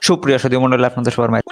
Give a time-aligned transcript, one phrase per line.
[0.00, 1.42] সুপ্রিয় সুদী মন্ডলী আপনাদের সবার মাঝে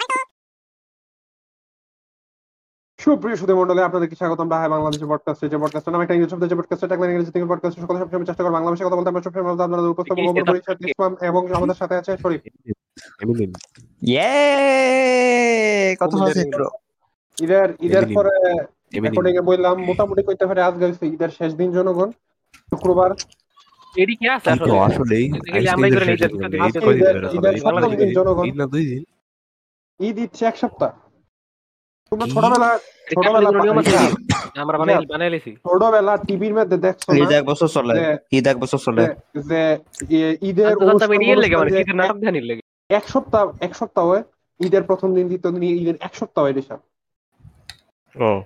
[2.99, 6.55] সুপ্রিয় সুধী মন্ডলী আপনাদেরকে স্বাগতম বাহাই বাংলাদেশের পডকাস্টে যে পডকাস্ট নাম একটা ইংরেজি শব্দ যে
[6.55, 9.65] পডকাস্টে টাকলা ইংরেজি থেকে পডকাস্ট সকল সবসময় চেষ্টা করে বাংলা ভাষায় কথা বলতে। আমরা সবসময়
[9.65, 12.41] আপনাদের উপস্থাপন করব ইসলাম এবং আমাদের সাথে আছে শরীফ।
[14.03, 16.13] ইয়ে কত।
[17.41, 18.35] ঈদের ঈদের পরে
[19.03, 22.11] রেকর্ডিং এ বললাম মোটামুটি কইতে পারে আজ গেছে ঈদের শেষ দিন জনগণ।
[22.71, 23.11] শুক্রবার
[23.97, 24.79] এডি কি আছে আসলে?
[24.79, 27.93] আসলেই Basically করে ঈদের নিজের শেষ দিন, নিজের ঈদ ঈদের-?
[27.93, 30.91] ঈদের জনগণ। দুই দিন এক সপ্তাহ।
[32.11, 32.79] তোমরা ছোটবেলা
[33.15, 33.97] ছোটবেলা নিয়ম আছে
[34.61, 39.15] আমরা বানাই বানাই ছোটবেলা টিভির মধ্যে দেখছ ঈদ এক বছর চলে। ঈদ এক বছর চলে।
[39.41, 44.23] যে- ঈদের এর লেগে মানে শীতের নাটক ধ্যানের লেগে। এক সপ্তাহ এক সপ্তাহ হয়।
[44.61, 46.53] ঈদের প্রথম দিন দ্বিতীয় দিন ঈদের এক সপ্তাহ হয়
[48.21, 48.43] ও।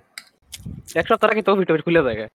[0.94, 2.28] এক সপ্তাহ আগে তো ভিডিও খুলে যায়।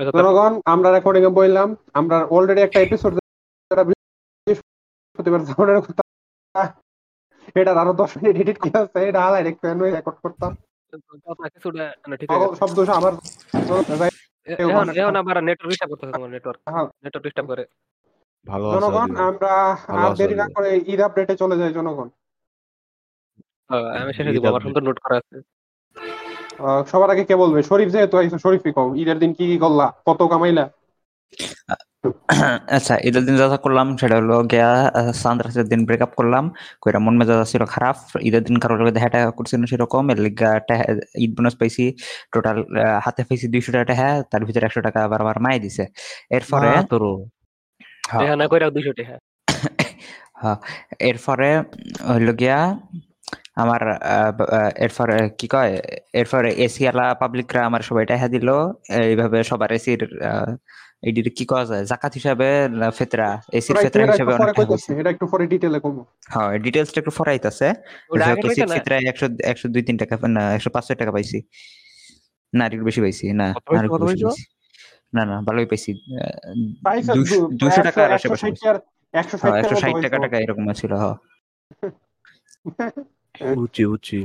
[0.00, 1.68] জনগণ আমরা রেকর্ডিং এ বললাম
[1.98, 3.12] আমরা অলরেডি একটা এপিসোড
[3.88, 6.02] বৃহস্পতিবার যাওয়ার কথা
[7.60, 10.52] এটা আরও দশ মিনিট এডিট করে আছে এটা আলাদা রেকর্ড করতাম।
[12.60, 13.12] সব দোষ আমার।
[14.96, 16.60] এখন আবার নেটওয়ার্ক ডিস্টার্ব করতেছে তোমার নেটওয়ার্ক।
[17.04, 17.64] নেটওয়ার্ক ডিস্টার্ব করে।
[18.46, 19.52] ভালো আছে জনগণ আমরা
[20.02, 22.08] আর দেরি না করে ঈদ আপডেটে চলে যাই জনগণ।
[24.00, 25.36] আমি শেষে দিব আমার সুন্দর নোট করা আছে।
[26.90, 27.60] সবার আগে কে বলবে?
[27.70, 29.86] শরীফ যেহেতু আইসো শরীফই কও ঈদের দিন কি কি করলা?
[30.08, 30.64] কত কামাইলা?
[32.76, 34.70] আচ্ছা ঈদের দিন যা যা করলাম সেটা হলো গিয়া
[35.22, 36.44] সান্দ্রাসের দিন ব্রেকআপ করলাম
[36.82, 37.96] কইরা মন মেজাজ ছিল খারাপ
[38.28, 40.50] ঈদের দিন কারোর লগে দেখা টাকা করছি না সেরকম এর লিগা
[41.24, 41.84] ঈদ বোনাস পাইছি
[42.32, 42.58] টোটাল
[43.04, 45.84] হাতে পাইছি দুইশো টাকা টাকা তার ভিতরে একশো টাকা আবার আবার মাই দিছে।
[46.36, 47.02] এরপরে তোর
[48.10, 49.14] হ্যাঁ, না কইরা 200 টাকা
[50.42, 50.58] হ্যাঁ,
[51.10, 51.50] এরপরে
[52.10, 52.58] হইল গিয়া
[53.56, 54.30] আমার আহ,
[54.76, 55.72] এরপরে কি কয়
[56.12, 58.48] এরপরে এসি আলা পাবলিকরা আমার সবাই টাকা দিল।
[59.02, 60.00] এইভাবে সবার এসির
[61.02, 62.48] এইটির কি করা যায় জাকাত হিসাবে
[62.98, 63.28] ফেতরা?
[63.52, 67.68] এসির ফেতরা হিসাবে অনেক টাকা হইছে। এটা একটু পরে ডিটেইলে কমু। হ্যাঁ ডিটেলসটা একটু ফরাইতেছে
[69.06, 71.38] একশো একশো দুই তিন টাকা না একশো পাঁচ ছয় টাকা পাইছি।
[72.52, 74.28] না একটু বেশি পাইছি না আর কত পাইছো?
[75.12, 75.90] না না ভালোই পাইছি
[76.84, 78.82] পাইছো দুশো- দু- দুশো একশো- টাকা আর একশো আশেপাশে ষাট পাইছি। টাকার-
[79.14, 81.16] একশো ষাট একশো টাকার ষাট মতো টাকা টাকা এরকম ছিল হ্যাঁ
[83.62, 84.20] উচি উচি।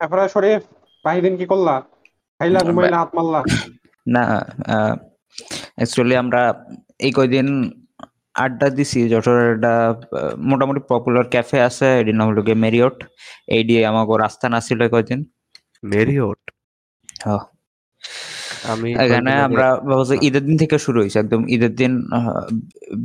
[0.00, 0.62] তারপরে শরীফ
[1.04, 1.74] বাহিদিন কি করলা?
[2.40, 3.40] খাইলা ঘুমাইলা হাত মারলা?
[4.14, 4.22] না
[5.78, 6.42] অ্যাকচুয়ালি আমরা
[7.06, 7.48] এই কয়দিন
[8.44, 9.72] আড্ডা দিছি। যশোরের একটা
[10.50, 12.96] মোটামুটি পপুলার ক্যাফে আছে। এটির নাম হলো গিয়ে মেরিয়ট
[13.54, 15.20] এই দিয়ে আমাকে রাস্তা না ছিল এই কয়দিন।
[15.92, 16.40] মেরিওট?
[17.24, 17.42] হ্যাঁ।
[18.72, 19.66] আমি এখানে আমরা
[20.28, 21.92] ঈদের দিন থেকে শুরু হয়েছে। একদম ঈদের দিন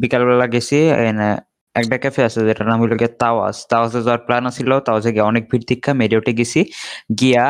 [0.01, 1.27] বিকালবেলা গেছি। এখানে
[1.75, 5.43] একটা ক্যাফে আছে যেটার নাম হইল গিয়ে তাওয়াজ। তাওয়াজে যাওয়ার প্ল্যান ছিল তাওয়াজে গিয়ে অনেক
[5.51, 6.61] ভিড় দীক্ষা মেরিয়টে গেছি।
[7.21, 7.45] গিয়া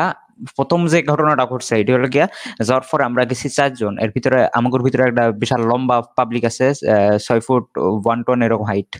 [0.56, 2.26] প্রথম যে ঘটনাটা ঘটছে এটি হলো গিয়া
[2.62, 6.66] যাওয়ার পরে আমরা গেছি চারজন। এর ভিতরে আমাদের ভিতরে একটা বিশাল লম্বা পাবলিক আছে
[7.18, 8.92] ছয় ফুট ওয়ান টন এরকম হাইট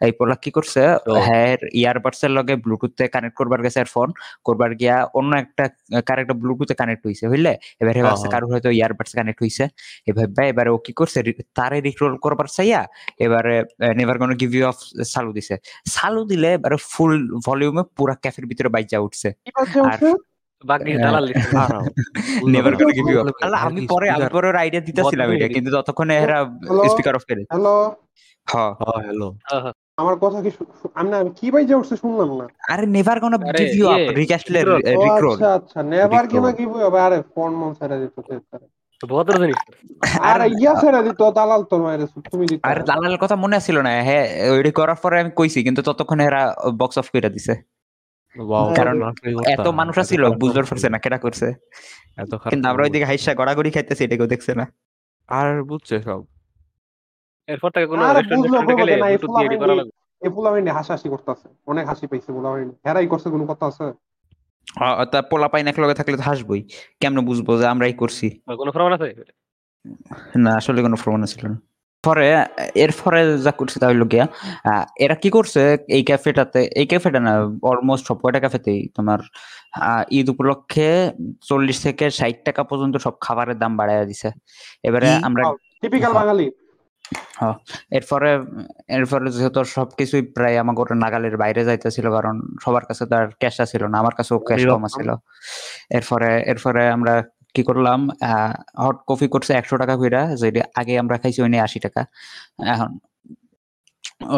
[0.00, 4.08] এই পোলা কি করছে তো- হ্যাঁ ইয়ারবাডস এর লগে ব্লুটুথে কানেক্ট করবার গেছে ফোন
[4.44, 5.64] করবার গিয়া অন্য একটা
[6.06, 7.52] কার একটা ব্লুটুথে কানেক্ট হইছে বুঝলে?
[7.80, 9.64] এবারে ভাবছে হ্যাঁ। কারোর হয়তো ইয়ারবাডস কানেক্ট হইছে।
[10.06, 11.18] এভাবে এবারে ও কি করছে
[11.54, 12.80] তারে রিক্রোল করবার চাইয়া
[13.18, 13.54] এবারে
[13.96, 14.76] নেভার কোনো গিভ ইউ অফ
[15.12, 15.54] চালু দিছে।
[15.88, 17.12] সালু দিলে এবারে ফুল
[17.46, 19.28] ভলিউমে পুরা ক্যাফের ভিতরে বাইজা উঠছে?
[19.84, 20.31] আর-
[20.92, 21.26] হ্যাঁ। দালাল
[22.46, 25.70] নেভার বুঝলাম গিভ ইউ অফ আল্লাহ আমি পরে আমি speaker- পরে আইডিয়া দিতেছিলাম এটা কিন্তু
[25.76, 26.38] ততক্ষণে এরা
[26.88, 27.74] স্পিকার অফ করে। হ্যালো
[28.46, 32.84] হ্যাঁ আমার কথা কি শু- শু- আমি না আমি কি বাইজে উঠছে শুনলাম না। আরে
[32.86, 36.50] নেভার কোনো গিভ ইউ আপ ইয়ে, রিক্যাস্টলে recroll। ও রিক্রোল আচ্ছা আচ্ছা নেভার কি না
[36.50, 36.88] Recall.
[36.90, 38.16] কি আরে ফোন মন ছেড়ে দিত
[39.00, 39.58] ভদ্র জিনিস
[40.22, 42.00] আরে ইয়া ছেড়ে দিত দালাল তোর মায়ের
[42.32, 45.80] তুমি দিত। আর দালালের কথা মনে ছিল না। হ্যাঁ ওইটা করার পরে আমি কইছি কিন্তু
[45.82, 46.42] ততক্ষণে এরা
[46.78, 47.54] বক্স অফ করে দিছে।
[48.78, 48.96] কারণ
[49.54, 51.46] এত করতা। মানুষ আছিল বুঝতে পারছে না কেটা করছে?
[52.22, 54.64] এত কিন্তু আমরা ওইদিকে হাইসা গড়াগড়ি খাইতেছি এটা কেউ দেখছে না।
[55.28, 56.20] আর বুঝছে সব।
[57.52, 58.44] এরপর থেকে কোনো রেস্টুরেন্ট
[58.80, 63.64] গেলে ব্লুটুথ দিয়ে করা লাগবে। হাসাহাসি করতেছে অনেক হাসি পাইছে ফুলাবাইনি হেরাই করছে কোনো কথা
[63.70, 63.86] আছে?
[65.12, 65.18] তা
[65.72, 66.60] এক লগে থাকলে তো হাসবই
[67.00, 68.26] কেমনে বুঝব যে আমরাই করছি?
[68.60, 69.08] কোনো প্রমাণ আছে?
[70.44, 71.58] না আসলে কোনো প্রমাণ ছিল না।
[72.04, 72.26] পরে
[72.74, 74.26] এরপরে যা করছে তা হইল গিয়া
[74.96, 77.32] এরা কি করছে এই ক্যাফেটাতে এই ক্যাফেটা না
[77.62, 79.20] অলমোস্ট সব কয়টা ক্যাফেতেই তোমার
[80.10, 80.88] ঈদ উপলক্ষে
[81.42, 84.28] চল্লিশ থেকে ষাট টাকা পর্যন্ত সব খাবারের দাম বাড়াইয়া দিছে
[84.82, 85.42] এবারে আমরা
[85.82, 86.46] টিপিক্যাল। বাঙালি
[87.90, 88.30] এরপরে
[88.88, 92.34] এরপরে যেহেতু সবকিছুই প্রায় আমার ওটা নাগালের বাইরে যাইতেছিল কারণ
[92.64, 95.08] সবার কাছে তো আর ক্যাশটা ছিল না আমার কাছেও ক্যাশ কম ছিল
[95.90, 97.14] এরপরে এরপরে আমরা
[97.54, 98.00] কি করলাম?
[98.84, 102.02] হট কফি করছে একশো টাকা কইরা যেটা আগে আমরা খাইছি ওই আশি টাকা।
[102.72, 102.90] এখন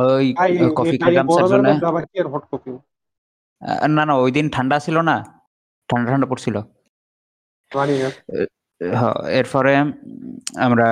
[0.00, 0.26] ওই
[0.78, 1.26] কফি খেলাম
[3.96, 5.16] না না ওই দিন ঠান্ডা ছিল না
[5.88, 6.56] ঠান্ডা ঠান্ডা পড়ছিল।
[9.40, 9.72] এরপরে
[10.66, 10.88] আমরা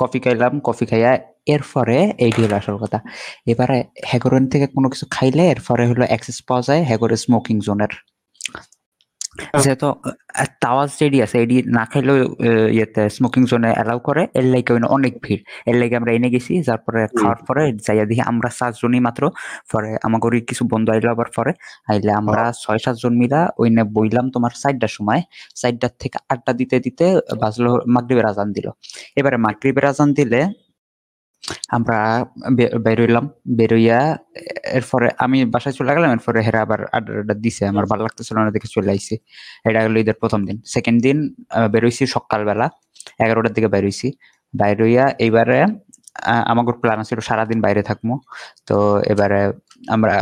[0.00, 1.10] কফি খাইলাম কফি খাইয়া
[1.54, 2.98] এরপরে এইটি হলো আসল কথা।
[3.52, 3.78] এবারে
[4.08, 7.92] হ্যাগোরেন থেকে কোনো কিছু খাইলে এরপরে হলো অ্যাক্সেস পাওয়া যায় হ্যাগোরের স্মোকিং জোনের
[9.64, 9.88] যেহেতু
[10.64, 12.16] তাওয়াজ যেডি আছে এডি না খাইলেও
[12.76, 17.00] ইয়েতে স্মোকিং জোনে অ্যালাউ করে এর লাইকে অনেক ভিড়। এর লাইকে আমরা এনে গেছি তারপরে
[17.18, 19.22] খাওয়ার পরে যাইয়া দেখি আমরা সাতজনই মাত্র।
[19.72, 21.52] পরে আমাদের কিছু বন্ধু আইলো আবার পরে
[21.90, 25.20] আইলে আমরা ছয় সাতজন মিলা ওইনে বইলাম তোমার চারটার সময়।
[25.60, 27.06] চারটার থেকে আড্ডা দিতে দিতে
[27.42, 28.66] বাজলো মাগরিবের আজান দিল।
[29.18, 30.40] এবারে মাগরিবের আজান দিলে
[31.76, 31.98] আমরা
[32.86, 33.24] বেরোইলাম
[33.58, 33.98] বেরোইয়া
[34.78, 38.50] এরপরে আমি বাসায় চলে গেলাম, এরপরে হেরা আবার আড্ডা আড্ডা দিছে, আমার ভালো লাগতেছিল না
[38.56, 39.14] দেখে চলে আইছি।
[39.68, 41.18] এটা হলো ঈদের প্রথম দিন। সেকেন্ড দিন
[41.74, 42.66] বেরোইছি সকালবেলা,
[43.24, 44.08] এগারোটার দিকে বেরোইছি
[44.60, 45.60] বাইরইয়া এইবারে
[46.52, 48.08] আমাদের প্ল্যান ছিল সারাদিন বাইরে থাকব
[48.68, 48.76] তো
[49.12, 49.40] এবারে
[49.94, 50.14] আমরা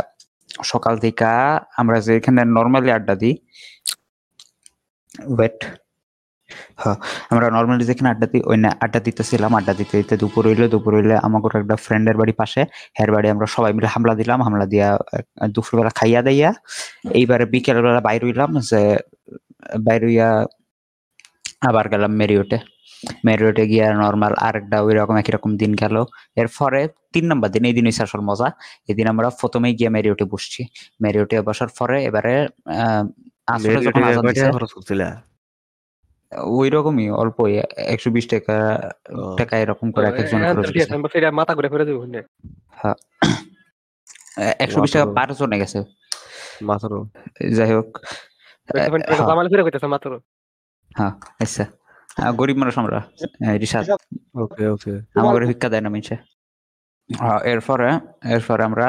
[0.71, 1.33] সকাল থেকে
[1.81, 3.33] আমরা যেখানে নর্মালি আড্ডা দিই
[5.37, 5.59] ওয়েট
[6.81, 6.97] হ্যাঁ
[7.31, 10.91] আমরা নর্মালি যেখানে আড্ডা দিই ওই না আড্ডা দিতেছিলাম আড্ডা দিতে দিতে দুপুর হইলে দুপুর
[10.97, 12.61] হইলে আমাকে একটা ফ্রেন্ডের বাড়ি পাশে
[12.99, 14.87] হের বাড়ি আমরা সবাই মিলে হামলা দিলাম হামলা দিয়া
[15.55, 16.49] দুপুরবেলা খাইয়া দাইয়া
[17.19, 18.81] এইবারে বিকেল বেলা বাইর হইলাম যে
[19.85, 20.27] বাইর হইয়া
[21.69, 22.57] আবার গেলাম মেরিওটে।
[23.27, 25.95] মেরিওটে গিয়া নর্মাল আরেকটা ওই রকম একই রকম দিন গেল।
[26.41, 26.81] এরপরে
[27.13, 28.47] তিন নম্বর দিন এই দিন হয়েছে আসল মজা।
[28.91, 30.61] এদিন আমরা প্রথমেই গিয়ে মেরিওটে বসছি।
[31.03, 32.33] মেরিওটে বসার পরে এবারে
[32.75, 33.03] আহ
[33.55, 35.07] আসলে যখন আজান দিছে খরচ করছিলা
[36.53, 37.37] ওই রকমই অল্প
[37.87, 38.55] একশো বিশ টাকা
[39.37, 40.53] টাকা এরকম করে এক একজন হ্যাঁ,
[41.31, 42.21] মাথা ঘুরে ফিরে দেবো হুন্ডে।
[44.63, 45.79] একশো বিশ টাকা। পার জনে গেছে।
[46.61, 46.91] মাত্র
[47.57, 47.89] যাই হোক
[48.69, 48.89] হ্যাঁ,
[49.21, 50.09] জামালে ফিরে কইতেছে মাত্র।
[50.95, 51.63] হ্যাঁ আচ্ছা।
[52.33, 52.99] গরিব মানুষ আমরা
[53.59, 53.83] রিসাদ
[54.35, 56.15] ওকে ওকে। আমাদের ভিক্ষা দেয় না মিনছে
[57.53, 57.89] এরপরে
[58.35, 58.87] এরপরে আমরা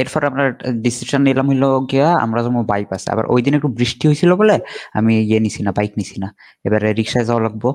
[0.00, 0.44] এরপরে আমরা
[0.86, 4.56] ডিসিশন নিলাম হইল গিয়া আমরা যেমন বাইক আছে আবার ওই দিন একটু বৃষ্টি হয়েছিল বলে
[4.98, 6.28] আমি ইয়ে নিছি না বাইক নিছি না।
[6.66, 7.68] এবারে রিক্সায় যাওয়া লাগবো।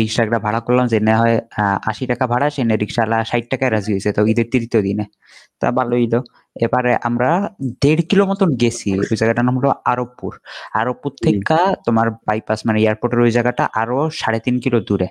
[0.00, 1.36] রিক্সা একটা ভাড়া করলাম, যে না হয়
[1.90, 5.04] আশি টাকা ভাড়া, সে রিক্সাওয়ালা ষাট টাকায় রাজি হয়েছে, তো ঈদের তৃতীয় দিনে।
[5.60, 6.14] তা ভালো হইল।
[6.56, 7.30] এবারে আমরা
[7.82, 10.32] দেড় কিলো মতন গেছি ওই জায়গাটার নাম হলো আরবপুর।
[10.80, 15.08] আরবপুর থেকে তোমার বাইপাস মানে এয়ারপোর্টের ওই জায়গাটা আরও সাড়ে তিন কিলো দূরে।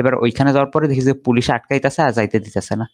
[0.00, 2.86] এবার ওইখানে যাওয়ার পরে দেখি যে পুলিশ আটকাইতেছে আর যাইতে দিতেছে না।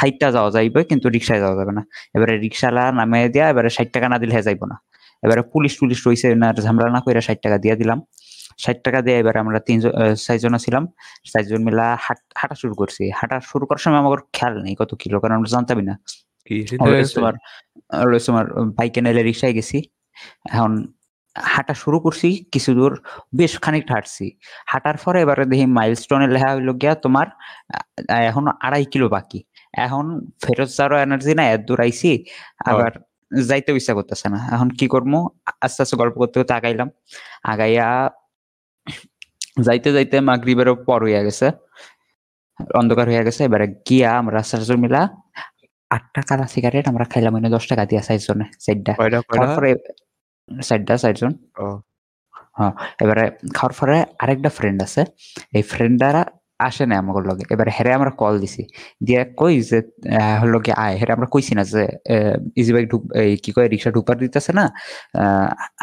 [0.00, 1.82] হাইটটা যাওয়া যাইবে কিন্তু রিক্সায় যাওয়া যাবে না।
[2.16, 4.76] এবারে রিক্সালা নামিয়ে দিয়া এবারে ষাট টাকা না দিলে যাইবো না।
[5.24, 7.98] এবারে পুলিশ টুলিশ রইছে না ঝামেলা না করে ষাট টাকা দিয়ে দিলাম।
[8.62, 9.92] ষাট টাকা দিয়ে এবারে আমরা তিনজন
[10.26, 10.84] চারজন ছিলাম
[11.32, 11.86] চারজন মিলা
[12.40, 15.84] হাঁটা শুরু করছি। হাঁটা শুরু করার সময় আমার খেয়াল নেই কত কিলো কারণ আমরা জানতামই
[15.90, 15.94] না।
[17.16, 17.34] তোমার
[18.02, 18.46] অলওয়েজ তোমার
[18.76, 19.78] বাইকে নাইলে রিক্সায় গেছি।
[20.52, 20.72] এখন
[21.36, 22.92] হাঁটা শুরু করছি কিছু দূর
[23.38, 24.26] বেশ খানিকটা হাঁটছি।
[24.70, 27.26] হাঁটার পরে এবারে দেখি মাইলস্টোনে লেখা হইল গিয়া তোমার
[28.30, 29.40] এখন আড়াই কিলো বাকি।
[29.86, 30.04] এখন
[30.42, 32.10] ফেরত যাওয়ার এনার্জি না এত দূর আইছি
[32.70, 32.92] আবার?
[33.48, 35.12] যাইতে ইচ্ছা করতেছে না। এখন কি করব?
[35.64, 36.88] আস্তে আস্তে গল্প করতে করতে আগাইলাম।
[37.52, 37.88] আগাইয়া
[39.66, 41.46] যাইতে যাইতে মাগরিবেরও পর হইয়া গেছে।
[42.80, 45.02] অন্ধকার হয়ে গেছে। এবারে গিয়া আমরা চারজন মিলা
[45.96, 49.36] আটটা কালা সিগারেট আমরা খাইলাম মানে দশ টাকা দিয়া চারজনে চারটা কয়টা কয়টা?
[49.36, 49.70] তারপরে
[50.68, 51.32] চারটা চারজন
[52.58, 53.24] হ্যাঁ এবারে
[53.56, 55.02] খাওয়ার পরে আরেকটা ফ্রেন্ড আছে।
[55.56, 56.22] এই ফ্রেন্ডারা
[56.68, 58.62] আসে না আমার লগে। এবার হেরে আমরা কল দিছি।
[59.06, 59.78] দিয়ে কই যে
[60.42, 61.82] হলো কি আয়। হেরে আমরা কইছি না যে
[62.60, 63.02] ইজি বাইক ঢুক
[63.44, 64.64] কি কয়, রিক্সা ঢুকবার দিতেছে না?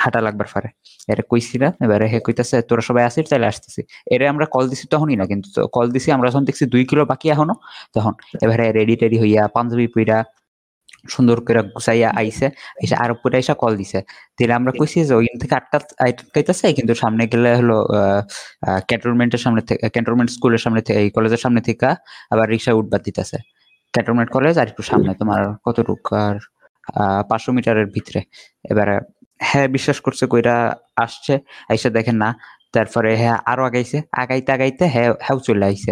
[0.02, 0.70] হাঁটা লাগবার পারে
[1.12, 3.82] এরা কইছি না, এবারে হে কইতাছে, তোরা সবাই আসিস তাহলে আসতেছি।
[4.14, 7.28] এরে আমরা কল দিছি তখনই না, কিন্তু কল দিছি, আমরা যখন দেখছি দুই কিলো বাকি
[7.34, 7.56] এখনও,
[7.96, 8.14] তখন।
[8.44, 10.18] এবারে রেডি টেডি হইয়া পাঞ্জাবি পইরা
[11.06, 12.46] সুন্দর করে গুছাইয়া আইছে,
[12.84, 14.00] এসে আর উপরে এসে কল দিছে।
[14.36, 17.78] তাহলে আমরা কইছি যে ওইখান থেকে আটটা আটকাইতেছে কিন্তু সামনে গেলে হলো
[18.90, 21.90] ক্যান্টনমেন্টের সামনে থেকে ক্যান্টনমেন্ট স্কুলের সামনে থেকে এই কলেজের সামনে থেকে
[22.34, 23.38] আবার রিক্সা উঠবার দিতেছে।
[23.94, 26.36] ক্যান্টনমেন্ট কলেজ আর একটু সামনে তোমার কতটুক আর
[27.30, 28.22] পাঁচশো মিটারের ভিতরে।
[28.72, 28.96] এবারে
[29.50, 30.56] হ্যাঁ বিশ্বাস করছে কইরা
[31.06, 31.34] আসছে,
[31.72, 32.30] আইসা দেখেন না।
[32.76, 35.92] তারপরে হ্যাঁ আরও আগাইছে। আগাইতে আগাইতে হ্যাঁ হ্যাঁ চলে আইছে।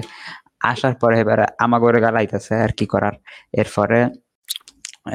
[0.72, 3.16] আসার পরে এবারে আমাগরে গালাইতেছে আর কি করার।
[3.62, 4.00] এরপরে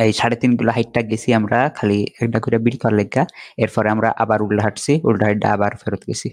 [0.04, 3.22] এই সাড়ে তিন কিলো হাইটটা গেছি আমরা খালি একটা করে বিল করার লেগা।
[3.62, 6.28] এরপরে আমরা আবার উল্টা হাঁটছি উল্টা হাইটটা আবার ফেরত গেছি।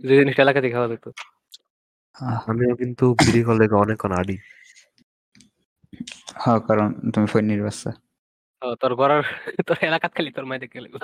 [0.00, 1.06] যে জিনিসটা এলাকা থেকে খাওয়া যেত।
[2.48, 4.36] আমিও কিন্তু বিড়ি করলে অনেকক্ষণ আডি
[6.42, 7.94] হ্যাঁ কারণ তুমি ফোন নির্বাচন
[8.62, 9.22] ও, তোর ঘরের
[9.68, 10.96] তোর এলাকাত খালি তোর মাই দেখে লাগল।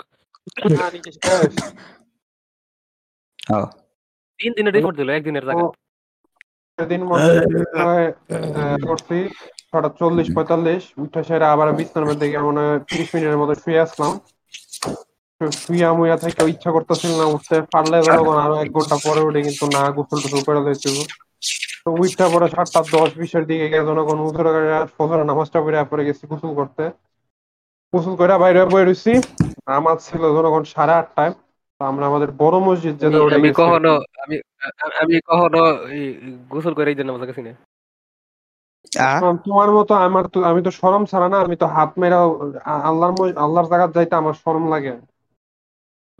[3.52, 3.58] ও
[4.38, 5.64] তিন দিনের রিপোর্ট দিল একদিনের জায়গা
[6.80, 7.00] সেদিন
[8.84, 9.18] করছি
[9.70, 13.82] ছটা চল্লিশ পঁয়তাল্লিশ উঠে সেরা আবার বিছনার মধ্যে গিয়ে মনে হয় তিরিশ মিনিটের মতো শুয়ে
[13.84, 14.12] আসলাম।
[15.60, 19.64] শুয়া মুয়া থেকে ইচ্ছা করতেছিল না উঠতে পারলে তখন আরও এক ঘণ্টা পরে উঠে কিন্তু
[19.70, 20.96] না গোসল টোসল করে দিয়েছিল
[21.84, 24.42] তো উঠতে পরে সাতটা দশ বিশের দিকে যখন উঠে
[24.94, 26.82] ফজরের নামাজটা পড়ে পরে গেছি গোসল করতে।
[27.92, 29.12] গোসল করে বাইরে বয়ে রয়েছি
[29.74, 31.32] আমার ছিল যখন সাড়ে আটটায়
[31.80, 33.90] তো আমরা আমাদের বড় মসজিদ যেটা আমি-। কখনো
[34.22, 37.50] আমি আ- আমি কখনো এই গোসল করে ঈদের নামাজ গেছি না।
[38.98, 39.20] আ?
[39.20, 42.22] শোন, তোমার মতো আমার তো আমি তো শরম ছাড়া না আমি তো হাত মেরা
[42.64, 45.00] আল্লাহর মজ- আল্লাহর যাইতে আমার শরম লাগে।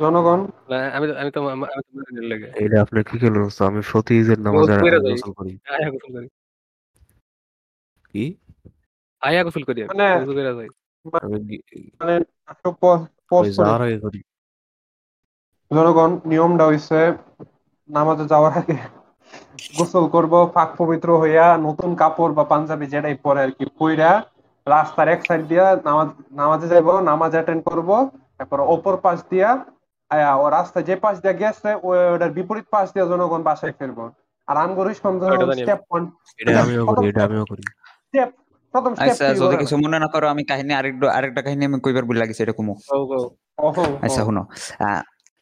[0.01, 0.47] জনগণ?
[0.69, 4.81] না, আমি তো আমি তো আমি তো মারিনের লেগে। এটা আপনি কি করলেন?
[4.81, 6.29] আমি ঈদের যাই। গোসল করি। আয়া গোসল করি।
[8.13, 8.35] কি?
[9.21, 10.69] আয়া গোসল করি আমি মানে- গোসল করে যাই।
[11.23, 12.17] আমি গি- মানে
[12.49, 14.23] একটু প- pause ওই করি। যাওয়ার আগে করি।
[15.75, 17.13] জনগণ নিয়মটা হইছে
[17.97, 18.77] নামাজে যাওয়ার আগে
[19.79, 24.11] গোসল করব পাক পবিত্র হইয়া নতুন কাপড় বা পাঞ্জাবি যেটাই পরে আর কি পইরা
[24.67, 26.09] রাস্তার এক সাইড দিয়া নামাজ
[26.41, 27.89] নামাজে যাইব নামাজ অ্যাটেন্ড করব
[28.37, 29.51] তারপর অপর পাশ দিয়া
[30.43, 31.71] ও রাস্তা যে পাশ দিয়া গেছে
[32.15, 34.05] ওটার বিপরীত পাশ দিয়া জনগণ বাসায় ফিরবো।
[34.49, 34.73] আর আমি।
[35.61, 36.03] স্টেপ ওয়ান
[36.41, 37.63] এটা আমিও করি এটা আমিও করি।
[38.09, 38.31] স্টেপ
[38.75, 42.05] প্রথম স্টেপ আচ্ছা যদি কিছু মনে না করো আমি কাহিনী আরেকটু আরেকটা কাহিনী আমি কইবার
[42.09, 42.75] বলে লাগিছে এটা কুমু।
[44.05, 44.43] আচ্ছা শুনো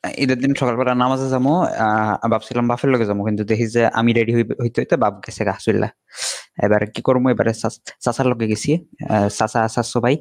[0.04, 1.46] ঈদের দিন সকালবেলা নামাজে যাব
[2.32, 5.88] ভাবছিলাম বাপের লগে যাব কিন্তু দেখি যে আমি রেডি হইতে হইতে বাপ গেছে গাছুল্লা
[6.64, 7.52] এবারে কি করব এবারে
[8.04, 8.72] চাচার লগে গেছি
[9.38, 10.14] চাচা চাচু ভাই।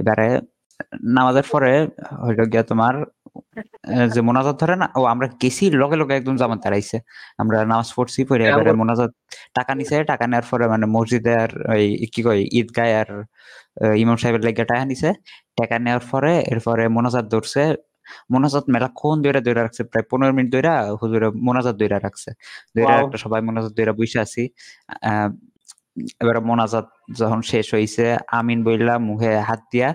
[0.00, 0.26] এবারে
[1.16, 1.72] নামাজের পরে
[2.24, 2.94] হইল গিয়া তোমার
[4.14, 6.96] যে মোনাজাত ধরে না ও আমরা গেছি লগে লগে একদম জামাত দাঁড়াইছে
[7.42, 9.10] আমরা নামাজ পড়ছি পরে এবারে মোনাজাত
[9.56, 13.08] টাকা নিছে টাকা নেওয়ার পরে মানে মসজিদে আর ওই কি কয় ঈদগায় আর
[14.02, 15.08] ইমাম সাহেবের লেগে টাকা নিছে।
[15.58, 17.62] টাকা নেওয়ার পরে এরপরে মোনাজাত ধরছে
[18.30, 22.30] মোনাজাত মেলাক্ষণ দইরা দইরা রাখছে প্রায় পনেরো মিনিট দইরা হুজুরে মোনাজাত দইরা রাখছে
[22.76, 22.94] দইরা.
[23.02, 24.42] একটা সবাই মোনাজাত দইরা বসে আছি
[26.20, 29.88] এবার এবারে মোনাজাত যখন শেষ হয়েছে আমিন বইলা মুখে হাত দিয়া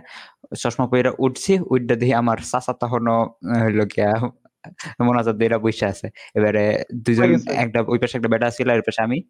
[0.62, 3.18] চশমা পইরা উঠছি উঠটা দিয়ে আমার চাচা তখনও
[3.64, 4.12] হইল গিয়া
[5.04, 6.84] মোনাজাত দিয়ে বসে আছে। এবারে
[7.28, 9.22] গেছে। একটা ওই পাশে একটা বেটা ছিল আর পাশে আমি।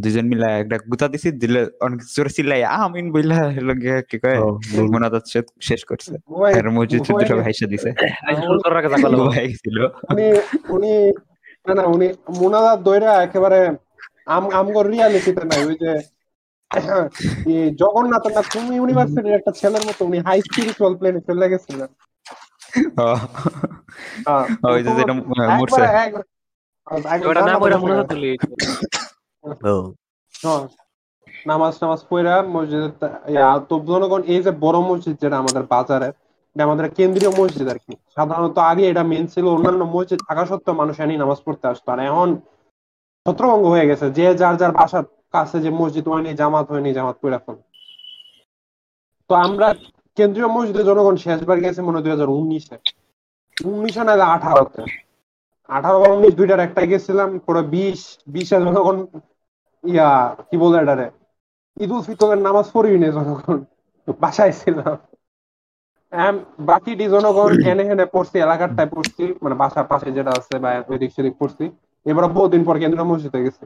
[0.00, 4.38] দুজন মিলা একটা গুতা দিছি দিলে অনেক জোরে চিল্লাই আমিন বইলা হইল কি কয়
[4.90, 5.22] মোনাজাত
[5.62, 6.16] শেষ- করছে।
[6.58, 7.90] আর মসজিদ ওই- সব হাইসা দিছে।
[10.10, 11.08] উনি উনি
[11.66, 12.08] না না উনি
[12.40, 13.68] মোনাজাত দইরা একেবারে
[14.26, 15.98] আম আমগর রিয়ালিটিতে নাই। ওই যে
[17.70, 21.86] জগন্নাথ না কোন ইউনিভার্সিটির একটা ছেলের মতো উনি হাই স্পিরিচুয়াল প্লেনে চলে গেছিলেন।
[24.68, 26.26] ওই যে যেটা মরছে একবারে এক-
[27.06, 28.46] একবার। ওটা না পড়া মনে গেছে।
[29.68, 29.74] ও।
[31.46, 32.90] নামাজ টামাজ পড়া মসজিদে
[33.68, 36.08] তো জনগণ এই যে বড় মসজিদ যেটা আমাদের বাজারে
[36.56, 40.74] এটা আমাদের কেন্দ্রীয় মসজিদ আর কি। সাধারণত আগে এটা মেন ছিল অন্যান্য মসজিদ থাকা সত্ত্বেও
[40.74, 42.36] মানুষ এনে নামাজ পড়তে আসতো। আর এখন
[43.26, 47.34] ছত্রভঙ্গ হয়ে গেছে। যে যার যার বাসার কাছে যে মসজিদ হয়নি জামাত হয়নি জামাত পড়ে
[47.34, 47.56] এখন
[49.28, 49.74] তো আমরা
[50.20, 52.76] কেন্দ্রীয় মসজিদে জনগণ শেষবার গেছে মনে দুই হাজার উনিশে।
[53.56, 54.82] উনিশে না আঠারোতে।
[55.68, 58.00] আঠারো বা উনিশ দুইটার একটা গেছিলাম, পরে বিশ,
[58.34, 58.96] বিশে জনগণ,
[59.84, 60.08] ইয়া,
[60.48, 61.06] কি বলে এটারে?
[61.76, 63.58] ঈদ উল ফিতরের নামাজ পড়ি নি জনগণ,
[64.20, 64.94] বাসায় ছিলাম।
[66.68, 71.34] বাকিটি জনগণ এনে হেনে পড়ছি, এলাকারটায় পড়ছি মানে বাসার পাশে যেটা আছে বা ওইদিক সেদিক
[71.40, 71.64] পড়ছি।
[72.06, 73.64] এবার বহুদিন পর কেন্দ্রীয় মসজিদে গেছি।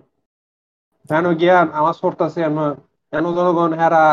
[1.08, 2.40] কেন গিয়া নামাজ পড়তেছে
[3.12, 4.04] কেন জনগণ হেরা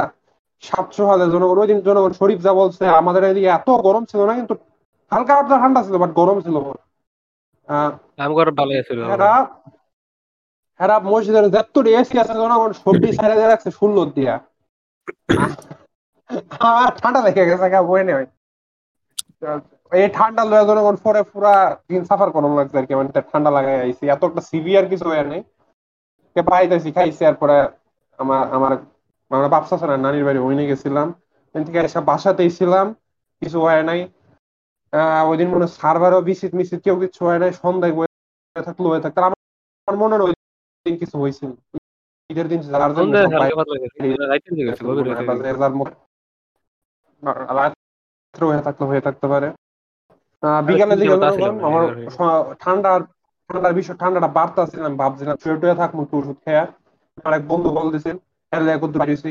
[0.64, 4.34] সাতশো হাজার জনগণ ওই দিন জনগণ শরীফ যা বলছে আমাদের এদিকে এত গরম ছিল না
[4.40, 4.54] কিন্তু
[5.12, 6.56] হালকা হালকা ঠান্ডা ছিল বাট গরম ছিল
[10.80, 14.36] হেরা মসজিদের যত এসি আছে জনগণ সবজি ছেড়ে দিয়ে রাখছে ষোলো দিয়া।
[16.66, 18.26] আমার ঠান্ডা লেগে গেছে গা বই নেই।
[19.92, 21.54] এই ঠান্ডা লয়ে জনগণ পরে পুরা
[21.90, 25.26] দিন সাফার করানো লাগছে আর কি মানে ঠান্ডা লাগাই আইছি। এত একটা সিভিয়ার কিছু হয়ে
[25.32, 25.42] নেই।
[26.36, 27.58] কে পাইতেছি খাইছি আর পরে
[28.20, 28.72] আমার আমার
[29.32, 31.08] আমরা বাপসা না নানির বাড়ি ওইনে গেছিলাম।
[31.46, 32.86] ওইখান থেকে এসে বাসাতেই ছিলাম
[33.42, 34.00] কিছু হয় নাই।
[34.94, 38.10] আহ ওই দিন মনে হয় সার্ভারও বিসিট মিসিট কেউ কিছু হয় নাই সন্ধ্যায় হয়ে
[38.64, 40.34] থাকল হয়ে থাকতো। আমার মনে হয়
[40.86, 41.50] দিন কিছু হয়েছিল।
[42.30, 42.82] ঈদের দিন যার
[47.54, 49.48] রাত্রে হয়ে থাকতে হয়ে থাকতে পারে।
[50.68, 51.42] বিকালের দিকে আমার কি।
[52.10, 53.00] স- ঠান্ডার
[53.50, 56.64] ঠান্ডার বিষয় ঠান্ডাটা বাড়তাছিলাম ভাবছিলাম শুয়ে টুয়ে থাকব একটু ওষুধ খেয়া।
[57.18, 58.16] আমার এক বন্ধু বলতেছেন
[58.52, 59.30] হ্যাঁ করতে পারিছি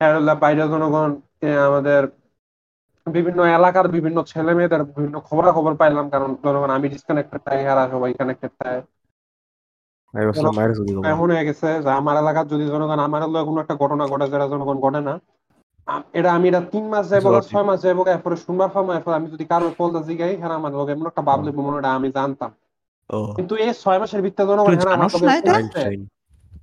[0.00, 1.10] হ্যাঁ বাইরে জনগণ
[1.68, 2.02] আমাদের
[3.06, 7.84] বিভিন্ন এলাকার বিভিন্ন ছেলে মেয়েদের বিভিন্ন খবরা খবর পাইলাম কারণ জনগণ আমি ডিসকানেক্টেড তাই এরা
[7.92, 8.52] সবাই কানেক্টেড
[10.34, 14.26] যদি এমন হয়ে গেছে যে আমার এলাকার যদি জনগণ আমার এলাকায় কোনো একটা ঘটনা ঘটে
[14.32, 15.14] যেটা জনগণ ঘটে না
[16.18, 19.28] এটা আমি এটা তিন মাস যাইব বা ছয় মাস যাইব এরপরে শুনবার পাবো এরপর আমি
[19.34, 22.50] যদি কারোর ফলটা জিগাই হ্যাঁ আমার লোক এমন একটা ভাবলে মনে হয় আমি জানতাম।
[23.36, 25.10] কিন্তু এই ছয় মাসের ভিতরে জনগণ হ্যাঁ আমার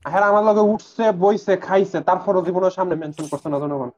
[0.06, 3.90] হ্যাঁ আমার লগে উঠছে বইছে খাইছে তারপরও জীবনের সামনে মেনশন করছে না জনগণ।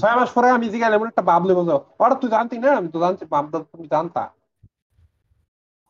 [0.00, 1.24] ছয় মাস পরে আমি জিগাইলে এমন একটা
[1.58, 2.70] বলছো ওরা তুই জানতি না?
[2.80, 3.24] আমি তো জানছি
[3.72, 4.22] তুমি জানতা।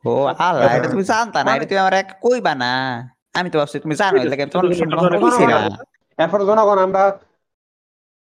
[0.05, 0.13] ও
[0.47, 2.73] আল্লাহ এটা তুমি জানতা না এটা তুমি আমার এক কইবা না।
[3.39, 5.59] আমি তো ভাবছি তুমি জানো এলাকা তোমার সঙ্গে কইছি না।
[6.19, 7.03] এরপর জনগণ আমরা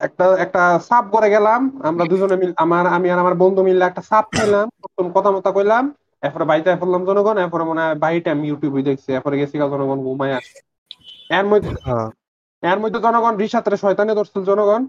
[0.01, 4.03] একটা একটা সাপ করে গেলাম আমরা দুজনে মিল আমার আমি আর আমার বন্ধু মিলে একটা
[4.11, 5.85] সাপ খেলাম প্রথম কথা মতো কইলাম
[6.23, 10.35] এরপরে বাড়িতে পড়লাম জনগণ এরপরে মনে হয় বাড়িতে আমি ইউটিউবে দেখছি এরপরে গেছি জনগণ ঘুমায়।
[10.39, 10.59] আসে
[11.39, 14.87] এর মধ্যে হ্যাঁ। এর মধ্যে জনগণ রিসাতের শয়তানি ধরছিল জনগণ।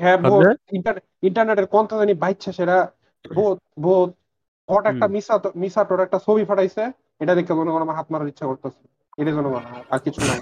[0.00, 1.00] হ্যাঁ কেমনে?
[1.22, 2.90] ইন্টারনেটের কোন জানি বাইচ্ছা সেটা।
[3.34, 4.14] বহুত বহুত
[4.70, 8.88] হট একটা। মিসা মিসাটোর একটা ছবি ফাটাইছে। এটা দেখে জনগণ আমার হাত মারার ইচ্ছা করতেছে।
[9.22, 9.60] এটা জনগণ
[9.90, 10.40] আর- কিছু নাই।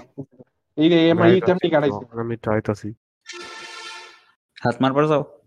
[0.75, 2.93] এই তেমনি কাটাইছে। আমি ট্রাইতাছি
[4.63, 5.41] হাত মারবার যাও।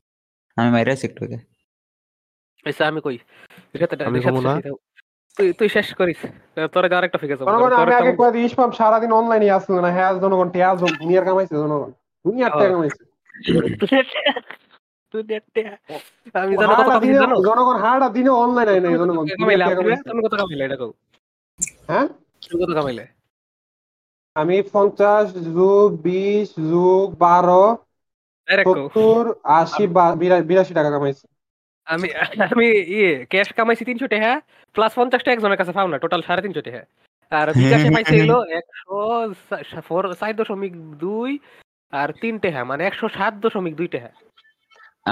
[0.57, 1.37] আমি মাইরে আছি একটু আগে।
[2.65, 3.19] আচ্ছা আমি কই?
[3.73, 4.61] এটা- আমি রিসাত কমু না?
[5.39, 6.21] তুই তুই শেষ করিস।
[6.75, 9.91] তোর আরেকটা ফিকে যাব জনগণ তোর আমি আগে কয়ে দিই ইসমাম সারাদিন অনলাইনে আসছিল না
[9.97, 10.69] হ্যাঁ জনগণ টিয়া
[11.01, 11.91] দুনিয়ার কামাইছে জনগণ।
[12.25, 13.03] দুনিয়ার টাকা কামাইছে।
[16.35, 17.37] আমি জানো কত হাড়া জানো?
[17.49, 19.65] জনগণ হাড়া দিনে অনলাইনে নাই জনগণ। দুনিয়ার কামাইলে?
[19.79, 20.63] কামাইছে। তুমি কত কামাইলে?
[20.69, 20.91] এটা কও।
[21.91, 22.07] হ্যাঁ?
[22.43, 23.05] তুমি কত কামাইলে?
[24.37, 25.27] আমি পঞ্চাশ
[25.57, 27.65] যুগ বিশ যুগ বারো
[28.49, 29.23] ডাইরেক্ট কও। সত্তর
[29.59, 29.85] আশি
[30.51, 31.27] বিরাশি টাকা কামাইছি।
[31.89, 32.09] আমি
[32.53, 34.31] আমি ইয়ে ক্যাশ কামাইছি তিনশো টাকা
[34.75, 36.83] প্লাস পঞ্চাশটা একজনের কাছে পাও না টোটাল সাড়ে তিনশো টাকা।
[37.33, 41.31] আর বিকাশে পাইছে হলো একশো ফোর চার দশমিক দুই
[41.93, 44.11] আর তিন টাকা মানে একশো সাত দশমিক দুই টাকা।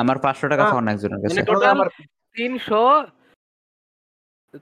[0.00, 1.88] আমার পাঁচশো টাকা পাওয়া না একজনের কাছে। মানে আমার
[2.36, 2.82] তিনশো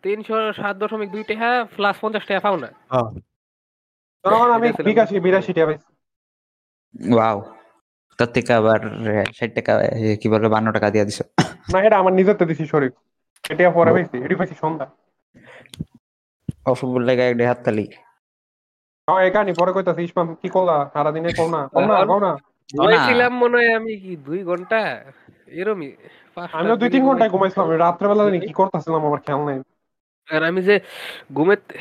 [0.04, 2.68] তিনশো সাত দশমিক দুই টাকা প্লাস পঞ্চাশ টাকা পাও না।
[4.56, 4.82] আমি এটা
[5.26, 5.86] বিরাশি টাকা পাইছি।
[7.14, 7.38] ওয়াও।
[8.18, 8.80] তার থেকে আবার
[9.36, 9.72] ষাট টাকা
[10.20, 11.24] কি বলে বান্ন টাকা দিয়ে দিছো।
[11.66, 12.92] না এটা আমার নিজের তো দিছি শরীর
[13.44, 14.86] এটা পরে পাইছি এটি পাইছি সন্ধ্যা।
[17.08, 17.84] লাগে একটা হাততালি
[19.08, 22.32] হ্যাঁ পরে কইতাছি ইসমাম কি করলা সারাদিনে কও না কও না কও না।
[22.70, 24.80] ঘুমাইছিলাম মনে হয় আমি কি দুই ঘণ্টা?
[25.60, 25.90] এরমই
[26.58, 29.58] আমিও দুই তিন ঘুমাইছি। ঘুমাইছিলাম রাত্রেবেলা জানি কি করতেছিলাম আমার খেয়াল নাই।
[30.28, 30.74] আর আমি যে
[31.36, 31.74] ঘুমেতে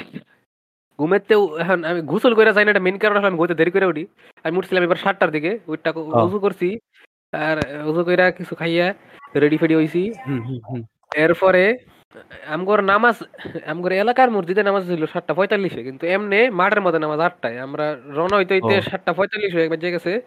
[0.99, 4.03] ঘুমেতেও এখন আমি গোসল করে যাই না এটা মেন কারণ আমি ঘুমতে দেরি করে উঠি।
[4.45, 5.89] আমি উঠছিলাম এবার সাতটার দিকে ওইটা।
[6.25, 6.67] উজু করছি
[7.33, 8.93] আর উজু কইরা কিছু খাইয়া
[9.35, 10.13] রেডি ফেডি হইছি।
[11.15, 11.77] এরপরে
[12.47, 13.15] আমগর নামাজ
[13.65, 18.37] আমগর এলাকার মসজিদে নামাজ ছিল সাতটা পঁয়তাল্লিশে কিন্তু এমনি মাঠের মধ্যে নামাজ আটটায়। আমরা রওনা
[18.37, 20.21] হইতে হইতে। সাতটা পঁয়তাল্লিশ হয়ে বেজে গেছে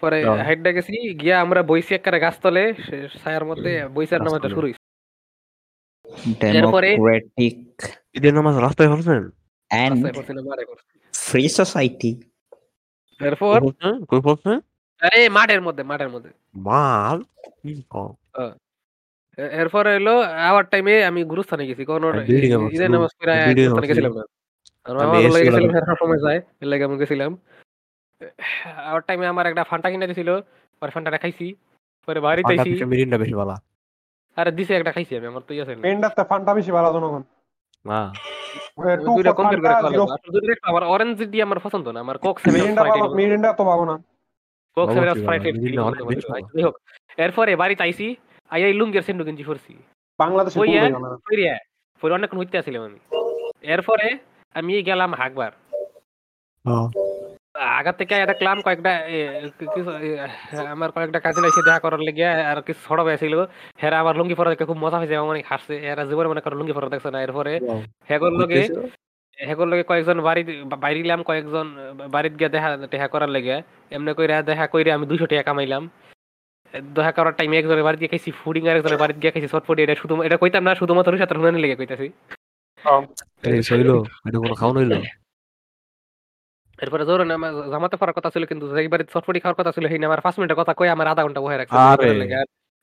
[0.00, 2.74] পরে ও। হাইটটা গেছি গিয়া আমরা বইছি একটা গাছতলে
[3.22, 4.86] ছায়ার মধ্যে বইসার নামাজটা শুরু হইছে।
[6.58, 7.82] এরপরে- ডেমোক্রেটিক
[8.14, 9.30] ঈদের নামাজ রাস্তায় পড়ছেন?
[10.66, 12.20] পড়ছি। ফ্রি সোসাইটি
[13.20, 13.60] এরপর
[14.08, 14.60] কই পড়ছেন?
[15.02, 16.30] আরে মাঠের মধ্যে মাঠের মধ্যে।
[16.66, 17.18] মাল
[17.92, 18.08] কও?
[19.98, 20.14] এলো
[20.48, 22.04] আওয়ার টাইমে আমি গুরুস্থানে গেছি। কোন
[22.74, 24.24] ঈদের নামাজ পড়ে গুরুস্থানে গেছিলাম না।
[24.86, 25.06] আমার
[25.46, 27.32] গেছিলাম বলে। সব সময় যায় এর লাগে আমি গেছিলাম।
[28.88, 30.30] আওয়ার টাইমে আমার একটা ফান্টা কিনে দিছিল
[30.82, 31.46] পরে ফান্টাটা খাইছি
[32.08, 33.54] পরে বাড়িতে আইছি মিরিন্ডা বেশি ভালো
[34.36, 37.22] আরে দিছে একটা খাইছি আমি আমার তো ইয়ে আছে না। ফান্টা বেশি ভালো জনগণ।
[37.84, 38.00] না।
[39.08, 41.98] দুইটা কম্পেয়ার করে খাওয়া জিরো লাগবে। আসলে দুইটা একটা আমার অরেঞ্জ দিয়ে আমার পছন্দ না
[42.04, 42.82] আমার কোক সেভেন মিরিন্ডা
[43.18, 43.96] মিরিন্ডা তো ভালো না।
[44.76, 44.96] অনেক
[45.78, 46.02] ভালো।
[46.54, 46.74] যাই হোক
[47.24, 48.06] এরপরে বাড়িতে আইছি
[48.50, 49.72] আইয়া লুঙ্গের সেন্ডু গেঞ্জি পরছি
[50.18, 50.56] বাংলাদেশে।
[52.02, 52.98] পরে অনেকক্ষণ হইতে আসছিলাম আমি।
[53.74, 54.06] এরপরে
[54.54, 55.52] আমি গেলাম হাকবার
[57.78, 58.92] আগার থেকে দেখলাম কয়েকটা
[60.74, 63.34] আমার কয়েকটা কাজিন এসে দেখা করার লেগে আর কিছু ছড়া হয়েছিল
[63.82, 66.74] হেরা আমার লুঙ্গি পরা দেখে খুব মজা হয়েছে অনেক হাসছে এরা জীবনে মনে করো লুঙ্গি
[66.76, 67.52] পরা দেখছে না। এরপরে
[68.10, 68.60] হেগর লগে
[69.38, 70.42] হেগর লগে কয়েকজন বাড়ি
[70.84, 71.66] বাইরিলাম কয়েকজন
[72.14, 73.56] বাড়িত গিয়ে দেখা দেখা করার লেগে
[73.94, 75.82] এমনি কইরা দেখা কইরা আমি দুইশো টাকা কামাইলাম।
[76.96, 79.94] দেখা করার টাইমে একজনের বাড়িতে গিয়ে খাইছি ফুডিং আর একজনের বাড়িতে গিয়ে খাইছি চটপটি এটা
[80.02, 82.06] শুধু এটা কইতাম না শুধুমাত্র সাথে হুনানি লেগে কইতাছি।
[84.26, 84.92] এটা কোনো হইল
[86.78, 89.98] এরপরে জোর আমার জামাতে পড়ার কথা ছিল কিন্তু যেই বাড়িতে চটপটি খাওয়ার কথা ছিল সেই
[90.10, 91.76] আমার পাঁচ মিনিটের কথা কই আমার আধা ঘণ্টা বহে রাখছে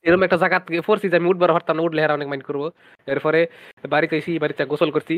[0.04, 2.62] এরকম একটা জায়গা পড়ছি যে আমি উঠবার পারতাম না উঠলে হেরা অনেক মাইন্ড করব।
[3.08, 3.40] এরপরে
[3.92, 5.16] বাড়িতে এসি বাড়িতে গোসল করছি।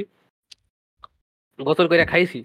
[1.63, 2.45] গোসল করে খাইছি।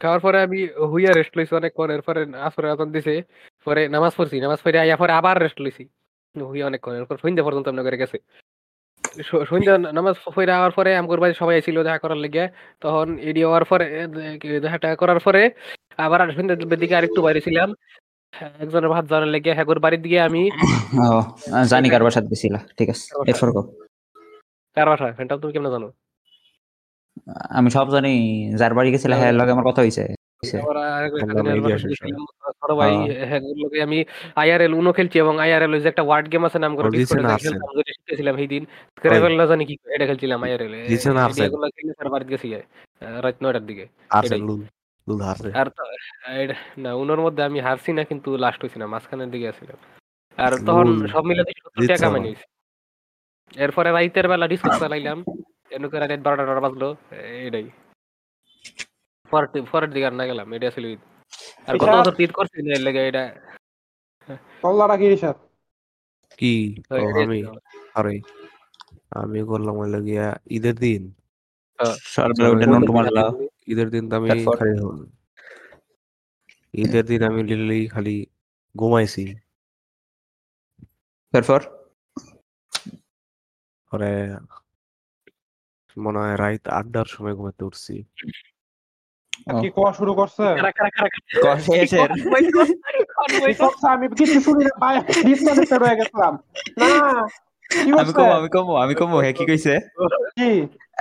[0.00, 3.22] খাওয়ার পরে আমি হুইয়া রেস্ট লইছি অনেক অনেকক্ষণ। এরপরে আসরে আজান দিছে।
[3.64, 5.88] পরে নামাজ পড়ছি। নামাজ পড়ে আইয়া পরে আবার রেস্ট লইছি।
[6.40, 8.18] হুইয়া অনেকক্ষণ। এরপর সন্ধ্যা পর্যন্ত আমরা করে গেছে।
[9.24, 12.48] সন্ধ্যা নামাজ পড়ে আওয়ার পরে আমগর বাড়ি সবাই ছিল দেখা করার লেগে
[12.80, 15.50] তখন এডি হওয়ার পরে এ, দে- দেখাটা করার পরে
[15.96, 17.74] আবার সন্ধ্যার দিকে আরেকটু বাইরে ছিলাম।
[18.60, 20.50] একজনের ভাত জানার লেগে হ্যাগর বাড়ির দিকে আমি
[21.70, 23.62] জানি কার বাসাত গেছিলা। ঠিক আছে এরপর।
[24.74, 25.12] কার বাসা?
[25.12, 25.92] ফ্যানটা তুমি কেমন জানো?
[27.50, 28.12] আমি সব জানি
[28.56, 30.04] যার বাড়ি গেছিল হ্যাঁ লগে আমার কথা হইছে।
[33.20, 33.98] হ্যাঁ। লগে আমি
[34.36, 38.62] আইআরএল উনো খেলছি এবং আইআরএল যে একটা ওয়ার্ড গেম আছে নাম করে সেই দিন।
[38.96, 42.48] স্ক্র্যাবল না জানি কি এটা খেলছিলাম আইআরএল। এগুলো খেলে বাড়িতে গেছি
[43.24, 43.84] রাত নয়টার দিকে।
[45.60, 45.82] আর তো
[46.78, 49.78] না উনোর মধ্যে আমি হারছি না কিন্তু লাস্ট হইছি না মাঝখানের দিকে আসছিলাম।
[50.38, 52.44] আর তখন সব মিলে টাকা না। কামাই নিয়েছি।
[53.56, 55.24] এরপরে রাইতের বেলা ডিসকো চালাইলাম।
[55.76, 56.96] রাত বারোটা বাজলো
[57.46, 57.66] এটাই
[59.30, 60.86] পরের দি- পরের দিকে আর না গেলাম এটা ছিল
[61.66, 63.24] আর গত এটা- বছর ঈদ করছি না এর লেগে এটা
[64.96, 65.36] কি রিসাদ
[66.38, 66.52] কি
[67.22, 67.38] আমি।
[67.94, 68.14] আরে
[69.10, 71.02] আমি করলাম হইল গিয়া ঈদের দিন।
[73.66, 74.44] ঈদের দিন আমি?
[74.44, 74.72] খালি
[76.74, 78.26] ঈদের দিন আমি লিটারলি খালি
[78.74, 79.24] ঘুমাইছি।
[81.34, 81.60] তারপর
[83.92, 84.10] পরে
[85.98, 88.04] মনে হয় রাত আটটার সময় ঘুমাতে উঠছি।
[89.60, 89.92] কি কোয়া?
[89.92, 90.42] শুরু করছে?
[93.88, 96.38] আমি কিছু শুনি না ভাই ডিসকানেক্টেড হয়ে গেছিলাম।
[96.78, 97.18] না
[98.00, 99.78] আমি কমো আমি কমো আমি কমো হ্যাঁ কি কইছে?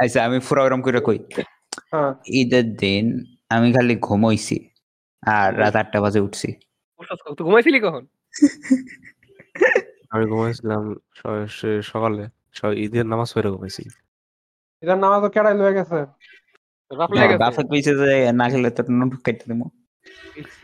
[0.01, 1.19] আচ্ছা আমি পুরা ওরম করে কই।
[1.91, 4.69] হ্যাঁ। ঈদের দিন আমি খালি ঘুমাইছি
[5.27, 6.53] আর রাত আটটা বাজে উঠছি।
[7.43, 8.05] ঘুমাইছিলি কখন?
[10.09, 10.95] আমি ঘুমাইছিলাম
[11.81, 13.83] সকালে স- ঈদের নামাজ পড়ে ঘুমাইছি।
[14.85, 15.99] এটার নামাজ কেড়াই লয়ে গেছে।
[16.91, 19.65] বাপ লাগে গেছে। বাপে কইছে যে না খেলে তোর নুন কেটে দেবো।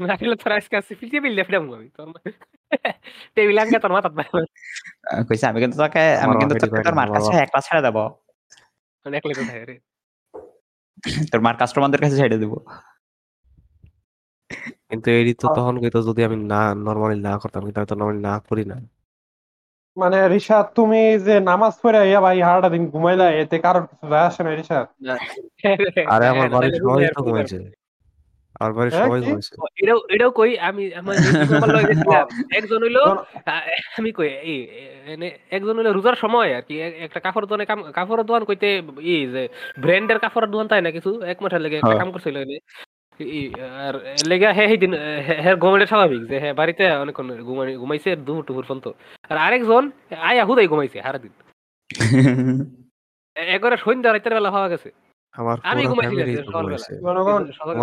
[0.09, 2.07] না খেলে তোর আজকে আসছে ফিজিয়ে বিল লেফট আমি তোর
[3.35, 4.09] টেবিল আঙ্গে তোর মাথা
[5.27, 8.03] কইছে আমি কিন্তু তোকে আমি কিন্তু তোকে তোর মার আমার কাছে একটা ছেড়ে দেবো।
[9.05, 9.75] একলে তো থাকে রে?
[11.31, 12.57] তোর মার কাস্টমারদের কাছে ছেড়ে দেবো।
[14.89, 18.21] কিন্তু এডি তো তখন কইতো যদি আমি না নরমালি না করতাম কিন্তু আমি তো নরমালি
[18.29, 18.77] না করি না।
[19.97, 24.25] মানে রিশাদ তুমি যে নামাজ পড়ে ইয়া ভাই হারাটা দিন ঘুমাইলা এতে কারোর কিছু যায়
[24.29, 24.85] আসে না রিশাদ
[26.13, 27.57] আরে আমার হ্যাঁ, বাড়ির সবাই তো ঘুমাইছে।
[28.55, 29.51] আমার বাড়ির হ্যাঁ, সবাই ঘুমাইছে।
[29.81, 30.51] এটাও এটাও কই?
[30.67, 31.15] আমি আমার
[32.57, 32.97] একজন হইল
[33.97, 34.57] আমি কই এই
[35.07, 36.75] এনে একজন হইল রোজার সময় আর কি।
[37.05, 38.67] একটা কাপড় দোকানে কাম কাপড়ের দোকান কইতে
[39.05, 39.43] ই যে
[39.77, 41.11] ব্র্যান্ডের কাপড়ের দোকান তাই না কিছু?
[41.31, 42.37] এক মাঠের লেগে একটা হ্যাঁ। কাম করছিল
[43.79, 43.93] আর
[44.27, 44.91] লেগে হে সেই দিন
[45.39, 48.85] হ্যাঁ ঘুমাইলে স্বাভাবিক যে হ্যাঁ বাড়িতে অনেকক্ষণ ঘুমাই ঘুমাইছে দুপুর টুপুর পর্যন্ত
[49.29, 49.83] আর আরেকজন
[50.23, 51.33] আয়া হুদাই ঘুমাইছে সারাদিন।
[53.35, 54.89] একবারে সন্ধ্যা রাতের বেলা হওয়া গেছে।
[55.35, 56.15] আমার আমি ঘুমাইছি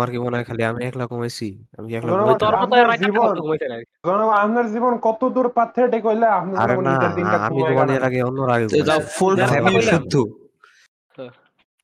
[0.07, 1.47] কি মনে হয় খালি আমি একলা ঘুমাইছি?
[1.77, 2.11] আমি একলা
[2.55, 6.83] আপনার জীবন- পর্যন্ত ঘুমাইছে না জনগণ আপনার জীবন কত দূর পাথেটিক হইলে আপনি আরে যখন
[6.83, 10.13] না ঈদের দিনটা আমি ঘুমানোর আগে অন্যরা আগে যাও ফুল ফ্যামিলি শুদ্ধ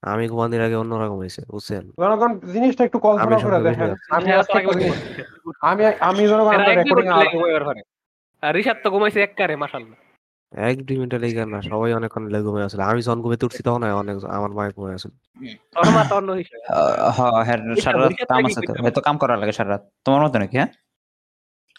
[0.05, 1.83] আমি ঘুমানোর আগে অন্যরা ঘুমাইছে বুঝছেন?
[1.97, 4.43] জনগণ জিনিসটা একটু কল্পনা করে দেখেন। আমি হ্যাঁ,
[5.61, 7.07] আমি আমি জনগণ আমরা রেকর্ডিং
[8.43, 9.97] রিশাদ তো ঘুমাইছে এক কারে মাশাআল্লাহ।
[10.51, 13.81] এক দুই মিনিটের লেগে না সবাই অনেকক্ষণ লেগে ঘুমাই আসলে আমি যখন ঘুমাইতে উঠছি তখন
[14.01, 15.15] অনেক আমার মায়ের ঘুমাই আসলে
[15.73, 16.63] তোর মা তো অন্য হিসেবে
[17.09, 20.37] হ্যাঁ হ্যাঁ সারা রাত কাম আছে তো। হয়তো কাম করা লাগে সারা রাত। তোমার মতো
[20.39, 20.69] নাকি হ্যাঁ?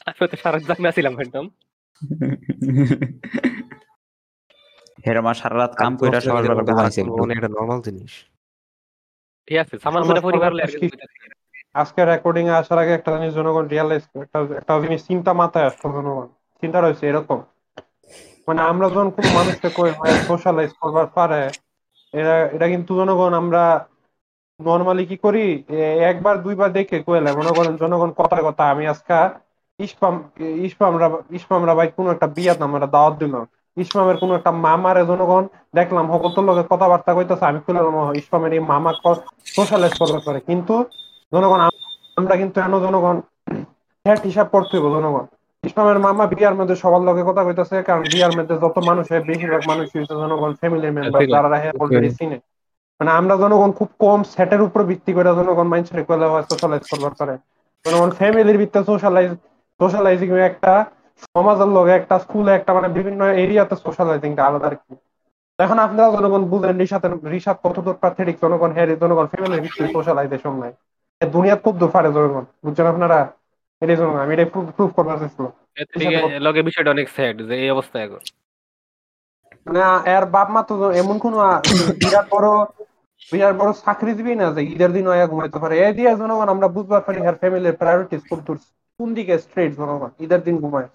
[0.07, 1.45] আমি তো সারা জাগ ছিলাম একদম।
[5.07, 7.49] হেরা মা সারা রাত কাম আমি কইরা ঘুমাইছে। রাত ঘুমানো একটা
[7.87, 8.13] জিনিস।
[9.49, 10.51] ঠিক আছে সামান করে পরিবার
[11.75, 15.87] আজকে রেকর্ডিং এ আসার আগে একটা জিনিস জনগণ রিয়ালাইজ একটা একটা জিনিস চিন্তা মাথায় আসতো
[15.89, 16.27] জনগণ।
[16.63, 17.39] চিন্তা রয়েছে এরকম।
[18.49, 19.91] মানে আমরা যখন কোনো মানুষকে কই
[20.27, 21.41] সোশ্যালাইজ করবার পারে
[22.15, 23.63] এটা এটা কিন্তু জনগণ আমরা
[24.61, 25.45] নর্মালি কি করি?
[26.11, 29.19] একবার দুইবার দেখে কইলে মনে করেন জনগণ কথার কথা আমি আজকে
[29.79, 30.15] ইসপাম
[30.69, 33.35] ইসপামরা ইসপামরা ভাই কোনো একটা বিয়াত আমরা দাওয়াত দিল।
[33.77, 37.61] ইসমামের কোনো একটা মামারে জনগণ দেখলাম সকল লোকে কথাবার্তা কইতেছে আমি
[38.01, 38.91] ও, ইসমামের এই মামা
[39.57, 40.75] সোশ্যালাইজ করবার পারে। কিন্তু
[41.33, 41.61] জনগণ
[42.17, 43.17] আমরা কিন্তু এন জনগণ?
[44.05, 45.25] হ্যাট হিসাব করতে হবে জনগণ।
[45.65, 49.63] ইসলামের মামা বিয়ার মধ্যে সবার লগে কথা কইতাছে কারণ বিয়ার মধ্যে যত মানুষ হয় বেশিরভাগ
[49.69, 51.49] মানুষ হইছে জনগণ ফ্যামিলির মেম্বার যারা
[51.81, 52.39] অলরেডি চিনে
[53.01, 56.01] মানে আমরা জনগণ খুব কম সেটের উপর ভিত্তি করে জনগণ মানুষের
[56.33, 57.35] হয় সোশ্যালাইজ করবার পারে।
[57.85, 59.31] জনগণ ফ্যামিলির ভিত্তিতে সোশ্যালাইজ
[59.81, 60.73] সোশ্যালাইজিং একটা
[61.25, 64.93] সমাজের লগে একটা স্কুলে একটা মানে বিভিন্ন এরিয়াতে সোশ্যালাইজিংটা আলাদা আর কি।
[65.59, 69.27] এখন আপনারা জনগণ বুঝলেন রিসাতের রিসাত কতদূর প্রাথমিক জনগণ হ্যাঁ জনগণ
[69.95, 70.73] সোশ্যালাইজেশন নাই
[71.21, 73.19] দুনিয়া খুব দূর পারে জনগণ বুঝছেন আপনারা?
[73.83, 75.43] এটাই জনগণ আমি এটাই প্রুভ করবার চেষ্টা
[76.47, 78.23] লগে বিষয়টা অনেক স্যাড যে এই অবস্থা এখন।
[79.67, 79.81] মানে
[80.17, 81.35] এর বাপ মা তো এমন কোন
[82.03, 82.49] বিরাট বড়
[83.33, 87.03] বিরাট বড় চাকরিজীবী না যে ঈদের দিন আয়া ঘুমাইতে পারে। এই দিয়ে জনগণ আমরা বুঝবার
[87.07, 88.59] পারি আর ফ্যামিলির প্রায়োরিটিস খুব দূর।
[89.01, 90.89] কোন দিকে স্ট্রেট জনগণ ঈদের দিন ঘুমায়।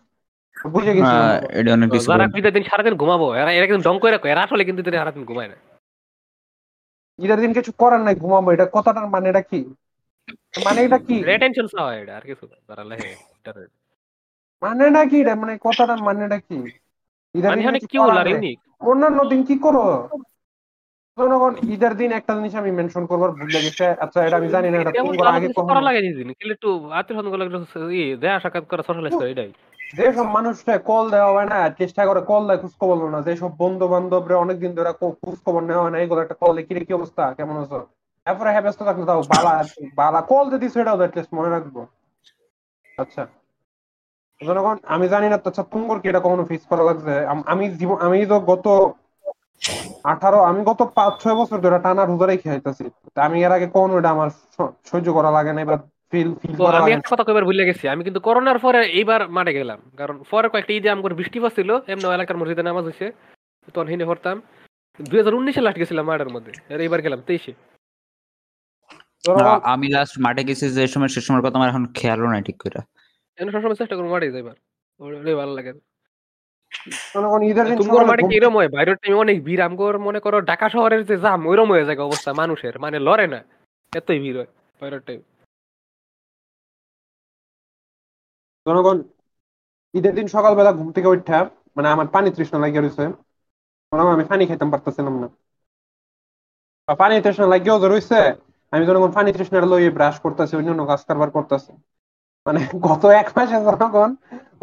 [0.66, 1.16] বুঝে গেছি
[1.52, 4.64] এটা অনেক যারা ঈদের দিন সারাদিন ঘুমাবো এরা এরা কিন্তু ডং করে রাখো এরা আসলে
[4.66, 5.58] কিন্তু দিন সারাদিন ঘুমায় না।
[7.20, 9.62] ঈদের দিন কিছু করার নাই ঘুমাবো এটা কথাটার মানে এটা কি?
[10.66, 11.16] মানে এটা কি?
[11.32, 15.36] রেটেনশন হয় এটা আর কিছু না। যারা লেহে এটার- কি এটা?
[15.36, 16.58] মানে কথাটার মানেটা কি?
[17.36, 18.58] ঈদের মানে দিন কি বলার ইউনিক?
[18.82, 19.86] অন্যান্য দিন কি করো?
[21.18, 24.78] জনগণ ঈদের দিন একটা জিনিস আমি মেনশন করবার ভুলে গেছে। আচ্ছা এটা আমি জানি না
[24.78, 27.44] এটা কোন আগে করা লাগে দিন কিন্তু একটু আত্মীয় স্বজনগুলো
[27.92, 29.52] ই দেয়া সাক্ষাৎ করা সোশ্যালাইজ করে এটাই।
[29.98, 33.86] যেসব মানুষটা কল দেওয়া হয় না, চেষ্টা করে কল দেয় খোঁজ খবর না। যেসব বন্ধু
[33.94, 34.92] বান্ধব অনেকদিন ধরে
[35.24, 37.24] খোঁজ খবর নেওয়া হয় না, এগুলো একটা কল কি অবস্থা?
[37.38, 37.80] কেমন আছো?
[38.26, 39.54] তারপরে হ্যাঁ ব্যস্ত থাকলে তাও বালা
[40.00, 41.76] বালা কল যদি সেটাও অ্যাটলিস্ট মনে রাখব।
[43.04, 43.24] আচ্ছা।
[44.42, 47.14] জনগণ, আমি জানি না আচ্ছা তুমগর কি এটা কখনো ফেস করা লাগছে?
[47.54, 48.66] আমি জীবন আমি তো গত
[50.12, 53.90] আঠারো, আমি গত পাঁচ ছয় বছর ধরে টানা রোজা আইতাছি তা আমি এর আগে কোন
[54.00, 54.30] এটা আমার
[54.90, 55.78] সহ্য করা লাগে না এবার
[56.12, 59.54] ফিল ফিল তো আমি একটা কথা কইবার ভুলে গেছি। আমি কিন্তু করোনার পরে এইবার মাঠে
[59.60, 63.08] গেলাম। কারণ পরে কয়েকটা ঈদে আমার বৃষ্টি পড়ছিল এমনি এলাকার মসজিদে নামাজ হয়েছে
[63.74, 64.38] তখন হিনে পড়তাম
[65.00, 66.52] দুই হাজার উনিশে লাস্ট গেছিলাম মাঠের মধ্যে
[66.86, 67.54] এইবার গেলাম তেইশে।
[69.74, 72.80] আমি লাস্ট মাঠে গেছি যে সময় সে সময়ের কথা আমার এখন খেয়ালও নাই ঠিক করে।
[73.38, 74.56] সবসময় চেষ্টা করব মাঠে যাইবার?
[75.00, 75.72] ওটাই ভালো লাগে।
[77.14, 77.42] জনগণ
[77.82, 78.70] তোমার মাঠে কি এরম হয়?
[78.76, 82.32] বাইরের টাইমে অনেক ভিড়। আমগোর মনে করো ঢাকা শহরের যে জাম ওইরকম হয়ে যায় অবস্থা
[82.42, 83.40] মানুষের। মানে লড়ে না।
[83.94, 85.20] এতই ভিড় হয় বাইরের টাইম
[88.66, 88.98] জনগণ
[89.94, 91.40] ঈদের দিন সকালবেলা ঘুম থেকে উঠা
[91.76, 93.04] মানে আমার পানি তৃষ্ণা লাগিয়ে রয়েছে
[93.92, 95.28] জনগণ আমি পানি খাইতাম, পারতেছিলাম না।
[96.88, 98.20] পানি তৃষ্ণা লাগিয়েও যে রয়েছে
[98.74, 101.72] আমি জনগণ পানি তৃষ্ণাটা লইয়ে ব্রাশ করতেছি, অন্যান্য কাজ কারবার করতেছি।
[102.46, 104.10] মানে গত এক মাসে জনগণ,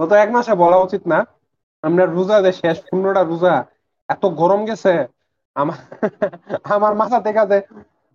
[0.00, 1.18] গত এক মাসে বলা উচিত না,
[1.84, 3.54] আমরা রোজা যে শেষ, পনেরোটা রোজা
[4.08, 4.92] এত গরম গেছে,
[5.56, 5.78] আমার
[6.76, 7.58] আমার মাথা থেকে যে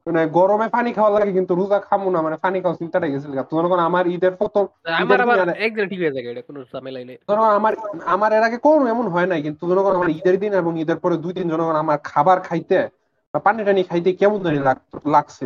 [0.07, 3.79] মানে গরমে পানি খাওয়া লাগে কিন্তু রোজা খামু না মানে পানি খাওয়া চিন্তাটা গেছিল জনগণ
[3.89, 4.63] আমার ঈদের প্রথম
[5.01, 7.73] আমার আবার একদিন ঠিক হয়ে যায় এটা কোনো ঝামেলাই নেই। জনগণ আমার
[8.07, 11.15] আমার এর আগে কোনো এমন হয় নাই কিন্তু জনগণ আমার ঈদের দিন এবং ঈদের পরে
[11.23, 12.79] দুই দিন জনগণ আমার খাবার খাইতে
[13.33, 14.59] বা পানি টানি খাইতে কেমন জানি
[15.07, 15.45] লাগছে।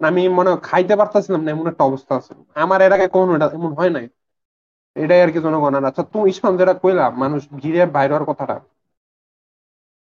[0.00, 3.70] আমি মনে খাইতে পারতাছিলাম না এমন একটা অবস্থা আছে। আমার এর আগে কোনো এটা এমন
[3.78, 4.06] হয় নাই।
[4.96, 8.56] এটাই আর কি জনগণ আর আচ্ছা তুমি ইসলাম যেটা কইলাম মানুষ ঘিরে বাইর হওয়ার কথাটা।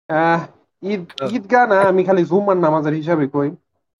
[0.08, 0.40] আহ
[0.82, 3.48] ঈদ ঈদগাহ না আমি খালি জুম্মার নামাজের হিসাবে কই।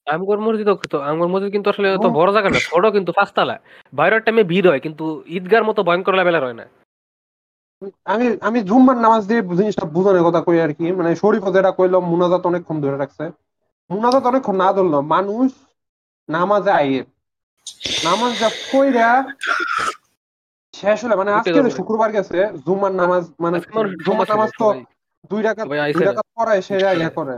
[0.07, 1.87] আমগর মসজিদ তো আমগর মসজিদ কিন্তু আসলে
[2.19, 3.57] বড় জায়গা না ছোট কিন্তু পাঁচতলা।
[3.93, 5.05] বাইরের টাইমে ভিড় হয় কিন্তু
[5.37, 6.67] ঈদগার মতো ভয়ঙ্কর লেভেলের হয় না।
[8.13, 11.99] আমি আমি জুম্মার নামাজ দিয়ে জিনিসটা বুঝানোর কথা কই আর কি মানে শরীফ যেটা কইলো
[12.11, 13.25] মুনাজাত অনেকক্ষণ ধরে রাখছে।
[13.91, 15.49] মুনাজাত অনেকক্ষণ না ধরলো মানুষ
[16.29, 17.03] নামাজে আইয়ে।
[18.07, 19.11] নামাজ যা কইরা
[20.75, 23.57] শেষ হলে মানে আজকে শুক্রবার গেছে জুম্মার নামাজ মানে
[24.07, 24.67] জুম্মার নামাজ তো
[25.31, 26.61] দুই রাকাত দুই। রাকাত পড়ায়
[26.97, 27.37] ইয়া করে।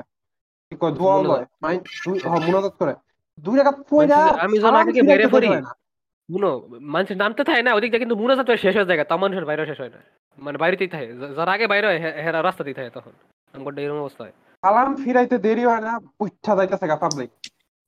[0.71, 2.95] কি কয় দোয়া মুনাজাত। লয় মাইন দুই মুনাজাত করে।
[3.39, 5.73] দুই রাকাত পড়া আমি যখন আগে থেকে ফিরাইতে বাইরে দেরি পড়ি, না।
[6.29, 6.51] বুনো
[6.87, 9.89] মানুষের নামতে থাকে না ওদিক কিন্তু মুনাজাত শেষ হয়ে যায় তা মানুষের বাইরে শেষ হয়
[9.89, 10.01] না।
[10.39, 13.13] মানে বাইরেতেই থাকে যারা আগে বাইরে হয় হেরা রাস্তাতেই থাকে তখন
[13.79, 17.31] এরকম অবস্থা হয় সালাম ফিরাইতে দেরি হয় না উঠা যাইতেছে গা পাবলিক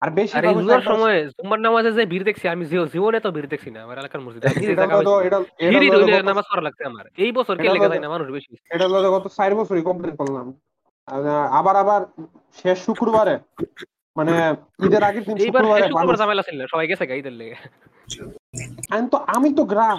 [0.03, 0.45] আর বেশি আর
[0.85, 4.49] সময় জুম্মার নামাজে যে ভিড় দেখছি আমি জীবনে তো ভিড় দেখছি না আমার এলাকার মসজিদে।
[4.89, 9.25] গত- নামাজ পড়া লাগছে আমার। এই বছর কে লেগে যায় না মানুষ বেশি। এটা গত
[9.55, 10.47] বছরই করলাম।
[11.59, 12.01] আবার আবার
[12.59, 13.35] শেষ শুক্রবারে
[14.17, 14.33] মানে
[14.87, 17.57] ঈদের আগের দিন শুক্রবারে শুক্রবার ঝামেলা ছিল সবাই গেছে ঈদের লেগে।
[18.95, 19.99] আমি তো আমি তো গ্রাম।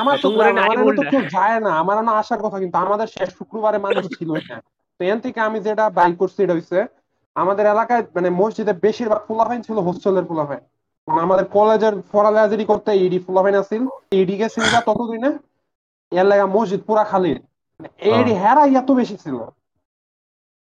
[0.00, 3.28] আমার তো গ্রাম আমার তো কেউ যায় না আমার না আসার কথা কিন্তু আমাদের শেষ
[3.38, 4.56] শুক্রবারে মানুষ ছিল না।
[4.96, 6.78] তো এখান থেকে আমি যেটা বাই করছি এটা হচ্ছে
[7.36, 10.62] আমাদের এলাকায় মানে মসজিদে বেশিরভাগ পোলাপাইন ছিল হোস্টেলের পোলাপাইন
[11.08, 13.82] মানে আমাদের কলেজের পড়ালেখারি করতে ইডি পোলাপাইন আছিল
[14.20, 15.30] ইডি গেছিল ততদিনে
[16.12, 17.32] এর লাগা মসজিদ পুরা খালি।
[18.10, 19.36] এডি হেরা এত বেশি ছিল।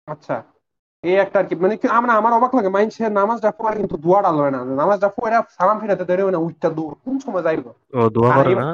[0.09, 0.37] আচ্ছা
[1.05, 4.53] এই একটা আর কি মানে আমরা আমার অবাক লাগে মাইন্ডসে নামাজটা পড়ে কিন্তু দোয়াটা লয়
[4.53, 7.65] না নামাজটা পড়ে সালাম ফিরাতে দেরি হয় না উঠটা দূর কোন সময় যাইব?
[7.93, 8.69] ও দোয়া করে এবার- না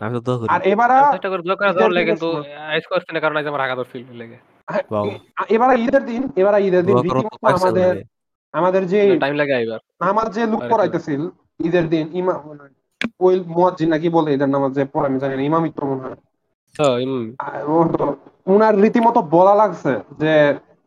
[0.00, 2.28] আমি তো দোয়া করি। আর এবার চেষ্টা করে দোয়া করা ঈদের লাগে কিন্তু
[2.68, 4.38] আইস করছে না কারণ আজ আমার আঘাত ফিল লেগে।
[5.48, 7.92] এবার ঈদের দিন এবার ঈদের দিন দোয়া করো তো রীতিমতো পাইছে আমাদের
[8.54, 11.22] আমাদের। যে টাইম লাগে এবার নামাজ যে লুক পড়াইতেছিল
[11.60, 12.38] ঈদের দিন ইমাম
[13.20, 16.18] ওই মুয়াজ্জিন নাকি বলে ঈদের নামাজ যে পড়ে আমি জানি না ইমামিত্র মনে হয়।
[16.74, 17.24] হ্যাঁ, হুম।
[18.46, 20.32] উনার রীতিমতো বলা লাগছে যে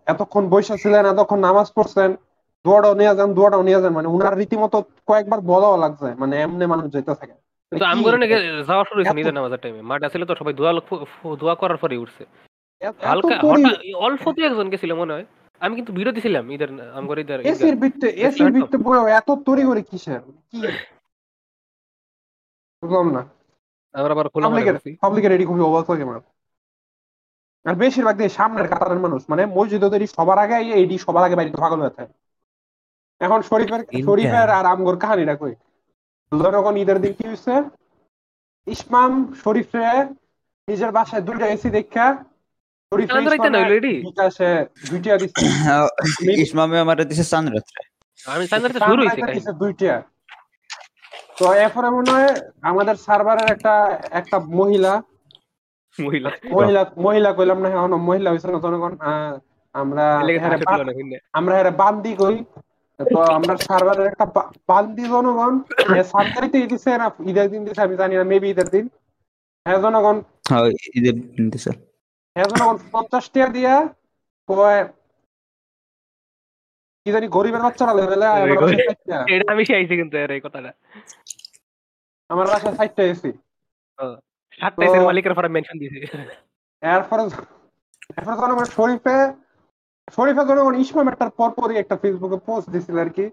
[0.08, 2.10] এতক্ষণ বৈশা ছিলেন এতক্ষণ নামাজ পড়ছেন
[2.66, 6.86] দোয়াটাও নিয়ে যান দোয়াটাও নিয়ে যান। মানে উনার রীতিমতো কয়েকবার বলাও লাগছে মানে এমনি মানুষ
[6.94, 7.36] যেতে থাকে।
[7.72, 7.86] কিন্তু
[8.24, 8.36] নাকি
[8.70, 10.72] যাওয়া শুরু হয়েছে নিজের নামাজের টাইমে মাঠে তো সবাই দোয়া
[11.42, 12.24] দোয়া করার পরে উঠছে।
[13.10, 13.36] হালকা
[14.08, 15.26] অল্প একজন গেছিল মনে হয়।
[15.62, 19.82] আমি কিন্তু বিরতি ছিলাম ঈদের আমগর ঈদগাহ। এসির ভিত্তে এসির দেখলাম তো। এত তরি করে
[19.90, 20.22] কিসের?
[20.52, 20.60] কি?
[22.84, 23.22] বুঝলাম না।
[23.96, 26.06] আমরা আবার খোলা পাবলিকের। পাবলিকের খুবই অবাক লাগে
[27.66, 31.58] আর বেশিরভাগ দিয়ে সামনের কাতারের মানুষ মানে মসজিদের এটি সবার আগে এটি সবার আগে বাড়িতে
[31.58, 32.14] পাগল হয়ে থাকে।
[33.22, 35.54] এখন শরীফের শরীফের আর আমগর কাহানিটা কই?
[36.52, 37.54] যখন ঈদের দিন কি হয়েছে
[38.68, 39.12] ইসমাম
[39.44, 39.86] শরীফে
[40.68, 42.06] নিজের বাসায় দুইটা এসি দেখা
[43.72, 43.96] এডি?
[46.44, 47.24] ইসমামে আমার দিছে।
[48.34, 48.46] আমি
[48.82, 49.02] শুরু
[49.60, 49.94] দুইটা।
[51.38, 53.74] তো এরপরে মনে হয় আমাদের সার্ভারের একটা
[54.12, 54.94] একটা মহিলা
[56.00, 58.60] মহিলা। মহিলা মহিলা কইলাম না এখন মহিলা হইছে না
[59.12, 59.38] আহ,
[59.76, 60.06] আমরা।
[61.34, 62.44] আমরা বান্দি কই।
[63.00, 64.26] তো আমরা সার্ভারের একটা
[64.68, 65.54] বান্দি জনগণ।
[66.70, 68.90] দিছে না ঈদের দিন দিছে আমি জানি না মেবি ঈদের দিন।
[69.66, 70.22] হ্যাঁ জনগণ।
[70.94, 71.72] ঈদের দিন দিছে।
[72.36, 73.90] হ্যাঁ জনগণ পঞ্চাশ টাকা দিয়া
[74.50, 74.86] কয়
[77.06, 77.92] কি জানি গরিবের বাচ্চারা।
[79.28, 80.72] এটা আমি চাইছি কিন্তু এর এই কথাটা।
[82.30, 83.32] আমার বাসায় ষাট টাকা এসি
[84.60, 85.98] সাতটা এসের মালিকের পরে মেনশন দিয়েছে।
[86.84, 87.24] এরপরে
[88.18, 89.18] এরপরে জনগণ শরীফে
[90.16, 93.26] শরীফে জনগণ ইসমাম একটার পরপরই একটা ফেসবুকে পোস্ট দিছিল আর কি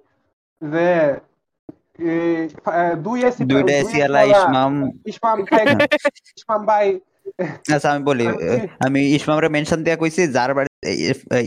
[0.63, 0.87] যে
[3.07, 4.73] দুই এসি দুইটা এসি আলা ইসমাম।
[5.13, 5.65] ইসমাম খাই
[6.39, 6.87] ইসমাম ভাই।
[7.75, 8.27] আচ্ছা আমি বলি
[8.87, 10.71] আমি ইসমামরে মেনশন দিয়া কইছি যার বাড়ি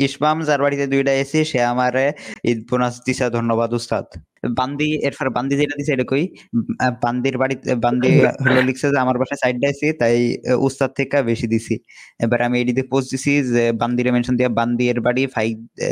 [0.08, 2.06] ইসমাম যার বাড়িতে দুইটা এসি সে আমারে
[2.50, 4.06] ঈদ বোনাস দিছে ধন্যবাদ উস্তাদ।
[4.44, 6.24] বান্দি এরপর বান্দি যেটা দিছে এটা কই?
[7.04, 8.10] বান্দির বাড়িতে বান্দি
[8.46, 10.16] হলো লিখছে যে আমার বাসায় সাইড দিয়েছি তাই
[10.68, 11.76] উস্তাদ থেকে বেশি দিছি।
[12.20, 15.48] এবার আমি এডিতে পোস্ট দিছি যে বান্দিরে মেনশন দিয়া বান্দির বাড়ি ফাই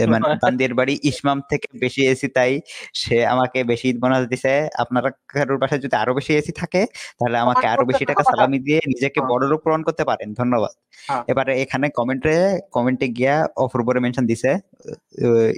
[0.08, 2.52] মানে বান্দির বাড়ি ইসমাম থেকে বেশি এসি তাই
[2.96, 4.52] সে আমাকে বেশি বোনাস দিছে।
[4.84, 6.82] আপনারা কারোর বাসায় যদি আরও বেশি এসি থাকে
[7.20, 10.74] তাহলে আমাকে আরও বেশি টাকা সালামি দিয়ে নিজেকে হ্যাঁ। বড় লোক প্রমাণ করতে পারেন। ধন্যবাদ।
[11.08, 12.36] হ্যাঁ। এবারে এখানে কমেন্টে
[12.72, 14.52] কমেন্টে গিয়া অপূর্বরে মেনশন দিছে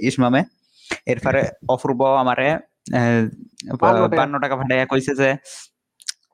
[0.08, 0.40] ইসমামে।
[1.06, 1.40] এরপরে
[1.74, 2.48] অপূর্ব আমারে
[4.16, 5.28] বান্ন টাকা। ভাড়াইয়া কইছে যে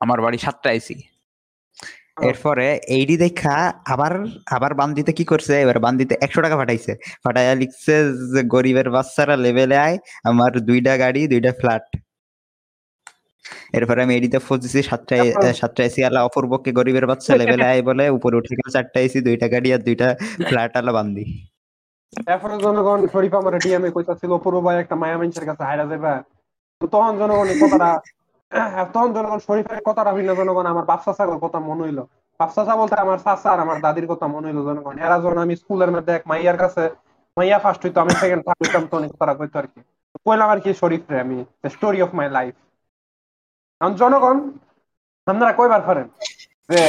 [0.03, 0.95] আমার বাড়ি সাতটা আইসি
[2.29, 2.65] এরপরে
[2.97, 3.55] এইডি দেখা
[3.93, 4.13] আবার
[4.47, 5.53] আবার বান্দিতে কি করছে?
[5.63, 6.91] এবার বান্দিতে একশো টাকা পাঠাইছে।
[7.25, 7.93] পাঠাইয়া লিখছে
[8.33, 11.85] যে গরিবের বাচ্চারা লেভেলে আয় আমার দুইটা গাড়ি দুইটা ফ্ল্যাট
[13.77, 18.05] এরপরে আমি এডিতে ফোর্স সাতটা তারপর- সাতটা এসি আলা অপূর্বকে গরিবের বাচ্চা লেভেলে আয় বলে
[18.17, 20.07] উপরে উঠে গেল চারটা এসি দুইটা গাড়ি আর দুইটা
[20.49, 21.23] ফ্ল্যাট আলা বান্দি।
[22.31, 26.09] এরপরে জনগণ শরীফ আমার ডিএমএ কইতাছিল পুরো ভাই একটা মায়া মানুষের কাছে হাইরা যাবে
[26.93, 27.89] তখন জনগণ এই কথাটা
[28.93, 31.99] তখন জনগণ শরীফের কথাটা ভিন্ন জনগণ, আমার বাপসা সাগর কথা মনে হইল।
[32.39, 35.91] বাপসা সা বলতে আমার চাচা আমার দাদির কথা মনে হইল জনগণ। এরা যখন আমি স্কুলের
[35.95, 36.83] মধ্যে এক মাইয়ার কাছে,
[37.37, 39.79] মাইয়া ফার্স্ট হইতো, আমি সেকেন্ড থার্ড হইতাম তো অনেক তারা কইতো আর কি
[40.25, 41.37] কইলাম আর কি শরীফ রে আমি
[41.73, 42.55] স্টোরি অফ মাই লাইফ
[43.81, 44.37] কারণ জনগণ,
[45.27, 46.07] আপনারা কইবার পারেন
[46.69, 46.79] যে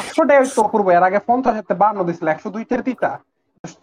[0.00, 3.10] একশো টাকা তো করব এর আগে পঞ্চাশ হাতে বান্ন দিছিল, একশো দুইটার দিতা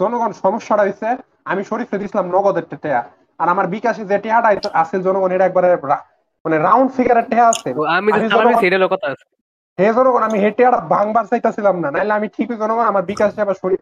[0.01, 1.08] জনগণ সমস্যাটা হয়েছে
[1.51, 3.01] আমি শরীফে দিছিলাম নগদের টেয়া।
[3.39, 4.49] আর আমার বিকাশে যে টেয়াটা
[4.82, 5.69] আছে জনগণ এটা একবারে
[6.45, 8.10] মানে রাউন্ড ফিগারের টেয়া আছে। আমি
[8.63, 9.25] সেটা কথা আছে।
[9.78, 13.58] হে জনগণ আমি হে টেয়াটা ভাঙবার চাইতেছিলাম না নাইলে আমি ঠিকই জনগণ আমার বিকাশে আবার
[13.63, 13.82] শরীর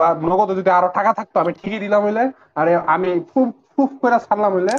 [0.00, 2.24] বা নগদে যদি আরও টাকা থাকতো আমি ঠিকই দিলাম হইলে।
[2.60, 4.74] আরে আমি ফুফ ফুফ করে ছাড়লাম হইলে।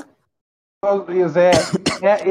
[1.36, 1.48] যে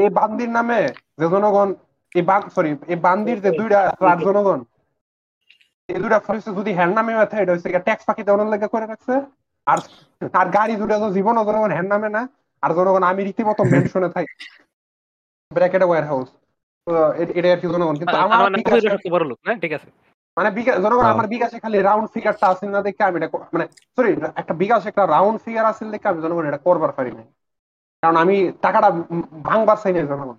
[0.01, 0.81] এই বান্দির নামে
[1.19, 1.69] যে জনগণ
[2.15, 4.59] এই বান সরি এই বান্দির যে দুইটা ফ্ল্যাট জনগণ
[5.89, 9.13] এই দুইটা ফ্ল্যাট যদি হ্যান্ড নামে মাথা এটা হচ্ছে ট্যাক্স ফাঁকি দেওয়ার লেগে করে রাখছে।
[9.69, 9.79] আর
[10.33, 12.21] আর গাড়ি দুটো তো জীবনও জনগণ হ্যান্ড নামে না।
[12.63, 14.33] আর জনগণ আমি রীতিমতো মেনশনে থাকি।
[15.51, 16.29] ব্র্যাকেটে ওয়্যার হাউস
[17.35, 19.51] এটা আর কি জনগণ। কিন্তু আমার আমার বিকাশে- বড় লোক না?
[19.55, 19.89] ঠিক আছে।
[20.37, 23.65] মানে বিকাশ জনগণ হ্যাঁ। আমার বিকাশে খালি রাউন্ড ফিগারটা আছে না দেখে আমি এটা মানে
[23.95, 27.23] সরি একটা বিকাশ একটা রাউন্ড ফিগার আছে দেখে আমি জনগণ এটা করবার পারি না
[28.03, 28.89] কারণ আমি টাকাটা
[29.43, 30.37] ভাঙবার চাই না জনগণ।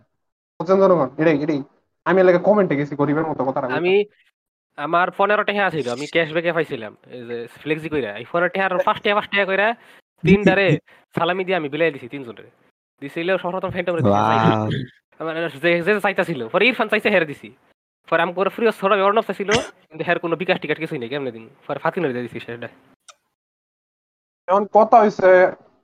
[0.61, 1.09] জনগণ?
[1.19, 1.61] এটাই এটাই।
[2.07, 3.93] আমি এলাকা কমেন্টে গেছি গরিবের মতো কথা আমি
[4.81, 8.99] আমার পনেরো টাকা আছিল আমি ক্যাশব্যাকে পাইছিলাম। এই যে ফ্লেক্সি কইরা এই পনেরো টাকা পাঁচ
[9.03, 9.69] টাকা পাঁচ টাকা কইরা
[10.25, 10.67] তিনটারে
[11.15, 12.49] সালামি দিয়ে আমি বিলাই দিছি তিনজনের।
[13.03, 14.69] দিছিল দিছি Wow.
[15.21, 17.49] মানে যে যে চাইতাছিল পরে ইরফান চাইছে হেরে দিছি।
[18.09, 19.51] পরে আমি করে ফ্রি ছড়া অর্ণব চাইছিল
[19.89, 21.45] কিন্তু হের কোনো বিকাশ টিকাট কিছুই নেই কেমনে দিন?
[21.67, 22.69] পরে ফাতিনের দিয়ে দিছি সেটা।
[24.49, 25.29] এখন কথা হয়েছে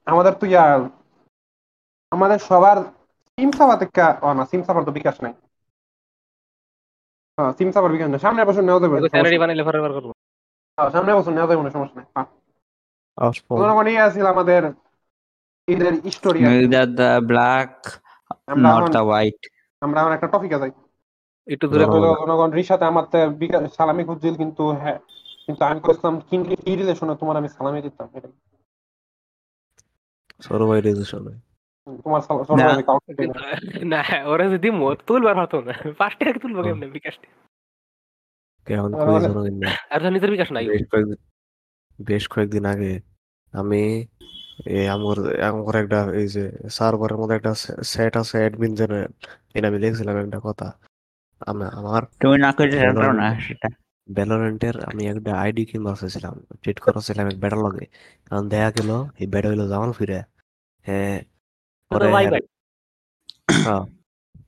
[0.07, 0.65] আমাদের তো ইয়া
[2.13, 2.79] আমাদের সবার
[3.39, 5.35] সিম সাবা থেকে ও না সিম সাবার তো বিকাশ নাই।
[7.37, 10.13] হ্যাঁ সিম সাবার বিকাশ নাই সামনে বছর নেওয়া যাবে নেই। বানাইলে করব।
[10.77, 14.73] হ্যাঁ, সামনে বছর নেওয়া যাবে না সমস্যা নেই। আছিল আমাদের
[15.69, 16.39] ঈদের স্টোরি
[17.27, 18.01] black
[18.47, 19.31] আমরা nor এখন the
[19.81, 20.71] আমরা এখন একটা টপিকে যাই।
[21.47, 23.05] একটু দূরে জনগণ- হলো জনগণ রিসাতে আমার
[23.69, 24.99] সালামি খুঁজছিল কিন্তু হ্যাঁ
[25.47, 28.09] কিন্তু আমি কইছিলাম কিন্তু কি রিলেশনে তোমার আমি সালামি দিতাম?
[32.05, 32.21] তোমার
[32.61, 33.13] না। কাউকে
[34.33, 37.15] ওরা যদি দিমো তুলবার হতো না পাঁচ টাকা তুলবো কেমনে বিকাশ
[38.67, 39.55] এখন আর কই জনগণ
[39.93, 40.65] আর তো নিজের বিকাশ নাই।
[41.99, 42.93] বেশ কয়েকদিন আগে
[43.55, 43.83] আমি
[44.77, 45.17] এই আমার
[45.49, 46.45] আমার একটা এই যে
[46.77, 47.53] সার্ভারের মধ্যে একটা
[47.93, 49.13] সেট আছে অ্যাডমিন জেনারেল
[49.57, 50.69] এটা আমি দেখছিলাম একটা কথা।
[51.41, 53.69] আমি আমার তুমি না করে জানো না সেটা?
[54.09, 57.85] ভ্যালোরেন্টের আমি একটা আইডি কিনবা চাইছিলাম ট্রিট করেছিলাম এক বেটার লগে
[58.27, 60.19] কারণ দেখা গেল এই বেটা হইল জামাল ফিরে
[60.85, 61.17] হ্যাঁ
[61.91, 62.07] পরে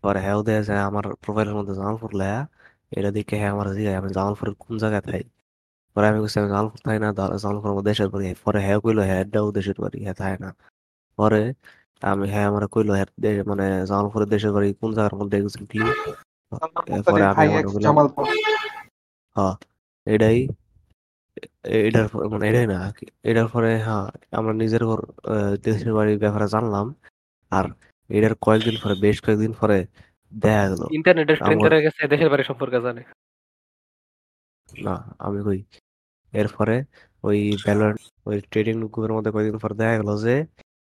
[0.03, 2.40] পরে হ্যাঁ দেয়া আমার প্রোফাইলের মধ্যে জামালপুর লেয়া
[2.92, 5.22] এটা দেখে হ্যাঁ আমার জিগায় আমি জামালপুরের কোন জায়গায় থাই
[5.96, 9.03] পরে আমি কইছি আমি জামালপুর থাই না দা- জামালপুর আমার দেশের বাড়ি পরে হ্যাঁ কইলো
[9.03, 10.51] হ্যাঁ এটাও দেশের বাড়ি হ্যাঁ থাই না
[11.18, 11.42] পরে
[12.03, 13.09] আমি হ্যাঁ আমার কইলো হ্যাঁ
[13.46, 15.81] মানে জামালপুরের দেশের বাড়ি কোন জায়গার মধ্যে এক্স্যাক্টলি
[17.07, 17.44] পরে আমি
[17.81, 18.24] জামালপুর।
[19.37, 19.55] হ্যাঁ
[20.07, 20.38] এটাই
[21.81, 22.79] এটার মানে এটাই না
[23.22, 25.01] এটার পরে হ্যাঁ আমরা নিজের ঘর
[25.62, 26.87] দেশের বাড়ির ব্যাপারে জানলাম
[27.53, 27.67] আর
[28.11, 29.79] এটার কয়েকদিন পরে বেশ কয়েকদিন পরে
[30.33, 31.39] দেখা গেল। ইন্টারনেটের
[32.12, 33.03] দেশের বাড়ি সম্পর্কে জানে।
[34.68, 35.61] না আমি কই
[36.33, 36.77] এরপরে
[37.25, 37.39] ওই
[38.29, 40.35] ওই ট্রেডিং গ্রুপের মধ্যে কয়েকদিন পর দেখা গেল যে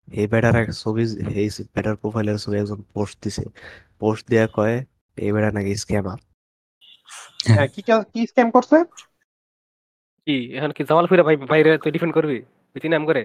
[0.08, 1.02] এই ব্যাটার এক ছবি
[1.40, 3.44] এই ব্যাটার প্রোফাইলের ছবি একজন পোস্ট দিছে।
[4.00, 4.76] পোস্ট দেয়া কয়
[5.18, 6.20] এই ব্যাটা নাকি স্ক্যামার
[7.46, 7.80] হ্যাঁ, কি
[8.12, 8.76] কি স্ক্যাম করছে?
[10.26, 12.38] কি এখন কি জামাল ফিরে ভাই বাইরে তুই ডিফেন্ড করবি?
[12.76, 13.22] তুই নাম করে?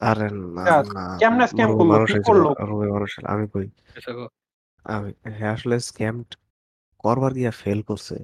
[0.00, 0.26] আরে
[0.56, 2.04] না আচ্ছা, কেমনে scam রুবে করল?
[2.08, 2.44] কি করল?
[2.68, 3.66] রুবে মানুষ আমি কই?
[3.96, 4.10] আচ্ছা
[4.84, 6.16] আমি হ্যাঁ আসলে স্ক্যাম
[7.04, 8.16] করবার গিয়া ফেল করছে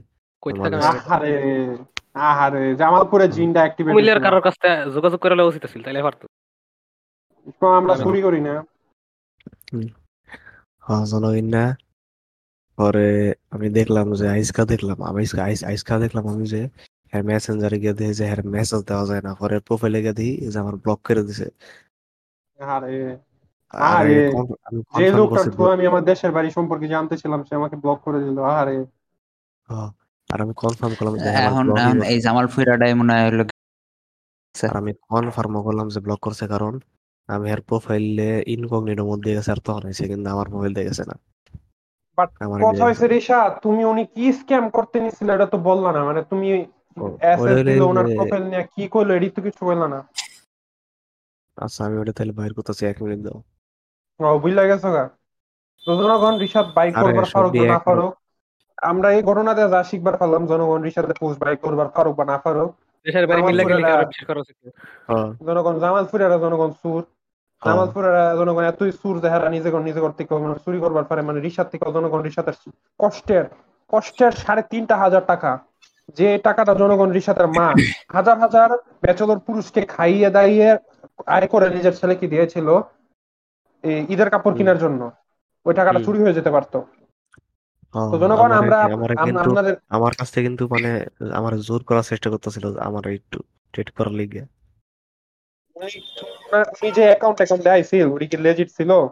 [0.91, 1.33] আহারে
[2.23, 6.25] আহারে জামালপুরে জিনটা অ্যাক্টিভেট কুমিল্লার কারোর কাছে যোগাযোগ করে উচিত ছিল তাইলে পারতো।
[7.73, 8.55] আমরা চুরি করি না।
[10.85, 11.64] হ্যাঁ জনগণ না।
[12.79, 13.09] পরে
[13.51, 15.23] আমি দেখলাম যে আইসকা দেখলাম আমি
[15.66, 16.61] আইসকা দেখলাম আমি যে
[17.13, 20.59] হ্যাঁ মেসেঞ্জারে গিয়ে দেখি যে হ্যাঁ মেসেজ দেওয়া যায় না। পরে প্রোফাইলে গিয়ে দেখি যে
[20.59, 21.47] আমার ব্লক করে দিছে।
[22.59, 22.95] আরে
[23.89, 24.05] আর
[24.99, 28.77] যে লোকটার থ্রু আমি আমার দেশের বাড়ি সম্পর্কে জানতেছিলাম সে আমাকে ব্লক করে দিল। আরে।
[30.31, 31.65] আর আমি কনফার্ম করলাম যে হ্যাঁ, এখন।
[32.13, 33.45] এই জামাল ফুইরাডাই মনে হয় হলো
[34.55, 36.75] আর আমি কনফার্ম করলাম যে ব্লক করছে কারণ
[37.29, 41.15] আমি এর প্রোফাইলে ইনকগনিটোর মধ্যে গেছে আর তখন হয়েছে কিন্তু আমার মোবাইল দিয়ে গেছে না।
[42.19, 46.01] বাট আমার কথা হয়েছে রিশা তুমি উনি কি স্ক্যাম করতে নিছিল এটা তো বললা না।
[46.05, 46.49] মানে তুমি
[46.97, 50.01] ও- অ্যাসেস ওটা দিল হলো ওনার প্রোফাইল নিয়ে কি করল এটি তো কিছু বললা না
[51.59, 53.38] আচ্ছা আমি ওটা তাহলে বাইর করতেছি এক মিনিট দাও
[54.20, 55.05] ও বুঝলা গেছো গা
[55.84, 56.34] তো জনগণ
[56.74, 58.12] বাইক আরে, করবার ফারুক সবই না ফারুক।
[58.82, 62.70] আমরা এই ঘটনাতে যা শিখবার পারলাম জনগণ রিশাদে পোস্ট বাইক করবার ফারুক বা না ফারুক।
[63.07, 64.70] দেশের বাড়ি মিল্লা গেলে পুরাটা- কারও বিশ্বাস করা উচিত না।
[66.38, 67.03] জনগণ সুর।
[68.36, 70.22] জনগণ এতই সুর দেহারা নিজে করে নিজে করতে
[70.64, 72.20] চুরি করবার পারে মানে রিশাদ থেকে জনগণ
[73.01, 73.45] কষ্টের
[73.93, 75.51] কষ্টের সাড়ে তিনটা হাজার টাকা।
[76.17, 77.75] যে টাকাটা জনগণ রিশাদের মা
[78.13, 78.71] হাজার হাজার
[79.03, 80.77] ব্যাচলর পুরুষকে খাইয়ে দাইয়ে
[81.27, 82.81] আয় করে নিজের ছেলেকে দিয়েছিল
[84.09, 85.11] ঈদের কাপড়। কেনার জন্য।
[85.67, 86.87] ওই টাকাটা চুরি হয়ে যেতে পারতো।
[87.93, 92.79] তো জনগণ আমরা আম- আপনাদের আমার কাছ থেকে কিন্তু মানে আমার জোর করার চেষ্টা করতেছিল
[92.79, 93.41] আমার একটু
[93.73, 94.43] ট্রেড করার লিগে।
[95.77, 99.07] উনি যে অ্যাকাউন্ট অ্যাকাউন্ট আইছিল ওটি কি লেজিট ছিল?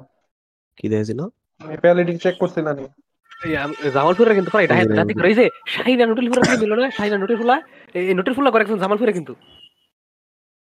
[0.76, 1.26] কি দিয়েছিল
[1.58, 3.07] আমি প্যালিটি চেক করছি না নি। এই আম-
[3.94, 7.62] জামালপুরের কিন্তু প্রায় ওই যে- করে যে শাহিনা নোটেল ফুলা খাই না শাহিনা নোটেল ফুলা?
[7.94, 9.34] এই নোটেল ফুলা করে একজন জামালপুরে কিন্তু।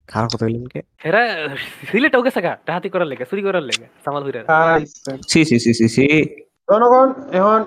[0.08, 0.82] খারাপ কথা বললেন কে?
[1.06, 1.48] হেরা
[1.92, 4.46] সিলেটও গেছে গা ডাহাতি করার লেগে চুরি করার লেগে জামালপুরের।
[5.28, 6.06] C C C C C.
[6.72, 7.66] জনগণ এখন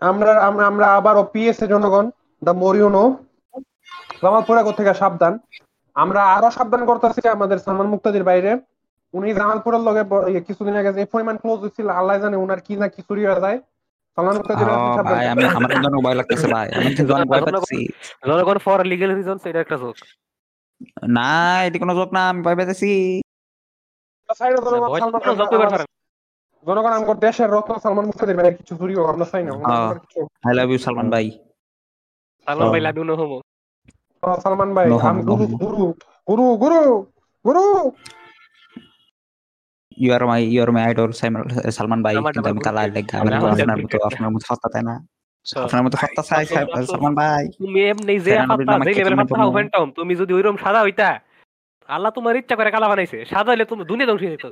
[0.00, 2.10] আমরা আমরা আমরা আবারও পিএসএ জনগণ
[2.44, 3.16] দা মরিয়নো।
[4.22, 5.38] জামালপুরা থেকে সাবধান?
[5.94, 8.58] আমরা আরও সাবধান করতেছি আমাদের সালমান মুক্তাদির বাইরে।
[9.12, 12.88] উনি জামালপুরের লগে ইয়ে কিছুদিন আগে যে পরিমাণ ক্লোজ হয়েছিল আল্লাহ জানে উনার কি না
[12.88, 13.58] কি চুরি হয়ে যায়।
[15.04, 17.88] ভাই আমি আমার অনেক ভয় লাগতেছে ভাই। আমি কিন্তু অনেক ভয় পাচ্ছি।
[18.26, 19.94] জনগণ ফর লিগেল রিজনস এটা একটা জোক
[21.08, 23.20] না এটি কোনো যোগ না আমি ভয় পাইতেছি।
[24.28, 27.50] জনগণ ভয় সালমান- দেশের
[28.04, 29.52] মুক্তাদির কিছু চুরি হোক আমরা চাই না।
[30.44, 31.30] আই লাভ ইউ সালমান ভাই।
[32.46, 33.40] সালমান ভাই। লাডু নো হোমো
[34.42, 35.46] সালমান ভাই আমি গুরু.
[35.46, 35.94] গুরু
[36.28, 37.06] গুরু গুরু
[37.44, 37.90] গুরু।
[40.02, 41.10] You are my you are my idol
[41.76, 44.94] Salman ভাই কিন্তু আমি আমার কালার লেখা আমি আপনার মতো আপনার মতো সত্তা তাই না।
[45.46, 46.44] হ্যাঁ। আপনার মতো সত্তা চাই
[46.92, 48.32] সালমান ভাই তুমি এমনি যে
[48.86, 51.08] যে তুমি তুমি যদি ওইরকম সাদা হইতা
[51.88, 54.46] আল্লাহ তোমার ইচ্ছা করে কালা বানাইছে। সাদা হইলে তুমি দুনিয়া ধ্বংস হয়ে যেত।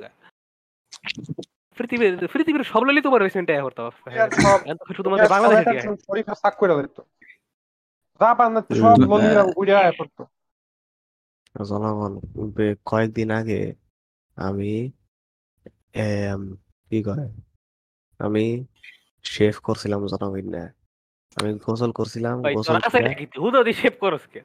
[1.77, 3.93] পৃথিবীর পৃথিবীর সব লইলে তোমার ওই সেন্টাই সব
[4.97, 6.99] শুধুমাত্র বাংলাদেশে দিয়ে শরীফে সাক করে দিত
[8.83, 10.23] সব। ললিরা আয় পড়তো
[12.87, 13.61] কয়েকদিন আগে
[14.37, 14.73] আমি
[16.91, 17.25] কি করে
[18.21, 18.45] আমি
[19.25, 20.65] শেভ করছিলাম জনগণ না
[21.37, 22.77] আমি গোসল করছিলাম গোসল
[23.73, 23.95] শেভ
[24.33, 24.41] কে?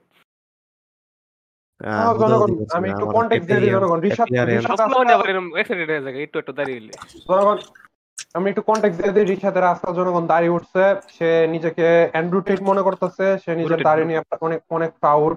[1.81, 2.05] হ্যাঁ,
[2.71, 3.99] আমি একটু context দিয়ে দিই জনগণ।
[6.21, 6.79] একটু একটু দাঁড়িয়ে
[7.29, 7.57] জনগণ
[8.33, 12.81] আমি একটু কন্টেক্ট দিয়ে দিই রিশাদের রাস্তা জনগণ দাঁড়িয়ে উঠছে। সে নিজেকে অ্যান্ড্রু টেট মনে
[12.81, 15.33] করতেছে সে নিজের দাঁড়িয়ে নিয়ে অনেক অনেক প্রাউড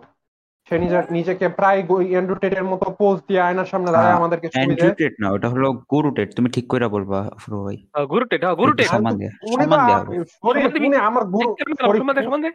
[0.68, 0.74] সে
[1.10, 5.14] নিজেকে প্রায় অ্যান্ড্রু টেটের মতো পোজ দিয়ে আয়নার সামনে দাঁড়ায় হ্যাঁ, আমাদেরকে ছবি দেয়। টেট
[5.22, 7.76] না ওটা হলো গুরু টেট তুমি ঠিক করে বলবা আফরো ভাই।
[8.12, 9.98] গুরু টেট হ্যাঁ গুরু টেট সম্মান দেয়া সম্মান দেয়া
[11.08, 11.48] আমার গুরু
[12.20, 12.50] সম্বন্ধে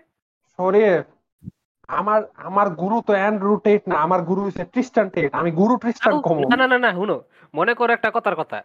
[1.89, 6.13] আমার আমার গুরু তো অ্যান্ড্রু টেট না আমার গুরু হচ্ছে ট্রিস্টান টেট আমি গুরু ট্রিস্টান
[6.25, 7.15] কম। না না না না শুনো
[7.53, 8.57] মনে করো একটা কথার কথা।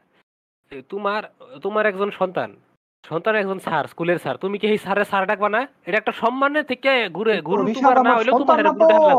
[0.90, 1.22] তোমার
[1.62, 2.50] তোমার একজন সন্তান
[3.04, 5.60] সন্তান একজন স্যার স্কুলের স্যার। তুমি কি এই স্যারের স্যার ডাকবা না?
[5.86, 9.18] এটা একটা সম্মানের থেকে ঘুরে গুরু তোমার না হইলেও তোমার গুরু ডাকলাম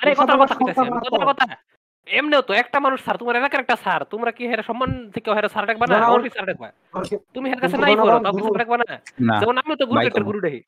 [0.00, 1.44] আরে কথার কথা কইতাছি আমি কথার কথা।
[2.06, 5.46] এমনিও তো একটা মানুষ স্যার তোমার এলাকার একটা স্যার। তোমরা কি হের সম্মান থেকে হের
[5.48, 5.96] স্যার ডাকবা না?
[5.98, 6.68] আমার স্যার ডাকবা।
[7.34, 8.86] তুমি হের কাছে নাই করো গুরু- স্যার ডাকবা না।
[9.40, 10.60] যেমন আমি তো গুরু ভাই গুরু ডাকি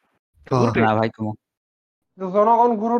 [0.80, 1.32] না ভাই কমো।
[2.18, 2.96] জনগণ গুরু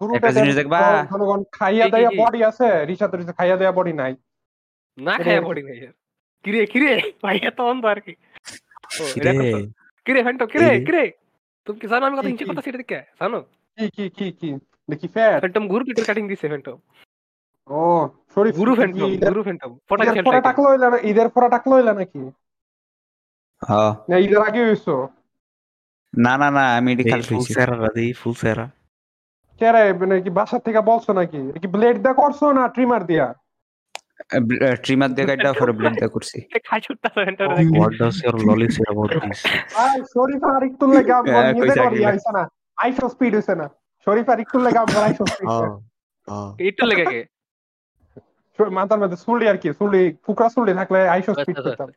[0.00, 0.80] গুরু একটা জিনিস দেখবা?
[1.10, 4.12] জনগণ খাইয়া দেয়া বডি আছে রিশাদ রিশাদ খাইয়া দেয়া বডি নাই।
[4.98, 5.76] না খায়া পড়ি নাই।
[6.44, 6.92] কিরে কিরে?
[7.22, 8.14] ভাই এত অন্ধ আর কি।
[10.06, 11.04] কিরে, ফ্যান্টো কিরে কিরে?
[11.66, 13.38] তুমি কি জানো আমি কথা হিংসে দেখে জানো?
[13.78, 14.50] কি কি কি কি?
[14.88, 16.76] দেখি ফ্যাট। ফ্যান্টম গুরু টেটের কাটিং দিছে ফ্যান্টম
[17.68, 17.80] ও
[18.34, 21.92] শরীফ গুরু ফ্যান্টম গুরু ফ্যান্টম ঈদের পটেনশিয়াল পরে টাকলো হইলা না ঈদের পরে টাকলো হইলা
[22.00, 22.22] নাকি?
[23.62, 24.94] হ্যাঁ। না ঈদের আগে হইছো?
[26.14, 28.66] না না না আমি এটি খালি ফুল সেরা দিই ফুল সেরা
[29.60, 31.40] কেরে মানে কি বাসার থেকে বলছো নাকি?
[31.62, 33.26] কি ব্লেড দা করছ না ট্রিমার দিয়া?
[34.84, 36.36] ট্রিমার দিয়ে গাইডটা পরে ব্লেড দিয়ে করছি।
[36.66, 39.40] খাই ছুটতা phantom O, what does your lolly say about this
[39.82, 42.42] I Sharif আর একটু লেগে আমার হ্যাঁ, নিজে কইছে করি আগে। আইছে না।
[42.78, 43.66] আইশো স্পিড হইছে না।
[44.06, 45.48] শরীফ আর একটু লেগে আমার আইশো স্পিড
[46.68, 47.20] একটু লেগে গে।
[48.58, 51.88] শু- মাথার মধ্যে চুলি আর কি চুলি ফুকরা চুলি থাকলে আইসো আচ্ছা, স্পিড আচ্ছা। করতাম।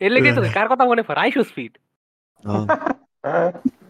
[0.00, 1.20] এর লেগে তো কার কথা মনে পড়ে?
[1.20, 1.72] আইশো স্পিড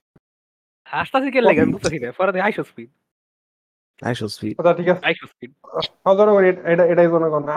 [0.88, 2.90] হাসতাছি কে লাগে আমি বুঝতেছি না পরে আইশো স্পিড
[4.02, 5.50] আইসো স্পিড আচ্ছা ঠিক আছে। আইশো স্পিড
[6.04, 7.56] হ্যাঁ, জনগণ এটা- এটা এটাই জনগণ না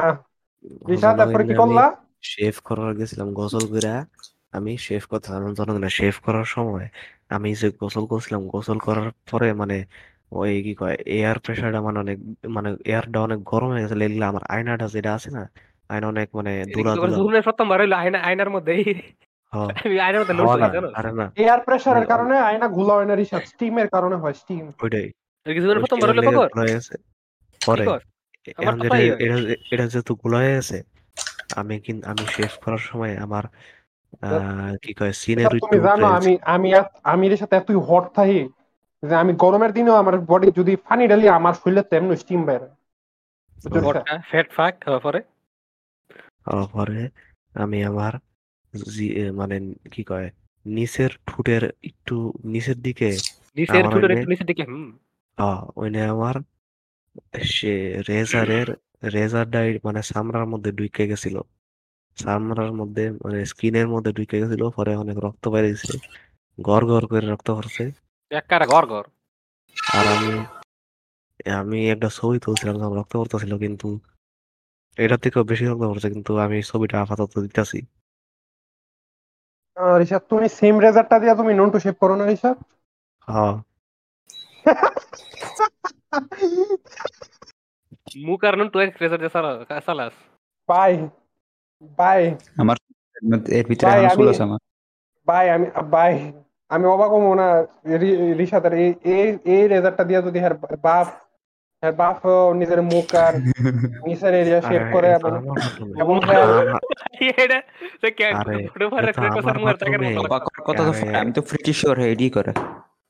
[0.89, 1.85] রিশাদ তারপরে কি করলা
[2.23, 3.91] শেভ করার গেছিলাম গোসল করে
[4.53, 6.87] আমি শেভ করছিলাম জনগণের শেভ করার সময়
[7.29, 9.77] আমি যে গোসল করছিলাম গোসল করার পরে মানে
[10.31, 12.17] ওই কি কয় এয়ার প্রেসারটা মানে অনেক
[12.47, 15.43] মানে এয়ারটা অনেক গরম হয়ে গেছে। লেগলে আমার আয়নাটা যেটা আছে না
[15.89, 16.91] আয়না অনেক মানে দুলা
[17.97, 18.73] আয়না আয়নার মধ্যে
[19.53, 19.69] হ্যাঁ,
[19.99, 20.23] আয়নার
[21.37, 25.07] এয়ার প্রেসারের কারণে আয়না ঘুলা হয় না রিশাদ। স্টিমের কারণে হয় স্টিম ওইটাই।
[27.61, 27.83] পরে
[28.59, 29.37] এখন তাই হয়। এটা
[29.73, 30.77] এটা যেহেতু হয়ে গেছে
[31.55, 33.45] আমি কিন্তু আমি শেভ করার সময় আমার
[34.83, 36.69] কি কয় সিনের তুমি জানো আমি আমি
[37.03, 38.41] আমি এর সাথে এতই হট থাকি
[39.03, 42.61] যে আমি গরমের দিনেও আমার বডি যদি পানি ঢালি আমার শরীরে তেমন স্টিম বের
[44.29, 45.19] ফ্যাট ফাক হওয়ার পরে
[46.73, 47.01] পরে
[47.55, 48.13] আমি আমার
[49.33, 49.55] মানে
[49.91, 50.27] কি কয়
[50.65, 52.15] নিচের ঠোঁটের একটু
[52.45, 53.09] নিচের দিকে
[53.57, 54.87] নিচের ঠুটের একটু নিচের দিকে হুম
[55.39, 56.35] আহ, ওইনে আমার
[57.51, 57.73] সে
[58.09, 58.67] রেজারের
[59.15, 61.35] রেজার ডাই মানে চামড়ার মধ্যে ঢুকে গেছিল
[62.17, 65.93] চামড়ার মধ্যে মানে স্কিনের মধ্যে ঢুকে গেছিল পরে অনেক রক্ত বেরিয়েছে
[66.57, 67.83] গড় গড় করে রক্ত পড়ছে
[68.31, 69.05] একারা ঘর ঘর
[69.93, 70.31] আর আমি
[71.55, 73.87] আমি একটা ছবি তুলছিলাম যখন রক্ত পড়তেছিল কিন্তু
[74.97, 77.79] এটা থেকেও বেশি রক্ত পড়ছে কিন্তু আমি ছবিটা আপাতত দিতেছি
[79.97, 82.57] রিশাদ তুমি সেম রেজারটা দিয়া তুমি নন টু শেপ করো না রিশাদ
[83.27, 83.55] হ্যাঁ
[88.23, 90.13] মুখ আর নুন টু এক্স রেজার দিয়ে চালা- চালাস
[90.69, 90.91] বাই
[91.97, 92.21] বাই
[93.49, 93.89] এর ভিতরে
[94.41, 94.59] আমার
[95.27, 96.13] বাই আমি বাই
[96.71, 97.47] আমি অবাক হব না
[99.13, 101.07] এই এই রেজারটা দিয়া যদি হ্যার বাপ
[101.83, 103.33] হ্যার বাপ ও নিজের মুখ আর
[104.05, 105.31] নিচের এরিয়া শেপ করে এবং
[105.97, 106.49] এবং আমার-
[109.51, 109.75] আমার
[111.15, 112.51] আমি তো ফ্রিটি শিওর এডি করে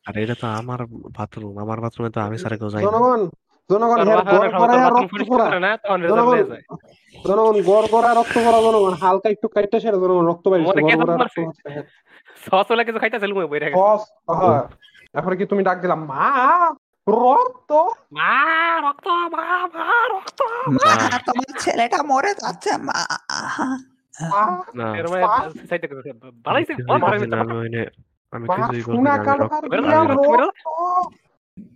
[0.10, 0.80] আর এটা তো আমার
[1.18, 3.22] বাথরুম আমার বাথরুমে তো আমি সারা কেউ যাই না। জনগণ
[3.70, 5.14] জনগণ হ্যার বাসায় গড় করা আর রক্ত
[5.96, 6.64] রেজাল্ট জনগণ যায়।
[7.16, 11.14] জনগণ গড় করা রক্ত করা জনগণ হালকা একটু কাইটা সেরে জনগণ রক্ত বাইরে গড় করা
[11.16, 11.70] রক্ত হচ্ছে
[12.44, 14.04] সস হলে কিছু খাইতেছে লুমে বইরা গেছে। বস
[14.40, 14.64] হ্যাঁ।
[15.14, 16.28] তারপরে কি তুমি ডাক দিলাম মা
[17.08, 17.72] রক্ত?
[18.18, 18.34] মা
[18.86, 19.44] রক্ত মা
[19.76, 20.40] মা রক্ত
[20.78, 20.90] মা
[21.28, 23.00] তোমার ছেলেটা মরে যাচ্ছে মা।
[24.78, 25.34] না এরম মা।
[28.32, 29.12] আমি মা কিছুই না,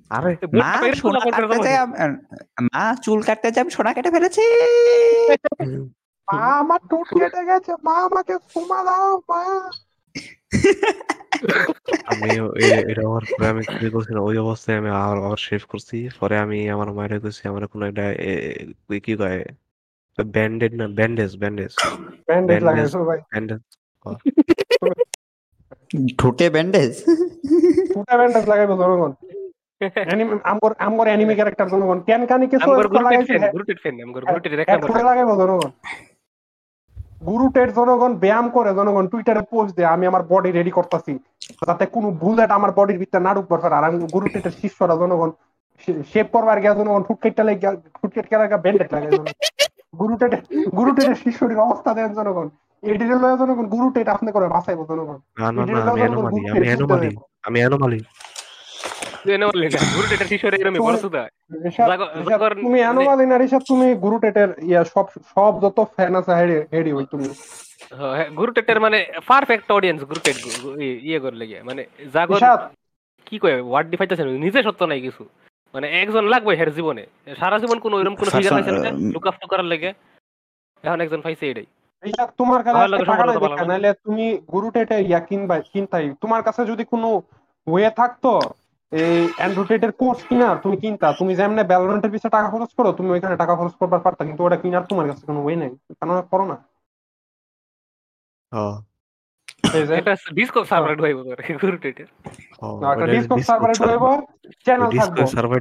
[0.10, 4.42] আরে মা সোনা কাটতে আমি- মা চুল কাটতে আমি সোনা কেটে ফেলেছি।
[6.34, 9.72] মা আমার টুট কেটে গেছে মা আমাকে সুমা দাও মা।
[12.06, 12.30] আমি
[12.92, 16.94] এটা হওয়ার পরে আমি করছি ওই অবস্থায় আমি আর আবার শেভ করছি। পরে আমি আমার
[16.94, 18.14] মায়ের কাছে আমার কোনো একটা
[19.04, 19.46] কি কয়?
[20.26, 21.76] ব্যান্ডেড না ব্যান্ডেজ। ব্যান্ডেজ
[22.28, 23.62] ব্যান্ডেজ লাগাইছো ভাই। ব্যান্ডেজ।
[26.20, 26.94] ঠোঁটে ব্যান্ডেজ
[27.94, 29.12] টুটা ব্যান্ডেজ লাগাইবো জনগণ।
[30.52, 34.60] আমগর আমগর অ্যানিমে ক্যারেক্টার জনগণ। কেন কানি কিছু আমগর একটা ফ্যান, গুরুটেড ফ্যান, আমগর গুরুটেডের
[34.64, 35.72] এক এক নম্বর করে ফ্যান। লাগাইবো জনগণ।
[37.30, 37.46] গুরু
[37.78, 41.14] জনগণ ব্যায়াম করে জনগণ টুইটারে পোস্ট দেয় আমি আমার বডি রেডি করতেছি।
[41.68, 44.28] যাতে কোনো বুলেট আমার বডির ভিতরে না ঢুকবার পারে। আর আমি গুরু
[44.60, 45.30] শিষ্যরা জনগণ
[46.12, 47.04] শেপ করবার গিয়া জনগণ
[47.48, 47.70] লেগে
[50.78, 52.48] ব্যান্ডেড শিষ্যটির অবস্থা দেন জনগণ।
[52.84, 56.68] এডিটর লয়ে জনগণ গুরু টেট আপনি করে বাঁচাইবো জনগণ। না না না আমি অ্যানোমালি আমি
[56.68, 58.00] অ্যানোমালি আমি অ্যানোমালি।
[59.24, 59.46] তুই না,
[59.96, 61.28] গুরুটেডের শিষ্যরা এরমই বড় সুদা।
[61.68, 65.06] ঋষাদ, জাগো- ঋষাদ, জাগর- তুমি অ্যানোমালি না ঋষাদ তুমি গুরু টেটের ইয়া সব
[65.36, 67.30] সব যত ফ্যান আছে হেডি হেডি হই তুমি।
[67.94, 70.04] হ্যাঁ, গুরুটেডের মানে পারফেক্ট অডিয়েন্স
[70.78, 71.20] ইয়ে
[71.64, 72.40] মানে জাগর
[73.26, 75.26] কি কয় ওয়ার্ড নিজে সত্য নাই কিছু।
[75.74, 77.06] মানে একজন লাগবে হের জীবনে
[77.40, 78.90] সারা জীবন কোনো ওইরকম কোনো ফিগার না?
[79.14, 79.94] লুক করার লাগে।
[80.84, 81.66] এখন একজন পাইছে এটাই।
[82.40, 82.80] তোমার কাছে
[83.70, 87.10] নাহলে তুমি গুরু টেটে ইয়া কিনবা কিনতাই তোমার কাছে যদি কোনো
[87.68, 88.32] ওয়ে থাকতো
[88.92, 93.10] এই অ্যান্ড্রয়েড টেটের কোর্স কিনা তুমি কিনতা। তুমি যেমনে ভ্যালোরেন্টের পিছনে টাকা খরচ করো তুমি
[93.16, 96.46] ওইখানে টাকা খরচ করবার পারতা কিন্তু ওটা কিনার তোমার কাছে কোনো ওয়ে নাই। কেন করো
[96.52, 96.58] না?
[98.52, 98.76] হ্যাঁ
[99.78, 100.94] এই এটা ডিসকো সার্ভারে
[101.42, 103.76] একটা সার্ভারে
[104.66, 105.60] চ্যানেল থাকব। সার্ভার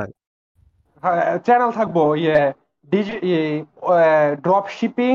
[0.00, 0.14] লাগে।
[1.46, 2.38] চ্যানেল থাকব ইয়ে
[2.88, 3.16] DG
[4.44, 5.14] drop shipping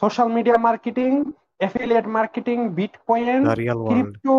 [0.00, 1.10] social media marketing
[1.58, 3.40] affiliate marketing bitcoin
[3.86, 4.36] crypto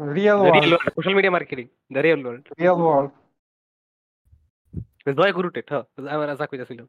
[0.00, 3.10] real world social media marketing the real world real world
[5.18, 6.80] জয় গুরুটেড হ্যাঁ আমার যা কইতাছিল।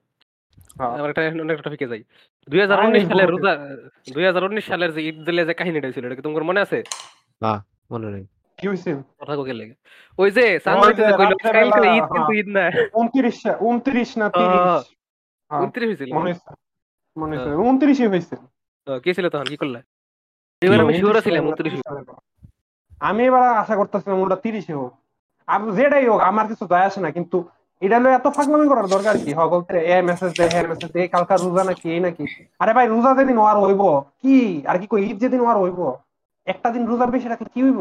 [0.78, 2.02] হ্যাঁ। আমার একটা অনেক টপিকে যাই।
[2.48, 3.52] দুই হাজার উনিশ আরে সালের রোজা
[4.08, 6.80] দুই হাজার উনিশ সালের যে ঈদ দিলে যে কাহিনীটা ছিল এটা কি তোমার মনে আছে?
[7.92, 8.26] মনে নেই।
[8.58, 8.66] কি
[9.20, 9.76] কথা কোকে লেগে।
[10.20, 10.46] ওই যে
[10.84, 12.64] ওই যে যে কইলো কালকে ঈদ হ্যাঁ। কিন্তু ঈদ না
[12.94, 13.38] উনত্রিশ
[13.70, 14.82] উনত্রিশ না হ্যাঁ,
[15.52, 15.62] হ্যাঁ,
[16.18, 16.32] মনে
[17.18, 17.56] মনে হ্যাঁ,
[19.04, 19.48] কে ছিল তখন?
[19.52, 19.80] কি করলা?
[20.62, 21.74] এবার আমি শিওর ছিলাম উনত্রিশ
[23.02, 24.92] আমি এবার আশা করতেছিলাম ওটা তিরিশে হোক।
[25.48, 27.38] আর যেটাই হোক আমার কিছু যায় আসে না কিন্তু
[27.82, 29.32] এটা হলো এত ফাঁকলামি করার দরকার কি?
[29.40, 32.24] হগল এ মেসেজ দে হ্যাঁ মেসেজ দে কালকা রোজা নাকি এই নাকি?
[32.60, 33.82] আরে ভাই রোজা যেদিন ওয়ার হইব
[34.22, 34.36] কি?
[34.70, 35.80] আর কি কই ঈদ যেদিন ওয়ার হইব
[36.48, 37.80] একটা দিন রোজা বেশি রাখলে কি হইব?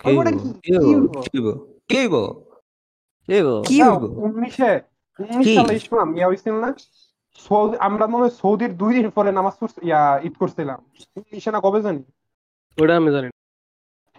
[0.00, 0.40] কি হইবটা হইবো?
[0.42, 0.48] কি?
[0.64, 1.04] কি কি হইব?
[1.04, 1.16] হইব?
[1.28, 1.46] কি হইব?
[1.88, 2.14] কি হইব?
[3.28, 3.54] কি হইবো?
[3.68, 4.02] কি হইব?
[4.24, 4.70] উনিশে
[5.18, 5.52] উনিশ কি?
[5.80, 6.70] ইসলাম ইয়া হইছিল না
[7.38, 10.78] সৌদি আমরা মনে হয় সৌদির দুই দিন পরে নামাজ পড়ছি ইয়া ঈদ করছিলাম।
[11.18, 12.02] উনিশে না কবে জানি?
[12.78, 13.28] ওটা আমি জানি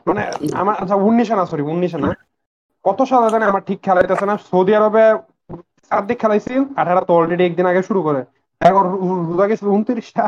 [0.05, 0.21] মানে
[0.61, 2.09] আমার আচ্ছা উনিশে না সরি উনিশে না
[2.85, 5.03] কত সালে জানি আমার ঠিক খেলা হইতেছে না। সৌদি আরবে
[5.91, 8.21] চার দিক খেলাইছিল আর তো অলরেডি একদিন আগে শুরু করে।
[8.61, 8.85] এখন
[9.29, 10.25] রোজা গেছিল উনত্রিশটা।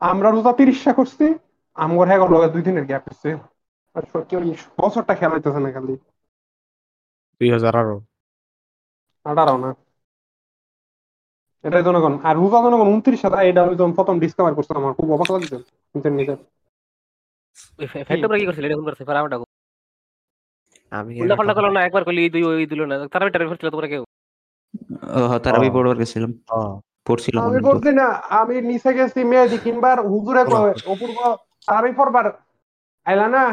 [0.00, 1.24] আমরা রোজা তিরিশটা করছি
[1.76, 3.28] আমার হ্যাঁ লগে দুই দিনের গ্যাপ করছে
[3.96, 4.34] আর সত্যি
[4.80, 5.94] বছরটা খেলা হইতেছে না খালি।
[7.40, 7.74] দুই হাজার
[9.26, 9.70] আঠারো না।
[11.64, 15.08] এটাই জনগণ। আর রোজা জনগণ উনত্রিশ সাদা এটা আমি যখন প্রথম ডিসকভার করছিলাম আমার খুব
[15.14, 15.56] অবাক লাগছে
[15.94, 16.12] নিজের?
[16.18, 16.38] নিজের
[18.08, 18.64] ফ্যান্টমরা কি করছিল?
[18.66, 19.36] এটা করছে ফারামটা
[20.92, 23.88] আমি উল্টা পাল্টা করল না একবার করলি দুই ওই দিল না। তারা টারে করছিল তোমরা
[23.92, 24.02] কেউ?
[25.18, 26.30] ও, তারাবি ও। পড়বার গেছিলাম।
[27.46, 28.06] আমি করছি না
[28.40, 31.18] আমি নিচে গেছি মেয়েদি কিনবার হুজুরে কয় অপূর্ব
[31.68, 32.26] আমি পড়বার।
[33.06, 33.44] আইলা না?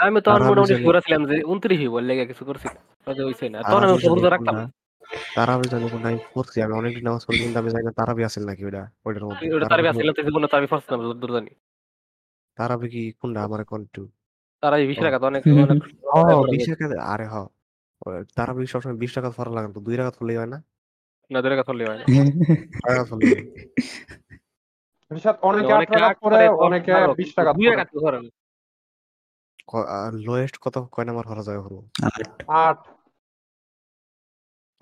[0.00, 0.76] আমি মোটামুটি যে
[2.04, 2.66] লেগে কিছু করছি
[3.20, 3.96] হইছে না। তখন আমি
[4.28, 4.56] রাখতাম
[5.94, 7.22] কোন পড়ছি আমি নামাজ
[7.56, 8.82] আমি জানি না তারাবি নাকি ওটা
[9.22, 9.74] মধ্যে। ওটা তো
[10.46, 11.50] তো আমি ফার্স্ট নাম দূর জানি।
[12.58, 14.02] তারাবি কি কোনটা আমার কোন টু?
[14.98, 16.18] টাকা তো অনেক ও
[16.82, 17.34] টাকা আরে হ।
[18.36, 20.58] তারাবি সবসময় বিশ টাকা ফরা লাগান তো দুই টাকা হয় না?
[21.30, 22.04] না দুই টাকা হয় না।
[22.82, 23.02] টাকা।
[25.10, 28.24] রিশাদ অনেকে আট টাকা করে করে, অনেকে বারো, বিশ টাকা করে। টাকা তো ধরেন
[30.26, 31.78] লোয়েস্ট কত কয় নাম্বার ফরা যায় হলো
[32.62, 32.78] আট।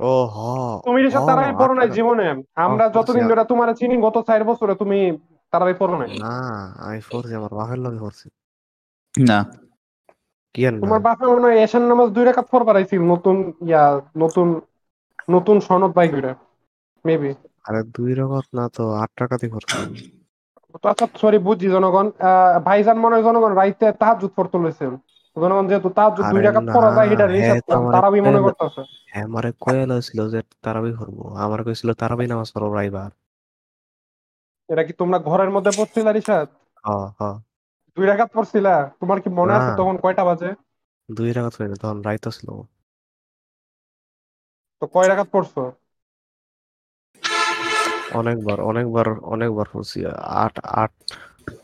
[0.00, 0.38] ও হ
[0.84, 2.26] তুমি রিশাদ তারাই পড়ো নাই জীবনে।
[2.64, 4.98] আমরা যতদিন ধরে তোমার চিনি গত চার বছরে তুমি
[5.52, 6.34] তারাই পড়ো নাই। না
[6.84, 8.26] আমি পড়ছি আমার বাপের লগে পড়ছি।
[9.14, 9.38] না।
[10.54, 13.82] কি আর তোমার বাপে মনে হয় এশান নামাজ দুই রেখাত পর পারাইছিল নতুন ইয়া
[14.22, 14.46] নতুন
[15.28, 16.12] নতুন সনদ বাইক
[17.04, 17.30] মেবি
[17.66, 19.86] আরে দুই রকম না তো আট টাকাতেই পড়ছি। তো
[20.74, 22.06] আচ্ছা সরি বুঝছি জনগণ।
[22.66, 24.84] ভাইজান মনে হয় জনগণ রাইতে তাহাজুদ পড়তে লইছে
[25.36, 26.40] জনগণ যেহেতু তাহাজুদ দুই
[26.76, 27.60] পড়া যায় এটা হ্যাঁ,
[27.94, 32.72] তারাবি মনে করতেছে। হ্যাঁ আমারে কয়েল ছিল যে তারাবি করব। আমার কইছিল তারাবি নামাজ পড়ব
[32.74, 33.10] রাইবার
[34.68, 36.46] এটা কি তোমরা ঘরের মধ্যে পড়ছিলা রিসাদ
[36.84, 36.88] হ
[37.18, 37.20] হ।
[37.96, 38.74] দুই রেখাত পড়ছিলা?
[39.00, 40.50] তোমার কি মনে আছে তখন কয়টা বাজে?
[41.08, 42.48] দুই রাখাত হইনি তখন রাইতো ছিল।
[44.82, 45.62] তো কয় রেখাত পড়ছো?
[48.12, 50.06] অনেকবার অনেকবার অনেকবার পড়ছি
[50.38, 50.92] আট আট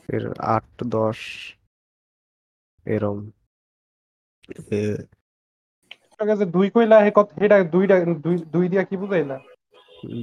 [0.09, 1.19] এর আট দশ
[2.87, 3.19] এরম।
[6.53, 7.29] দুই কইলা হে কত
[7.73, 9.37] দুইটা দুই দুই দিয়া কি বুঝাইলা?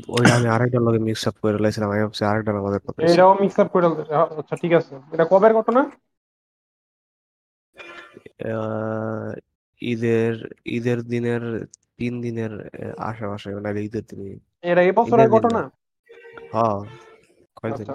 [0.07, 3.59] ওইটা আমি আরেকটার লগে মিক্স আপ করে লাইছিলাম আমি ভাবছি আরেকটার আমাদের কথা এটাও মিক্স
[3.59, 3.85] আপ করে
[4.37, 5.81] আচ্ছা ঠিক আছে। এটা কবের ঘটনা?
[8.45, 9.33] আহ,
[9.81, 10.33] ঈদের
[10.65, 11.65] ঈদের দিনের
[11.97, 12.51] তিন দিনের
[12.97, 15.61] আশেপাশে মানে ঈদের দিনে এটা এই বছরের ঈদের দিন ঘটনা।
[16.53, 16.77] হ্যাঁ
[17.57, 17.87] কয়দিন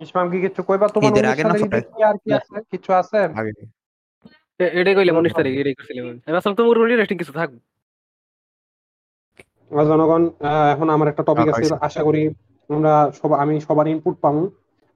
[0.00, 0.86] ইসমাম কি কিছু কইবা?
[0.94, 1.82] তোমার ঈদের আগে না সালের ঈদে পরে?
[1.90, 2.56] কি আর কি আছে?
[2.72, 3.18] কিছু আছে?
[3.40, 3.52] আগে।
[4.60, 7.58] এটাই কইলাম উনিশ তারিখ এটাই করছিলাম আমি। আসলে তোমার ইন্টারেস্টিং কিছু থাকবে
[9.70, 10.22] জনগণ
[10.72, 12.22] এখন আমার একটা টপিক আছে আশা করি
[13.18, 14.42] সব আমি সবার ইনপুট পাবো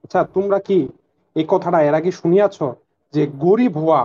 [0.03, 0.79] আচ্ছা তোমরা কি
[1.35, 2.57] এই কথাটা এর আগে শুনিয়াছ
[3.13, 4.01] যে গরিব হওয়া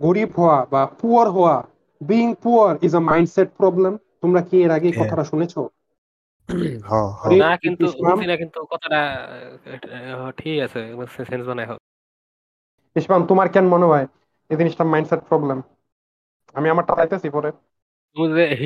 [0.00, 1.56] গরিব হওয়া বা পুয়ার হওয়া
[2.00, 3.92] being poor is a mindset problem
[4.22, 5.60] তোমরা কি এর আগে হ্যাঁ। কথাটা শুনেছো?
[6.88, 7.84] হ্যাঁ হ্যাঁ না কিন্তু?
[8.26, 9.00] না কিন্তু কথাটা
[10.36, 10.80] ঠিক আছে
[11.24, 11.80] সেন্স বানায় হোক।
[12.96, 14.06] ইসমাম তোমার কেন মনে হয়
[14.50, 15.58] এই জিনিসটা মাইন্ডসেট প্রবলেম
[16.54, 17.50] আমি আমারটা চাইতেছি পরে।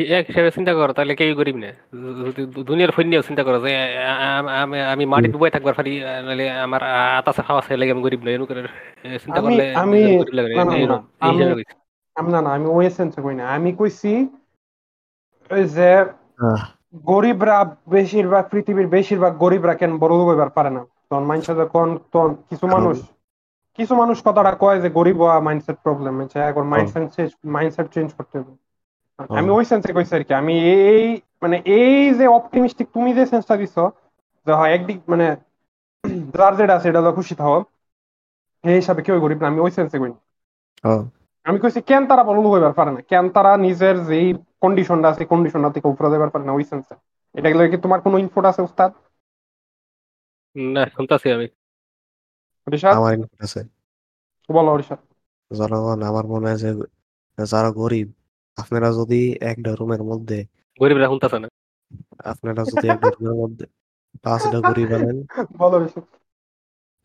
[0.08, 1.70] এক হিসাবে চিন্তা করো তাহলে কেউ গরিব না।
[2.62, 3.72] দুনিয়ার ফৈন্যও চিন্তা করো যে
[4.62, 6.82] আমি আমি মাটিতে বয়ে থাকবার পারি নাহলে আমার
[7.18, 8.62] আতাসে খাওয়া চাই লাগে আমি গরিব নই এরকম করে
[9.18, 10.24] চিন্তা করলে আমি-
[10.56, 10.98] না, না, না, না,
[12.16, 14.12] আমি- না না ওই সেন্সে কই না। আমি কইছি
[15.50, 15.90] ওই যে
[17.04, 20.82] গরিবরা বেশিরভাগ পৃথিবীর বেশিরভাগ গরিবরা কেন বড় হইবার পারে না?
[21.02, 22.96] তখন মানুষ যখন তখন কিছু মানুষ
[23.78, 28.08] কিছু মানুষ কথাটা কয় যে গরিব হওয়া মাইন্ডসেট প্রবলেম আছে এখন মাইন্ডসেট চেঞ্জ মাইন্ডসেট চেঞ্জ
[28.18, 28.52] করতে হবে।
[29.34, 31.04] আমি ওই সেন্সে কইছি আর কি। আমি এই
[31.42, 33.76] মানে এই যে অপটিমিস্টিক তুমি যে সেন্সটা দিছ
[34.46, 35.26] যে হয় একদিক মানে
[36.34, 37.56] যার যেটা আছে এটা খুশি থাও।
[38.64, 40.12] এই হিসাবে কেউ গরিব না আমি ওই সেন্সে কই
[40.84, 41.02] হ্যাঁ
[41.46, 43.00] আমি কইছি কেন তারা বড় লোক হইবার পারে না?
[43.00, 44.26] কেন তারা নিজের যেই
[44.60, 46.52] কন্ডিশনটা আছে কন্ডিশনটা থেকে উপরে যাবার পারে না?
[46.52, 46.94] ওই সেন্সে
[47.34, 48.90] এটা গেলে কি তোমার কোনো ইনফোট আছে উস্তাদ?
[50.56, 51.46] না শুনতাছি আমি।
[52.66, 52.92] রিশাদ?
[52.96, 53.60] আমার ইনপুট আছে।
[54.48, 54.98] বলো রিশাদ।
[55.50, 56.70] জনগণ আমার মনে হয় যে
[57.38, 58.08] যারা গরিব
[58.56, 60.38] আপনারা যদি একটা রুমের মধ্যে
[60.80, 61.48] গরিবরা শুনতাছে না।
[62.24, 63.64] আপনারা যদি একটা রুমের মধ্যে
[64.22, 65.16] পাঁচটা গরিব আনেন
[65.58, 66.06] বলো রিশাদ।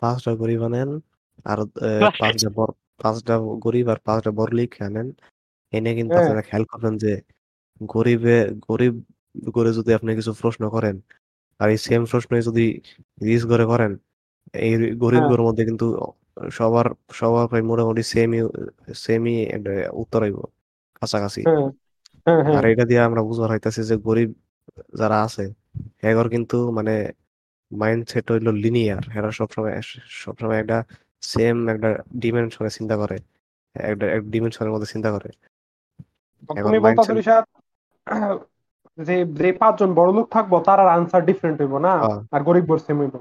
[0.01, 0.89] পাঁচটা গরিব আনেন
[1.45, 1.57] আর.
[2.21, 2.49] পাঁচটা
[2.99, 3.33] পাঁচটা
[3.65, 5.07] গরিব আর পাঁচটা বড় বড়লোক আনেন
[5.73, 7.11] এনে কিন্তু হ্যাঁ। আপনারা খেয়াল করবেন যে
[7.89, 8.35] গরিবে
[8.69, 8.93] গরিব
[9.47, 10.95] করে যদি আপনি কিছু প্রশ্ন করেন
[11.59, 12.65] আর এই সেম প্রশ্নই যদি
[13.21, 13.91] রিচ করে করেন
[14.59, 14.71] এই
[15.03, 15.85] গরিব হ্যাঁ। গুলোর মধ্যে কিন্তু
[16.51, 18.39] সবার সবার প্রায় মোটামুটি সেমই
[18.95, 20.39] সেমই একটা উত্তর হইব
[20.97, 21.67] কাছাকাছি হ্যাঁ
[22.27, 24.29] হ্যাঁ হ্যাঁ আর এটা দিয়ে আমরা বুঝবার হইতাছে যে গরিব
[24.99, 25.45] যারা আছে
[26.03, 26.93] এগর কিন্তু মানে
[27.71, 29.73] মাইন্ডসেট হইল লিনিয়ার এরা সবসময়
[30.23, 30.77] সবসময় একটা
[31.21, 33.17] সেম একটা ডিমেনশনে চিন্তা করে।
[33.75, 35.29] একটা ডিমেনশনের মধ্যে চিন্তা করে।
[36.49, 37.43] এখন তুমি বলতো mindset- রিশাদ
[39.05, 41.91] যে যে পাঁচজন বড় লোক থাকব তার আর আনসার ডিফারেন্ট হইব না?
[41.91, 43.15] হ্যাঁ। আর গরিব বর সেম হইব।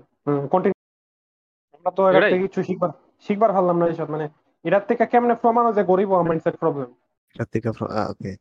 [1.73, 2.91] আমরা তো এর থেকে কিছু শিখবার
[3.21, 4.29] শিখবার পারলাম না রিশাদ মানে
[4.65, 6.95] এটার থেকে কেমনে প্রমাণ হয় যে গরিব ও মাইন্ডসেট প্রবলেম
[7.35, 8.37] এটা থেকে ওকে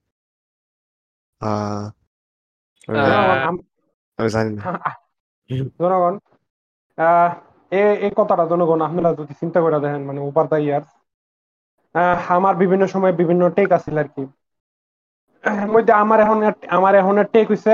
[1.39, 1.91] আহ,
[4.17, 4.61] আমি জানি না।
[5.79, 6.19] জনগণ
[8.05, 10.89] এই কথাটা জনগণ আপনারা যদি চিন্তা করে দেখেন মানে ওভার দ্য ইয়ার্স
[12.29, 14.23] আমার বিভিন্ন সময় বিভিন্ন টেক আছিল আর কি
[15.73, 16.37] মধ্যে আমার এখন
[16.69, 17.73] আমার এখন টেক হইছে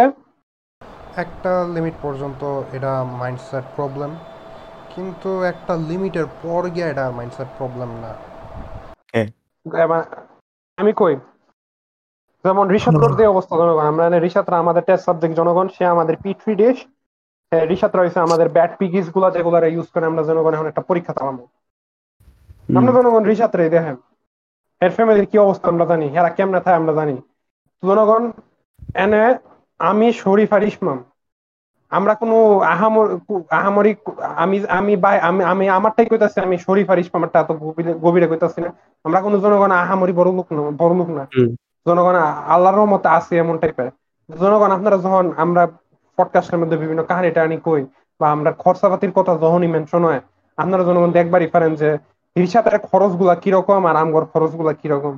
[1.24, 2.42] একটা লিমিট পর্যন্ত
[2.72, 4.12] এটা মাইন্ডসেট প্রবলেম
[4.94, 8.12] কিন্তু একটা লিমিটের পর গিয়ে এটা মাইন্ডসেট প্রবলেম না।
[10.78, 11.16] আমি কই
[12.46, 16.78] যেমন রিসাতর যে অবস্থা জনগণ আমরা রিসাতরা আমাদের টেস্ট সাবজেক্ট জনগণ সে আমাদের পিট্রি ডিশ
[17.52, 21.14] রিসাতরা হইছে আমাদের ব্যাট পিগিসগুলা যেগুলো ইউজ করে আমরা জনগণ এখন একটা পরীক্ষা
[22.78, 23.96] আমরা জনগণ রিসাতরে দেখেন।
[24.82, 27.16] এর ফ্যামিলির কি অবস্থা আমরা জানি এরা কেমনে থাকে আমরা জানি।
[27.84, 28.24] জনগণ
[28.96, 29.22] এনে
[29.80, 31.00] আমি শরীফ আর ইসমাম।
[31.92, 32.38] আমরা কোনো
[32.74, 33.08] আহামর
[33.60, 33.92] আহামরি
[34.44, 38.60] আমি আমি বাই আমি আমি আমারটাই কইতাছি আমি শরীফ আর ইসমামটা এত গভীরে গভীরে কইতাছি
[38.66, 38.70] না।
[39.06, 41.24] আমরা কোনো জনগণ আহামরি বড় লোক না বড় লোক না।
[41.86, 42.16] জনগণ
[42.54, 43.90] আল্লাহর রহমতে আছে এমন টাইপের
[44.30, 45.64] জনগণ আপনারা যখন আমরা
[46.22, 47.82] পডকাস্টের মধ্যে বিভিন্ন কাহিনী টাহানি কই
[48.20, 50.22] বা আমরা খরচাপাতির কথা যখনই মেনশন হয়
[50.58, 51.90] আপনারা জনগণ দেখবারই পারেন যে
[52.36, 55.14] হিসাবের খরচগুলা কীরকম আর আমগর খরচগুলা কীরকম?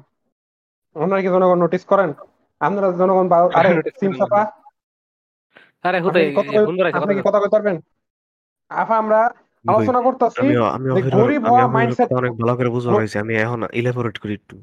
[0.96, 2.10] আপনারা কি জনগণ নোটিস করেন?
[2.62, 4.42] আপনারা জনগণ বা- আরে সিম চাপা
[5.86, 7.76] আরে আপনি হুদাই কথা কই- আপনি কথা কইতে পারবেন?
[8.72, 9.20] আফা আমরা
[9.66, 10.46] আলোচনা করতেছি
[10.96, 14.56] যে গরিব হওয়া mindset- অনেক ভালো করে বুঝতে পারছি আমি এখন ইলাবোরেট করি একটু।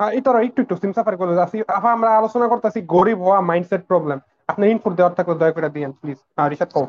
[0.00, 4.18] ইতর একটু একটু সিম সাফার করে যাচ্ছি আফা আমরা আলোচনা করতেছি গরিব হওয়া মাইন্ডসেট প্রবলেম
[4.48, 6.86] আপনি ইনপুট দেওয়ার থাকলে দয়া করে দিয়েন প্লিজ আর রিসাদ কও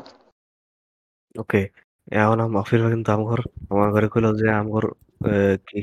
[1.34, 1.62] ওকে
[2.14, 3.40] এখন আম অফিস কিন্তু আমগর
[3.70, 4.84] আমার ঘরে কইলো যে আমগর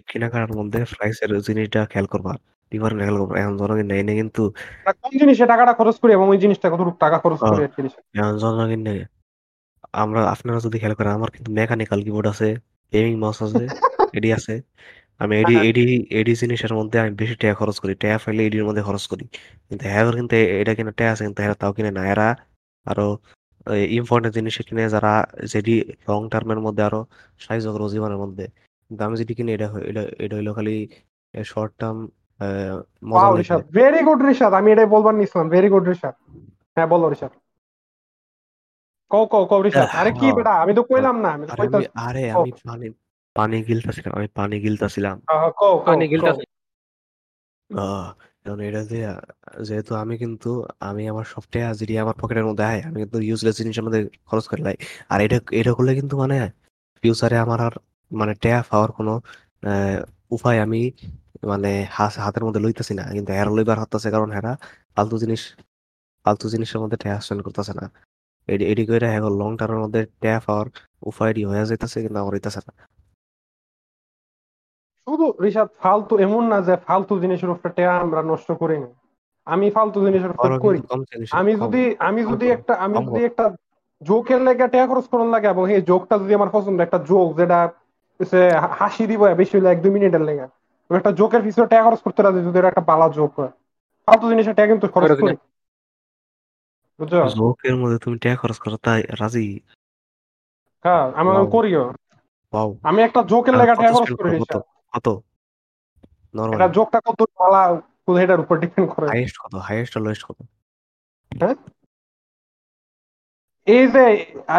[0.07, 2.33] কেনাকাটার মধ্যে প্রাইসের জিনিসটা খেয়াল করবা।
[2.71, 4.43] ডিফারেন্ট খেয়াল করবা। এখন জনগণ নেই নেই কিন্তু
[5.01, 7.61] কোন জিনিসে টাকাটা খরচ করি এবং ওই জিনিসটা কতটুকু টাকা খরচ করি
[8.15, 8.99] এখন জনগণ নেই।
[9.93, 12.49] আমরা আপনারা যদি খেয়াল করেন আমার কিন্তু মেকানিক্যাল কিবোর্ড আছে
[12.93, 13.63] গেমিং মাউস আছে
[14.17, 14.53] এডি আছে।
[15.19, 18.65] আমি এডি হ্যাঁ। এডি এডি জিনিসের মধ্যে আমি বেশি টাকা খরচ করি। টাকা ফাইলে এডির
[18.65, 19.25] মধ্যে খরচ করি।
[19.67, 22.27] কিন্তু হ্যাঁ কিন্তু এ- এটা কিনা টাকা আছে কিন্তু এরা তাও কিনে না। এরা
[22.85, 23.07] আরও
[23.91, 25.13] ইম্পর্টেন্ট জিনিস কিনে যারা
[25.53, 25.73] যেটি
[26.07, 26.99] লং টার্মের মধ্যে আরও
[27.39, 28.45] সাহায্য করব জীবনের মধ্যে।
[28.89, 30.75] কিন্তু আমি যেটি কিনি এটা হয়- এটা এটা হইল খালি
[31.33, 31.97] শর্ট টার্ম
[33.03, 36.13] মজা ওয়াও লাগে রিশাদ ভেরি গুড রিশাদ আমি এটাই বলবার নিছিলাম ভেরি গুড রিশাদ
[36.77, 37.33] হ্যাঁ বলো রিশাদ
[39.11, 40.53] কও কও কও রিশাদ আরে কি হ্যাঁ। বেটা?
[40.63, 42.87] আমি তো কইলাম না আমি তো আরে আমি কইতাছি আরে। আমি পানি
[43.35, 46.43] পানি গিলতাছিলাম আমি পানি গিলতাছিলাম আহ, কও কও পানি কও। গিলতাছে
[47.69, 48.05] আহ,
[48.43, 48.99] কারণ এটা যে
[49.61, 50.49] যেহেতু আমি কিন্তু
[50.81, 54.45] আমি আমার সব টাকা যেটি আমার পকেটের মধ্যে আয় আমি কিন্তু ইউজলেস জিনিসের মধ্যে খরচ
[54.47, 54.75] করে লাই
[55.11, 56.37] আর এটা এটা করলে কিন্তু মানে
[57.03, 57.73] ফিউচারে আমার আর
[58.11, 59.13] মানে টাকা পাওয়ার কোনো
[59.63, 59.97] আহ,
[60.31, 60.81] উপায় আমি
[61.43, 64.51] মানে হাত- হাতের মধ্যে লইতেছি না। কিন্তু হেরা লইবার হাতছে কারণ হেরা
[64.95, 65.41] ফালতু জিনিস
[66.25, 67.85] ফালতু জিনিসের মধ্যে টাকা স্পেন্ড করতেছে না।
[68.47, 70.67] এডি এডি করে হ্যাঁ লং টার্মের মধ্যে টাকা পাওয়ার
[71.01, 72.71] উপায়টি হয়ে যাইতেছে কিন্তু আমার হইতেছে না।
[75.07, 78.89] শুধু রিশাদ ফালতু এমন না যে ফালতু জিনিসের উপরে টাকা আমরা নষ্ট করি না।
[79.47, 80.79] আমি ফালতু জিনিসের উপরে করি।
[81.31, 83.45] আমি যদি আমি যদি একটা আমি যদি একটা
[84.01, 87.59] জোকের লেগে টাকা খরচ করার লাগে এবং এই জোকটা যদি আমার পছন্দ একটা জোক যেটা
[88.79, 90.47] হাসি দিব বেশি হলে এক দুই মিনিটের লেগে।
[90.89, 93.51] একটা জোকের পিছনে টাকা খরচ করতে রাজি যদি একটা বালা জোক হয়।
[94.07, 95.33] ফালতু জিনিসের টাকা কিন্তু খরচ করে।
[96.99, 97.13] বুঝছ?
[97.33, 99.45] জোকের মধ্যে তুমি টাকা খরচ করো তাই রাজি?
[100.85, 101.83] হ্যাঁ আমি করিও।
[102.83, 104.29] আমি একটা জোকের লেগে টাকা খরচ করো?
[104.95, 105.07] কত?
[106.35, 107.61] নরমাল এটা জোকটা কত বালা
[108.23, 109.07] এটার উপর ডিপেন্ড করে?
[109.07, 109.53] হাইয়েস্ট কত?
[109.55, 110.37] হাইয়েস্ট আর লোয়েস্ট কত?
[113.67, 114.03] এই যে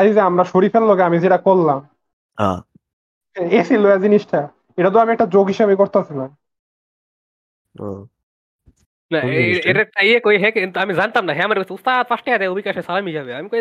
[0.00, 1.78] এই যে আমরা শরীফের লগে আমি যেটা করলাম
[2.38, 2.58] হ্যাঁ।
[3.58, 6.26] এসি লয়া জিনিসটা এটা তো আমি একটা যোগ হিসাবে করতেছি না।
[7.74, 7.98] কোন?
[9.70, 12.54] এর ইয়ে কই হ্যাঁ কিন্তু আমি জানতাম না হ্যাঁ আমার কাছে উস্তাদ পাঁচ টাকা দেয়
[12.54, 13.60] বিকাশে সালামি যাবে। আমি কই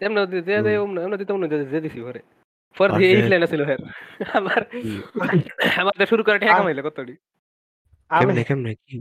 [0.00, 2.20] এমনি দিতে যে যে দিছি পরে
[2.76, 3.80] পরে দিয়ে এই প্ল্যান ছিল হ্যাঁ
[4.34, 4.98] আমার হুম।
[5.80, 7.14] আমার তো শুরু করে টাকা কামাইলে কতটি
[8.10, 8.96] আমি কেমনে কেমনে কি?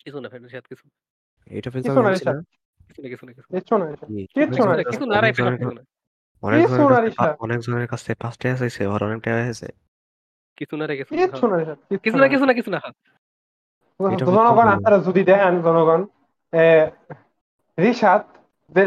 [0.00, 0.84] কিছু না ফ্রেন্ড সাথে কিছু।
[1.50, 2.34] এটা কিছু ফেসবুক না না?
[2.88, 4.20] কিছু না কিছু না কিছু না কিচ্ছু না এটা। কি?
[4.34, 5.58] কিচ্ছু অনেক না জনের এটা। কিছু না আর অনেক একটা জনের
[6.62, 9.68] কিছু না কিছু না অনেক জনের কাছে পাঁচ টাকা চাইছে ওর অনেক টাকা হয়েছে
[10.58, 12.80] কিছু না রে কিছু না কিচ্ছু না এটা, কিছু না না কিছু না কিছু না।
[14.28, 15.54] জনগণ আপনারা যদি দেখেন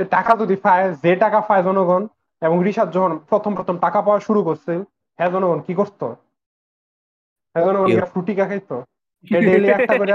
[0.09, 2.01] টাকা যদি পায় যে টাকা পায় জনগণ
[2.41, 4.71] এবং রিশাদ যখন প্রথম প্রথম টাকা পাওয়া শুরু করছে
[5.19, 6.05] হ্যাঁ জনগণ কি করতো?
[7.55, 8.05] হ্যাঁ জনগণ?
[8.05, 8.83] ফ্রুটিকা খাইতো?
[9.31, 10.11] ডেইলি একটা করে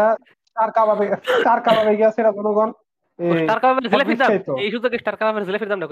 [0.56, 2.72] চার কাবাবে চার কাবাবে গিয়া সেটা জনগণ।
[4.60, 5.16] এই সুযোগে স্টার
[5.46, 5.86] জিলাপির দামটা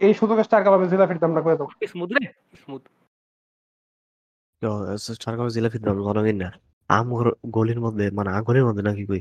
[0.00, 0.42] এই- সুযোগে
[0.88, 2.82] জিলাপির দামটা করে দাও। স্মুথ রে স্মুথ
[5.20, 6.48] সরকার জিলাপির দাম জনগণ না।
[6.88, 8.30] আমগর গলির মধ্যে মানে
[8.62, 9.20] মধ্যে নাকি কই?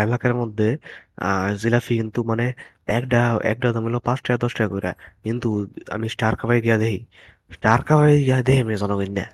[0.00, 0.78] এলাকার মধ্যে
[1.16, 2.52] আহ কিন্তু মানে
[2.86, 4.92] একটা একটা দাম হলো পাঁচ টাকা, দশ টাকা করে
[5.24, 5.48] কিন্তু
[5.90, 7.06] আমি স্টার কাবাই গিয়া দেখি,
[7.50, 9.24] স্টার কাবাই গিয়া দেখি আমি জনগণ না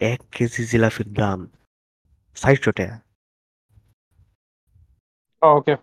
[0.00, 0.78] এক কেজি
[1.14, 1.38] দাম
[2.70, 3.00] টাকা।
[5.42, 5.74] ওকে।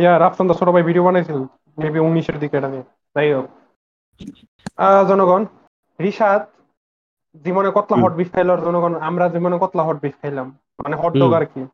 [0.00, 1.36] ইয়া রাফসান দা ছোট ভাই ভিডিও বানাইছিল
[1.78, 2.82] মেবি উনিশের দিকে এটা নিয়ে।
[3.16, 3.46] যাই হোক।
[5.08, 5.42] জনগণ,
[6.00, 6.40] রিশাদ
[7.44, 11.32] জীবনে কতলা হট বিফ খাইলো জনগণ আমরা জীবনে কতলা হট বিফ খাইলাম। মানে হট ডগ
[11.32, 11.66] আর কি।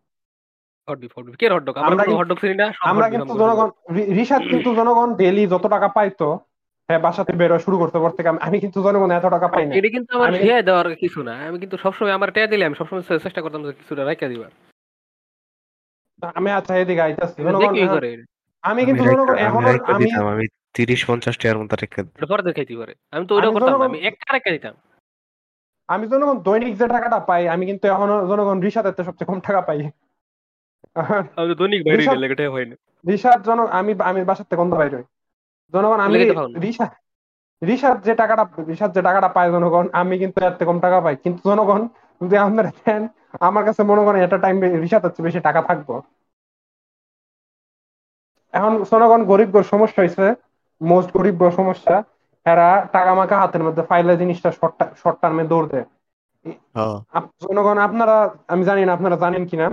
[1.77, 2.07] আমরা
[2.81, 6.35] আমরা কিন্তু- জনগণ রি- রিশাদ কিন্তু জনগণ ডেইলি যত টাকা পাইতো
[6.89, 9.89] হ্যাঁ বাসাতে বেরোয় শুরু করতে পর থেকে আমি- কিন্তু জনগণ এত টাকা পাই না। এটা
[9.89, 13.19] কিন্তু আমার আমি- খেয়ে দেওয়ার কিছু না। আমি কিন্তু সবসময় আমার টাকা দিলে আমি সবসময়
[13.19, 14.51] চেষ্টা করতাম যে কিছুটা রাখা দিবার।
[16.35, 18.23] আমি আচ্ছা এদিকে আইতাছি। জনগণ
[18.63, 22.95] আমি কিন্তু জনগণ এখনও আমি দিতাম আমি তিরিশ পঞ্চাশ টাকার মতো রেখে পরে দেখাইতে পারে।
[23.11, 24.75] আমি তো আমি করতাম আমি একটা রাখা দিতাম।
[25.89, 29.61] আমি জনগণ দৈনিক যে টাকাটা পাই আমি কিন্তু এখনও জনগণ রিশাদের থেকে সবচেয়ে কম টাকা
[29.61, 29.79] পাই।
[31.55, 32.77] দৈনিক বাইরে রিসার্চ- গেলে এটা হয় না।
[33.11, 35.03] রিশাদ জন আমি আমি বাসার থেকে বন্ধ বাইরে
[35.73, 36.31] জনগণ আমি।
[36.61, 36.91] রিশাদ
[37.67, 41.17] রিশাদ যে টাকাটা রিশাদ যে টাকাটা পায় জনগণ আমি কিন্তু এর থেকে কম টাকা পাই।
[41.17, 41.89] কিন্তু জনগণ
[42.23, 43.09] যদি আপনারা দেন
[43.41, 46.03] আমার কাছে মনে করেন একটা টাইম রিশাদ হচ্ছে বেশি টাকা থাকব।
[48.53, 50.35] এখন জনগণ গরিব সমস্যা হয়েছে
[50.83, 52.03] মোস্ট গরিব সমস্যা।
[52.47, 54.51] এরা টাকা মাকা হাতের মধ্যে ফাইলে জিনিসটা
[55.03, 55.87] শর্ট টার্মে দৌড় দেয়।
[57.43, 58.17] জনগণ আপনারা
[58.49, 59.67] আমি জানি না আপনারা জানেন কিনা।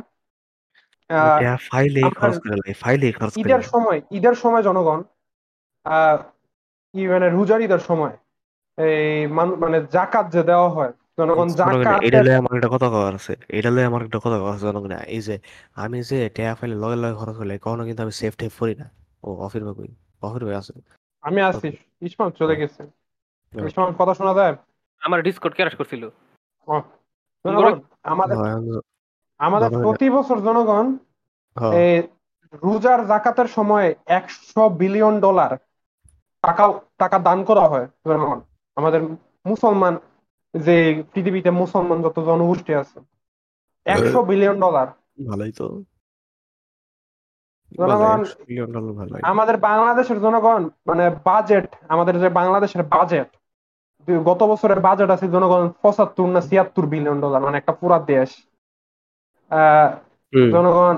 [3.42, 5.00] ঈদের সময় ঈদের সময় জনগণ
[6.96, 8.16] মানে রোজার ঈদের সময়
[8.78, 9.28] এই
[9.62, 13.70] মানে জাকাত যে দেওয়া হয় জনগণ জাকাত এটা লয়ে আমার একটা কথা কওয়ার আছে এটা
[13.70, 15.36] লয়ে আমার একটা কথা কওয়ার আছে জনগণ এই যে
[15.76, 18.88] আমি যে টাকা ফাইলে লগে লগে খরচ করলে কখনো কিন্তু আমি সেফ টেপ করি না।
[19.24, 19.90] ও অফির ভাই
[20.22, 20.74] অফির ভাই আছে।
[21.24, 21.70] আমি আছি।
[22.02, 22.82] ইসমাম চলে গেছে।
[23.54, 24.56] হ্যাঁ। ইসমাম কথা শোনা যায়?
[25.02, 26.04] আমার ডিসকর্ড ক্র্যাশ করছিল?
[28.04, 28.60] আমাদের হ্যাঁ,
[29.40, 30.86] আমাদের প্রতি বছর জনগণ
[31.56, 31.94] হ্যাঁ, এই
[32.64, 35.52] রোজার জাকাতের সময় একশো বিলিয়ন ডলার
[36.44, 36.66] টাকা
[36.98, 38.40] টাকা দান করা হয় জনগণ।
[38.78, 39.02] আমাদের
[39.46, 39.94] মুসলমান
[40.54, 42.98] যে পৃথিবীতে মুসলমান যত জনগোষ্ঠী আছে
[43.86, 44.88] একশো বিলিয়ন ডলার।
[45.30, 45.66] ভালোই তো।
[47.72, 48.20] জনগণ
[49.24, 53.30] আমাদের বাংলাদেশের জনগণ মানে বাজেট আমাদের যে বাংলাদেশের বাজেট
[54.26, 58.30] গত বছরের বাজেট আছে জনগণ পঁচাত্তর না ছিয়াত্তর বিলিয়ন ডলার মানে একটা পুরা দেশ।
[60.52, 60.96] জনগণ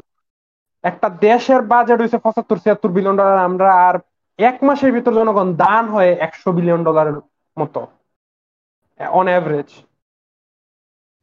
[0.83, 3.95] একটা দেশের বাজেট হয়েছে পঁচাত্তর ছিয়াত্তর বিলিয়ন ডলার আমরা আর
[4.39, 7.17] এক মাসের ভিতর জনগণ দান হয় একশো বিলিয়ন ডলারের
[7.57, 7.81] মতো
[8.99, 9.69] অন অ্যাভারেজ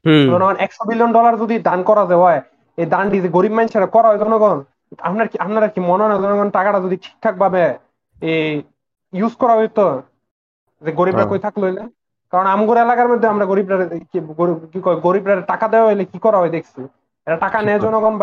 [0.04, 2.40] হুম, জনগণ একশো বিলিয়ন ডলার যদি দান করা যায় হয়
[2.78, 4.58] এই দানটি যে গরিব মানুষেরা করা হয় জনগণ
[4.98, 7.62] আপনার কি আপনারা কি মনে হয় জনগণ টাকাটা যদি ঠিকঠাক ভাবে
[9.12, 9.84] ইউজ করা হইতো
[10.82, 11.82] যে গরিবরা হ্যাঁ। কই থাকল হইলে?
[12.32, 13.76] কারণ আমগর এলাকার মধ্যে আমরা গরিবরা
[14.72, 16.80] কি কয় গরিবরা টাকা দেওয়া হইলে কি করা হয় দেখছি?
[17.26, 18.14] এরা টাকা নেয় জনগণ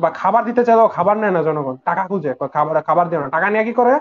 [0.00, 3.46] বা খাবার দিতে চাইলেও খাবার নেয় না জনগণ টাকা খুঁজে খাবার খাবার দেয় না। টাকা
[3.50, 3.94] নিয়ে কি করে?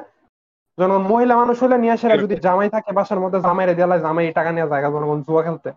[0.77, 4.51] জনগণ মহিলা মানুষ হলে নিয়ে আসে যদি জামাই থাকে বাসার মধ্যে জামাইরে দেওয়া জামাই টাকা
[4.51, 5.69] নেওয়া জায়গা জনগণ জুয়া খেলতে।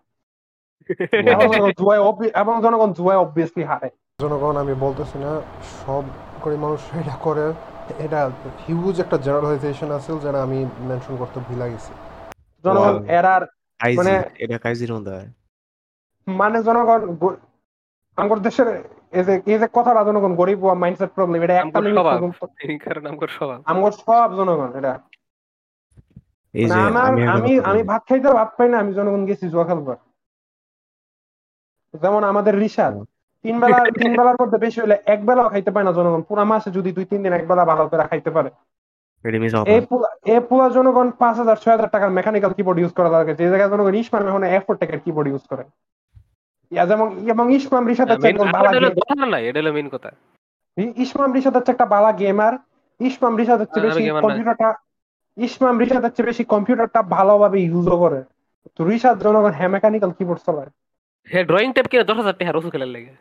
[1.32, 2.02] এবং জনগণ জুয়ায়
[2.42, 3.88] এবং জনগণ জুয়ায় অবভিয়াসলি হারে।
[4.20, 5.30] জনগণ আমি বলতেছি না
[5.80, 6.04] সব
[6.42, 7.52] গরিব মানুষ এটা করে
[7.98, 8.30] এটা
[8.68, 11.92] হিউজ একটা জেনারেলাইজেশন আছে যেটা আমি মেনশন করতে ভুলে গেছি।
[12.64, 13.04] জনগণ.
[13.04, 13.42] এরার
[13.96, 15.28] মানে- এটা কাইজির মধ্যে হয়।
[16.26, 17.16] মানে জনগণ
[18.16, 18.68] আমাদের দেশের
[19.10, 21.78] এই যে এই যে কথাটা জনগণ গরিব মাইন্ডসেট প্রবলেম এটা একটা
[23.64, 25.00] আমার সব জনগণ এটা।
[26.52, 29.96] এই যে আমি আমি আমি ভাত খাইতে ভাত পাই না আমি জনগণ গেছি জুয়া খেলবার।
[32.02, 32.54] যেমন আমাদের
[32.94, 33.04] হুম।
[33.44, 36.68] তিন বেলা তিন বেলার মধ্যে বেশি হলে এক বেলাও খাইতে পায় না জনগণ। পুরা মাসে
[36.78, 38.50] যদি দুই তিন দিন এক বেলা ভালো করে খাইতে পারে।
[40.32, 43.70] এই পুরা জনগণ পাঁচ হাজার ছয় হাজার টাকার মেকানিক্যাল কিবোর্ড ইউজ করা দরকার। যে জায়গায়
[43.72, 45.64] জনগণ ইসমাম এখন এফোর টাকার কিবোর্ড ইউজ করে।
[46.72, 50.10] ইয়া যেমন এবং ইসমাম রিসাদ হচ্ছে একজন কথা ভালো হলো কথা না এটা হলো কথা।
[51.04, 52.54] ইসমাম রিসাদ হচ্ছে একটা বালা গেমার
[53.00, 54.68] ইসমাম রিসাদ হচ্ছে বেশি কম্পিউটারটা
[55.36, 58.20] ইসমাম রিশাদের চেয়ে বেশি কম্পিউটারটা ভালোভাবে ইউজও করে।
[58.76, 60.70] তো রিশাদ জনগণ হ্যাঁ মেকানিক্যাল কিবোর্ড চালায়।
[61.28, 63.12] হ্যাঁ ড্রয়িং ট্যাব কিনে দশ হাজার টাকা রসু খেলার লেগে।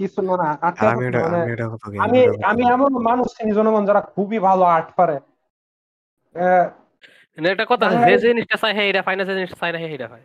[0.00, 1.06] কিছু না না আর আমি
[2.02, 2.18] মানে
[2.50, 5.16] আমি এমন মানুষ চিনি জনগণ যারা খুবই ভালো আর্ট পারে।
[7.38, 10.24] এটা কথা আছে, যে জিনিসটা চাই হ্যাঁ এটা ফাইনাল জিনিসটা চাই না হ্যাঁ এটা হয়।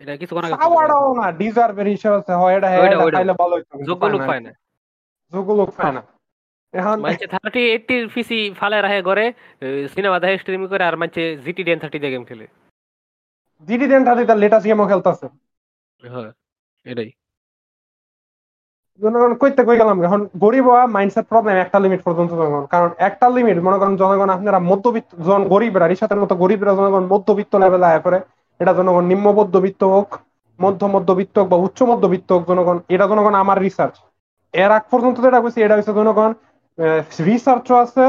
[0.00, 3.34] এটা কিছু করার চাওয়াটাও না ডিজার্ভের হিসেবে আছে হয় এটা হ্যাঁ ওইটা, এটা ওইটা। খাইলে
[3.42, 4.50] ভালো হইতো যোগ্য লোক পায় না
[5.32, 6.02] যোগ্য লোক পায় না
[6.74, 6.96] এখন
[8.14, 9.24] পিসি ফালে রাহে করে
[9.94, 12.46] সিনেমা দেখে স্ট্রিম করে আর মানছে জিটি টেন থার্টি দিয়ে গেম খেলে।
[14.52, 15.26] তার গেমও খেলতেছে।
[16.02, 16.30] হ্যাঁ
[16.86, 17.19] এটাই। জনগণ
[19.40, 23.58] কইতে কই গেলাম এখন গরিব হওয়া মাইন্ডসেট প্রবলেম একটা লিমিট পর্যন্ত জনগণ। কারণ একটা লিমিট
[23.66, 28.18] মনে করেন জনগণ আপনারা মধ্যবিত্ত জন গরিবরা রিসাতের মতো গরিবরা জনগণ মধ্যবিত্ত লেভেলে আয় করে
[28.60, 30.08] এটা জনগণ নিম্ন মধ্যবিত্ত হোক
[30.58, 33.96] মধ্য মধ্যবিত্ত হোক বা উচ্চ মধ্যবিত্ত হোক জনগণ এটা জনগণ আমার রিসার্চ
[34.54, 36.30] এর আগ পর্যন্ত যেটা কইছি এটা হচ্ছে জনগণ
[37.26, 38.04] রিসার্চও আছে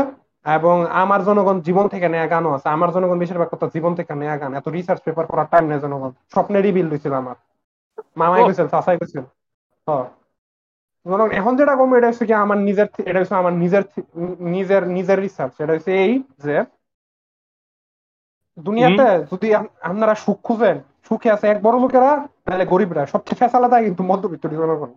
[0.46, 4.36] এবং আমার জনগণ জীবন থেকে নেয়া গানও আছে। আমার জনগণ বেশিরভাগ কথা জীবন থেকে নেয়া
[4.38, 7.38] গান। এত রিসার্চ পেপার করার টাইম নেই জনগণ। স্বপ্নেরই বিল দিছিল আমার।
[8.20, 9.20] মামাই। কইছিল চাচাই কইছিল।
[9.88, 10.06] হ্যাঁ
[11.06, 13.84] বরং এখন যেটা কম এটা হচ্ছে কি আমার নিজের এটা হচ্ছে আমার নিজের
[14.52, 16.56] নিজের নিজের রিসার্চ এটা হচ্ছে এই যে
[18.58, 19.48] দুনিয়াতে যদি
[19.90, 20.78] আপনারা সুখ খুঁজেন
[21.08, 22.12] সুখে আছে এক বড় লোকেরা
[22.46, 24.92] তাহলে গরিবরা সবচেয়ে ফেসালাদা কিন্তু মধ্যবিত্ত জনগণ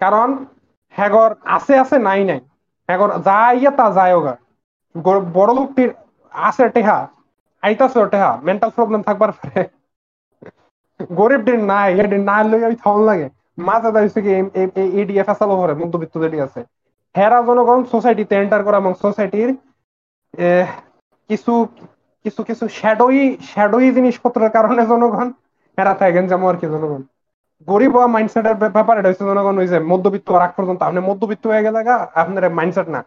[0.00, 0.28] কারণ
[0.94, 2.40] হ্যাগর আছে আছে নাই নাই।
[2.88, 4.34] হ্যাগর যা ইয়া তা যায় ওগা।
[5.34, 5.90] বড় লোকটির
[6.32, 6.98] আছে টেহা
[7.62, 9.60] আইতাছে টেহা মেন্টাল প্রবলেম থাকবার পরে।
[11.14, 13.26] গরিবটির নাই এটির না লই আমি থাউন লাগে।
[13.68, 14.30] মাঝে দাঁড়িয়েছে কি
[15.32, 16.60] আসালো ভরে মধ্যবিত্ত যেটি আছে।
[17.14, 19.50] হেরা জনগণ সোসাইটিতে এন্টার করা এবং সোসাইটির
[21.30, 21.52] কিছু
[22.24, 25.28] কিছু কিছু শ্যাডোই শ্যাডোই জিনিসপত্রের কারণে জনগণ
[25.78, 27.02] হেরা থাকেন যেমন আর কি জনগণ।
[27.68, 31.64] গরিব হওয়া মাইন্ডসেটের ব্যাপার, এটা হচ্ছে জনগণ ওই যে মধ্যবিত্ত আগ পর্যন্ত। আপনি মধ্যবিত্ত হয়ে
[31.66, 31.78] গেলে
[32.22, 33.00] আপনার মাইন্ডসেট না।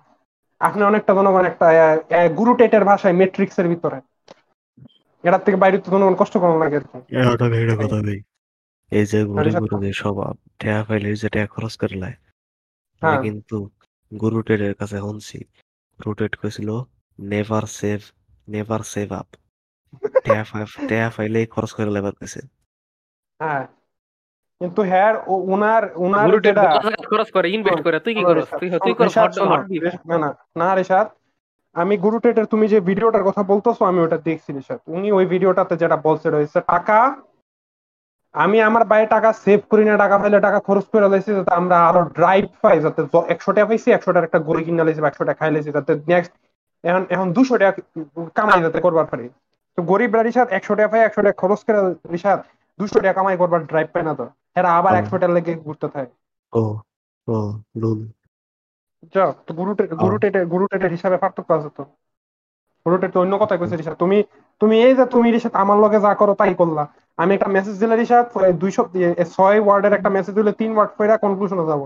[0.62, 1.68] আপনি অনেকটা জনগণ একটা
[2.38, 3.97] গুরু টেটের ভাষায় মেট্রিক্স এর ভিতরে।
[5.24, 6.97] এটার থেকে বাইরে তো জনগণ কষ্ট করানো লাগে আর কি।
[8.94, 10.16] এই যে রিসার্চ গুরু যে সব
[10.60, 12.16] টেয়া পাইলে যে টেয়া খরচ করে লাই
[13.02, 13.58] আমি হ্যাঁ। কিন্তু
[14.12, 15.39] গুরু টেডের কাছে শুনছি
[16.00, 16.70] গুরু টেড কইছিল
[17.20, 18.00] never save
[18.48, 19.30] never save up
[21.46, 21.89] খরচ করে
[22.20, 22.41] কইছে
[23.39, 23.64] হ্যাঁ।
[24.62, 26.64] কিন্তু হ্যাঁ ও- উনার উনার গুরুটে যেটা
[27.12, 28.48] খরচ করে ইনভেস্ট করে তুই কি করস?
[28.60, 28.94] তুই তুই
[30.10, 31.08] না না না রিশাদ
[31.76, 35.76] আমি গুরু টেটের তুমি যে ভিডিওটার কথা বলতেছো আমি ওটা দেখছি রিশাদ। উনি ওই ভিডিওটাতে
[35.78, 36.98] যেটা বলছে রয়েছে টাকা
[38.36, 41.78] আমি আমার বাইরে টাকা সেভ করি না টাকা পাইলে টাকা খরচ করে লাইছি যাতে আমরা
[41.90, 45.24] আরও ড্রাইভ পাই যাতে একশো টাকা পাইছি একশো টাকার একটা গড়ি কিনে লাইছি বা একশো
[45.24, 46.32] টাকা খাই লাইছি যাতে নেক্সট
[46.84, 47.72] এখন এখন দুশো টাকা
[48.36, 49.26] কামাই যাতে করবার পারি।
[49.78, 51.80] তো গরিবরা রিসাদ একশো টাকা পাই একশো টাকা খরচ করে
[52.12, 52.40] রিসাদ
[52.80, 54.26] দুশো টাকা কামাই করবার ড্রাইভ পায় না তো।
[54.56, 56.14] এরা আবার একশো টাকা লেগে ঘুরতে থাকে।
[56.54, 56.62] ও
[57.28, 57.36] ও
[57.78, 58.00] লুল
[59.14, 61.84] যাও তো গুরু টে- গুরু টেটে গুরু টেটের হিসাবে পার্থক্য আছে তো।
[62.86, 64.18] গুরু টেট অন্য কথা কইছে রিসাদ তুমি
[64.64, 66.84] তুমি এই যে তুমি রিসাদ আমার লগে যা করো তাই করলা।
[67.18, 68.82] আমি একটা মেসেজ দিলে রিসাদ দুইশো
[69.32, 71.82] ছয় ওয়ার্ডের একটা মেসেজ দিলে তিন ওয়ার্ড কইরা কনক্লুশনে যাব।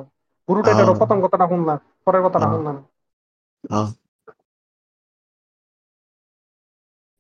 [0.50, 2.76] টেটের আহ। প্রথম কথাটা শুনলাম পরের কথাটা। শুনলাম।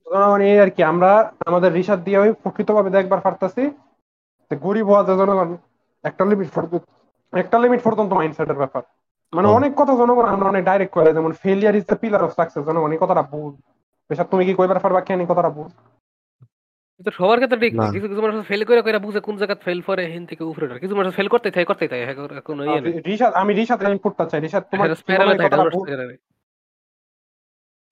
[0.08, 1.12] জনগণ এই আর কি আমরা
[1.46, 3.64] আমাদের রিসাদ দিয়ে ওই প্রকৃতভাবে দেখবার পারতাছি
[4.52, 5.50] গরিব হওয়া জনগণ
[6.04, 6.50] একটা লিমিট
[7.34, 8.84] একটা লিমিট পর্যন্ত মাইন্ডসেটের ব্যাপার।
[9.34, 12.64] মানে অনেক কথা জনগণ আমরা অনেক ডাইরেক্ট করে যেমন failure is the pillar of success
[12.66, 13.52] জনগণ এই কথাটা ভুল
[14.10, 15.70] বেশাক তুমি কি কইবার পারবা কেন কথাটা ভুল
[17.00, 19.60] তো সবার ক্ষেত্রে ঠিক। না। না। কিছু কিছু মানুষ ফেল করে করে বুঝে কোন জায়গায়
[19.66, 22.62] ফেল করে হেন থেকে উপরে ওঠে। কিছু মানুষ ফেল করতে থাকে করতে থাকে হ্যাঁ, কোনো
[22.66, 25.30] ইয়ে নেই। রিসাদ আমি রিসাদ আমি করতে চাই। রিসাদ তোমার হ্যাঁ, কি spiral মনে এ
[25.30, 26.18] হয় থাকে, কথাটা downward ভুল spiral এ।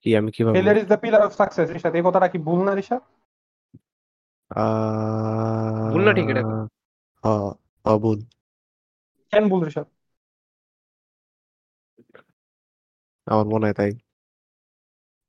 [0.05, 2.73] কি আমি কীভাবে failure is the pillar of success Rishad এই কথাটা কি ভুল না
[2.73, 3.01] রিসাদ
[4.51, 6.43] আহ, ভুল না ঠিক এটা?
[7.23, 8.19] হ্যাঁ ভুল।
[9.33, 9.87] কেন ভুল রিসাদ
[13.27, 13.91] আমার মনে হয় তাই।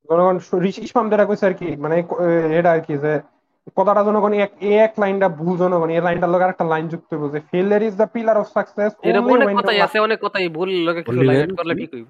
[0.09, 1.97] জনগণ ঋষি ইসমাম যেটা কইছে আর কি মানে
[2.59, 3.13] এটা আর কি যে
[3.77, 7.41] কথাটা জনগণ এক এক লাইনটা ভুল জনগণ এই লাইনটার লগে আরেকটা লাইন যুক্ত হইব যে
[7.51, 11.23] failure is the pillar of success এরকম অনেক কথাই আছে অনেক কথাই ভুল লোকে কিছু
[11.31, 12.09] লাইন করলে ঠিক হইব।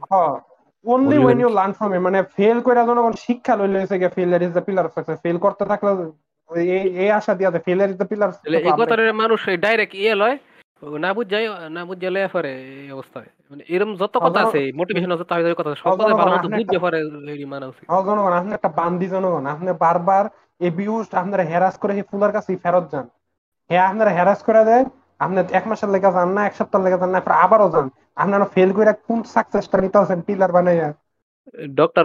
[0.85, 4.13] Only Only when when- you learn from মানে ফেল কইরা জনগণ শিক্ষা লইলে হইছে গিয়ে
[4.17, 5.91] failure is the pillar of success fail করতে থাকলে
[6.51, 6.69] এই
[7.03, 10.37] এই আশা দিয়া যে ফেলিয়ার ইজ দ্য পিলার তাহলে এই কথাটা মানুষ ডাইরেক্ট ইয়ে লয়
[10.83, 15.23] ও না বুঝাই না বুঝে পরে এই অবস্থায় মানে এরকম যত কথা আছে মোটিভেশন যত
[15.57, 16.81] কথা সব কথা ভালো মতো আপনি বুঝে একটা-
[17.35, 20.25] এই মানা উচিত হ্যাঁ জনগণ আপনি একটা বান্দি জনগণ আপনি বারবার
[20.61, 23.07] এবিউজড আপনারা হ্যারাস করে সেই ফুলার কাছে ফেরত যান।
[23.71, 24.85] হ্যাঁ আপনারা হ্যারাস করে দেয়
[25.21, 28.47] আপনি এক মাসের লেগে যান না এক সপ্তাহ লেগে যান না এরপর আবারও যান। আপনারা
[28.55, 30.89] ফেল করে কোন সাকসেসটা নিতে আছেন পিলার বানাইয়া?
[31.75, 32.05] ডক্টর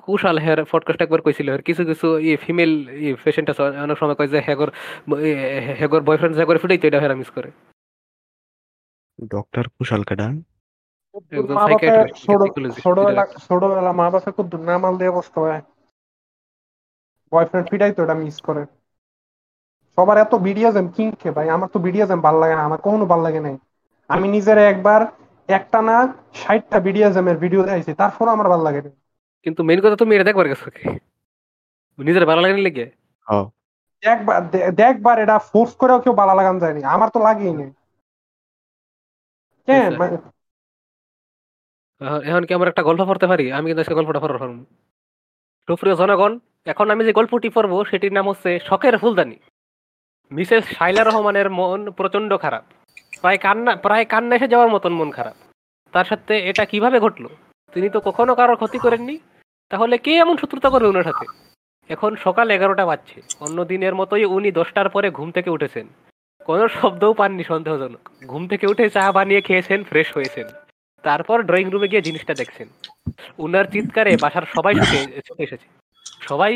[0.00, 4.28] কুশাল হের পডকাস্ট একবার কইছিল কিছু কিছু ই ফিমেল ই পেশেন্ট আছে অনেক সময় কয়
[4.28, 4.68] যে হেগর
[5.80, 7.50] হেগর বয়ফ্রেন্ড হেগর ফিটাইতে এটা হেরা মিস করে।
[9.30, 10.26] ডক্টর কুশাল কেডা
[13.44, 15.62] ছোটবেলা মা বাপে খুব নামাল দিয়ে অবস্থা হয়
[17.32, 18.62] বয়ফ্রেন্ড ফিটাই তো এটা মিস করে।
[19.98, 21.46] সবার এত বিডিএসএম কিনকে ভাই?
[21.48, 23.56] আমার তো বিডিএসএম ভালো লাগে না আমার কখনো ভালো লাগে নাই।
[24.10, 25.00] আমি নিজের একবার
[25.48, 25.96] একটা না
[26.34, 28.90] ষাটটা বিডিএসএম এর ভিডিও দেখাইছি তারপর আমার ভালো লাগে না
[29.46, 30.82] কিন্তু মেইন কথা তুমি এটা দেখবার গেছো কি
[31.98, 32.86] নিজের ভালো লাগেনি লেগে?
[33.26, 33.46] হ্যাঁ
[34.02, 37.66] একবার দে- দেখবার এটা ফোর্স করেও কেউ ভালো লাগান যায়নি আমার তো লাগেই না
[39.68, 40.16] আচ্ছা। মানে
[42.28, 43.52] এখন কি আমরা একটা গল্প পড়তে পারি?
[43.52, 44.64] আমি কিন্তু আজকে গল্পটা পড়ার পারব।
[45.68, 49.36] সুপ্রিয় জনগণ এখন আমি যে গল্পটি পড়ব সেটির নাম হচ্ছে শখের ফুলদানি।
[50.30, 52.64] মিসেস শাইলা রহমানের মন প্রচণ্ড খারাপ।
[53.20, 55.36] প্রায় কান্না প্রায় কান্না এসে যাওয়ার মতন মন খারাপ।
[55.92, 57.28] তার সাথে এটা কীভাবে ঘটলো?
[57.72, 59.18] তিনি তো কখনো কারোর ক্ষতি করেননি।
[59.70, 61.26] তাহলে কে এমন শত্রুতা করবে ওনার সাথে?
[61.90, 65.86] এখন সকাল এগারোটা বাজছে। অন্য দিনের মতোই উনি দশটার পরে ঘুম থেকে উঠেছেন।
[66.48, 70.46] কোনো শব্দও পাননি সন্দেহজনক। ঘুম থেকে উঠে চা বানিয়ে খেয়েছেন ফ্রেশ হয়েছেন।
[71.04, 72.68] তারপর ড্রয়িং রুমে গিয়ে জিনিসটা দেখছেন।
[73.44, 74.74] উনার চিৎকারে বাসার সবাই
[75.26, 75.68] ছুটে এসেছে।
[76.28, 76.52] সবাই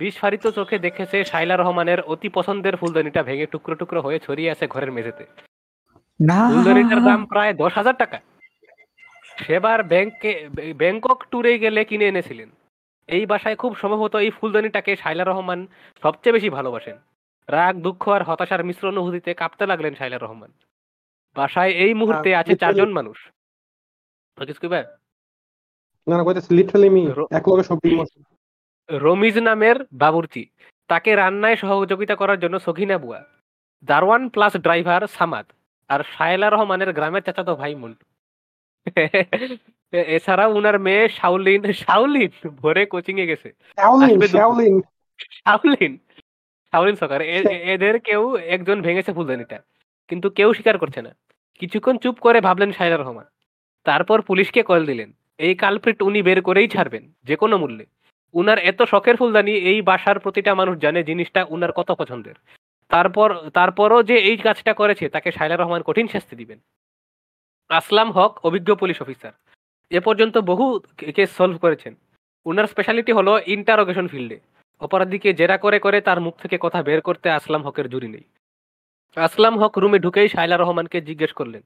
[0.00, 4.90] বিস্ফারিত চোখে দেখেছে শাইলা রহমানের অতি পছন্দের ফুলদানিটা ভেঙে টুকরো টুকরো হয়ে ছড়িয়ে আছে ঘরের
[4.96, 5.24] মেঝেতে।
[6.50, 8.18] ফুলদানিটার দাম প্রায় দশ হাজার টাকা।
[9.44, 10.30] সেবার ব্যাংকে
[10.80, 12.50] ব্যাংকক ট্যুরে গেলে কিনে এনেছিলেন।
[13.08, 15.60] এই বাসায় খুব সম্ভবত এই ফুলদানিটাকে শাইলা রহমান
[16.02, 16.96] সবচেয়ে বেশি ভালোবাসেন।
[17.48, 20.52] রাগ দুঃখ আর হতাশার মিশ্র অনুভূতিতে কাঁপতে লাগলেন শাইলা রহমান।
[21.34, 23.28] বাসায় এই মুহূর্তে আছে চারজন মানুষ।
[24.36, 24.82] আর কিছু কইবা?
[26.08, 27.78] না না কইতেছি লিটারালি মি এক লগে সব
[28.90, 30.46] রমিজ নামের বাবুর্চি।
[30.88, 33.24] তাকে রান্নায় সহযোগিতা করার জন্য সখিনা বুয়া।
[33.84, 35.46] দারওয়ান প্লাস ড্রাইভার সামাদ
[35.88, 38.06] আর শায়লা রহমানের গ্রামের চাচাতো ভাই মন্টু।
[38.96, 39.24] এ-
[39.92, 44.80] এছাড়াও উনার মেয়ে শাওলিন শাওলিন ভোরে কোচিং এ গেছে আসবে দুপুরে।
[46.74, 47.20] শাওলিন সকার
[47.74, 48.22] এদের কেউ
[48.54, 49.58] একজন ভেঙেছে ফুলদানিটা,
[50.10, 51.12] কিন্তু কেউ স্বীকার করছে না।
[51.60, 53.26] কিছুক্ষণ চুপ করে ভাবলেন শায়লা রহমান।
[53.86, 55.08] তারপর পুলিশকে কল দিলেন,
[55.46, 57.84] এই কালপ্রিট উনি বের করেই ছাড়বেন যে কোনো মূল্যে।
[58.34, 62.36] উনার এত শখের ফুলদানি, এই বাসার প্রতিটা মানুষ জানে জিনিসটা উনার কত পছন্দের।
[62.90, 66.58] তারপর, তারপরও যে এই কাজটা করেছে, তাকে শায়লা রহমান কঠিন শাস্তি দিবেন।
[67.70, 69.32] আসলাম হক, অভিজ্ঞ পুলিশ অফিসার।
[69.90, 70.66] এ পর্যন্ত বহু
[71.16, 71.92] কেস সলভ করেছেন।
[72.46, 74.38] উনার স্পেশালিটি হলো ইন্টারোগেশন ফিল্ডে
[74.84, 78.24] অপরাধীকে জেরা করে করে তার মুখ থেকে কথা বের করতে আসলাম হকের জুরি নেই।
[79.16, 81.62] আসলাম হক রুমে ঢুকেই শায়লা রহমানকে জিজ্ঞেস করলেন,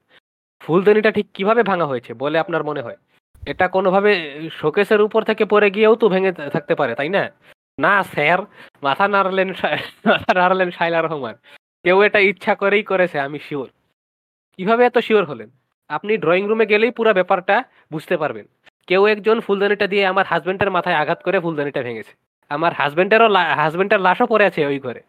[0.61, 2.99] ফুলদানিটা ঠিক কীভাবে ভাঙা হয়েছে বলে আপনার মনে হয়?
[3.43, 4.11] এটা কোনোভাবে
[4.51, 7.23] শোকেসের উপর থেকে পড়ে গিয়েও তো ভেঙে থাকতে পারে, তাই না?
[7.77, 8.39] না, স্যার,
[8.83, 9.49] মাথা নাড়লেন
[10.05, 11.35] মাথা নাড়লেন শায়লা রহমান।
[11.85, 13.69] কেউ এটা ইচ্ছা করেই করেছে, আমি শিওর।
[14.59, 15.49] কীভাবে এত শিওর হলেন?
[15.89, 17.55] আপনি ড্রয়িং রুমে গেলেই পুরো ব্যাপারটা
[17.91, 18.45] বুঝতে পারবেন।
[18.87, 22.13] কেউ একজন ফুলদানিটা দিয়ে আমার হাজবেন্ডের মাথায় আঘাত করে ফুলদানিটা ভেঙেছে।
[22.51, 23.27] আমার হাজবেন্ডেরও
[23.61, 25.01] হাজবেন্ডের লাশও পড়ে আছে ওই ঘরে।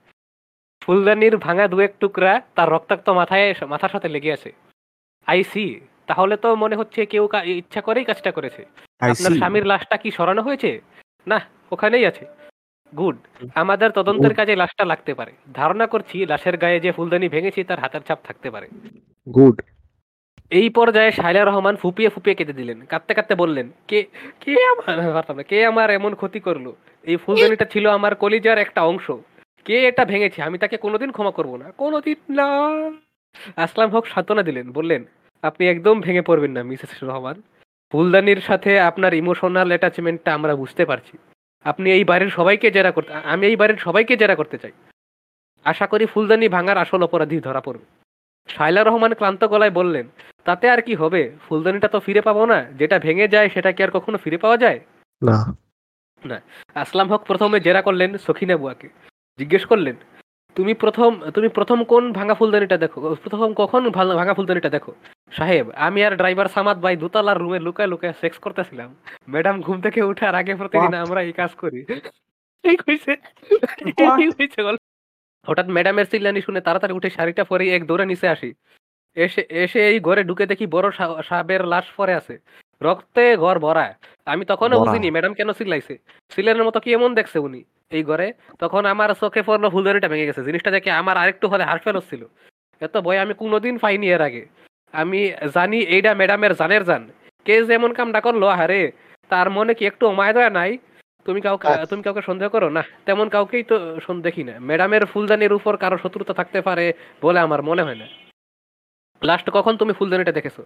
[0.83, 4.51] ফুলদানির ভাঙা দু এক টুকরা তার রক্তাক্ত মাথায় মাথার সাথে লেগে আছে।
[5.27, 5.65] আই সি
[6.09, 7.25] তাহলে তো মনে হচ্ছে কেউ
[7.61, 8.63] ইচ্ছা করেই কাজটা করেছে।
[9.01, 10.71] আপনার স্বামীর লাশটা কি সরানো হয়েছে?
[11.31, 11.39] না
[11.75, 12.25] ওখানেই আছে।
[12.93, 13.17] গুড
[13.63, 18.03] আমাদের তদন্তের কাজে লাশটা লাগতে পারে। ধারণা করছি লাশের গায়ে যে ফুলদানি ভেঙেছি তার হাতের
[18.09, 18.67] ছাপ থাকতে পারে।
[19.27, 19.57] গুড
[20.51, 24.07] এই পর্যায়ে শাইলা রহমান ফুপিয়ে ফুপিয়ে কেঁদে দিলেন। কাঁদতে কাঁদতে বললেন, কে
[24.41, 26.73] কে আমার কে আমার এমন ক্ষতি করল?
[27.05, 29.11] এই ফুলদানিটা ছিল আমার কলিজার একটা অংশ।
[29.65, 30.43] কে এটা ভেঙেছে?
[30.43, 32.49] আমি তাকে কোনোদিন ক্ষমা করব না। কোনোদিন না।
[33.57, 35.05] আসলাম হক সান্ত্বনা দিলেন, বললেন,
[35.43, 37.43] আপনি একদম ভেঙে পড়বেন না, মিসেস রহমান।
[37.91, 41.19] ফুলদানির সাথে আপনার ইমোশনাল অ্যাটাচমেন্টটা আমরা বুঝতে পারছি।
[41.65, 44.73] আপনি এই বাড়ির সবাইকে জেরা করতে, আমি এই বাড়ির সবাইকে জেরা করতে চাই।
[45.65, 47.85] আশা করি ফুলদানি ভাঙার আসল অপরাধী ধরা পড়বে।
[48.49, 50.09] শাইলা রহমান ক্লান্ত গলায় বললেন
[50.47, 51.23] তাতে আর কি হবে?
[51.49, 54.79] ফুলদানিটা তো ফিরে পাবো না। যেটা ভেঙে যায় সেটা কি আর কখনো ফিরে পাওয়া যায়?
[55.23, 55.39] না।
[56.23, 56.39] না।
[56.75, 58.89] আসলাম হক প্রথমে জেরা করলেন সখিনা বুয়াকে।
[59.39, 59.97] জিজ্ঞেস করলেন
[60.57, 62.99] তুমি প্রথম তুমি প্রথম কোন ভাঙা ফুলদানিটা দেখো?
[63.15, 64.93] প্রথম কখন ভাঙা ফুলদানিটা দেখো?
[65.33, 68.91] সাহেব আমি আর ড্রাইভার সামাদ ভাই দোতলার রুমে লুকায় লুকায় সেক্স করতেছিলাম।
[69.29, 71.81] ম্যাডাম ঘুম থেকে উঠার আগে প্রতিদিন আমরা এই কাজ করি।
[72.65, 73.13] এই কইছে।
[74.21, 74.61] এই কইছে
[75.47, 78.51] হঠাৎ ম্যাডামের চিল্লানি শুনে তাড়াতাড়ি উঠে শাড়িটা পরে এক দৌড়ে নিচে আসি।
[79.15, 82.39] এসে এসে এই ঘরে ঢুকে দেখি বড় সা- সাপের লাশ পরে আছে।
[82.83, 83.95] রক্তে ঘর ভরা।
[84.27, 85.99] আমি তখনও ভরা। বুঝিনি ম্যাডাম কেন চিল্লাইছে।
[86.31, 87.65] সিলেনের মতো কি এমন দেখছে উনি?
[87.91, 91.85] এই ঘরে তখন আমার চোখে পড়ল ফুলদানিটা ভেঙে গেছে। জিনিসটা দেখে আমার আরেকটু হলে হার্ট
[91.85, 92.27] ফেল হচ্ছিল
[92.81, 94.47] এত ভয় আমি কোনোদিন পাইনি এর আগে।
[94.93, 97.09] আমি জানি এইটা ম্যাডামের জানের জান।
[97.45, 98.93] কে যেমন কামটা করল আরে
[99.29, 100.79] তার মনে কি একটু মায় দয়া নাই?
[101.25, 102.69] তুমি কাউকে তুমি কাউকে সন্দেহ করো?
[102.69, 106.93] না তেমন কাউকেই তো সন- দেখি না। ম্যাডামের ফুলদানির উপর কারও শত্রুতা থাকতে পারে
[107.23, 108.30] বলে আমার মনে হয় না।
[109.23, 110.57] লাস্ট কখন তুমি ফুলদানিটা দেখেছ?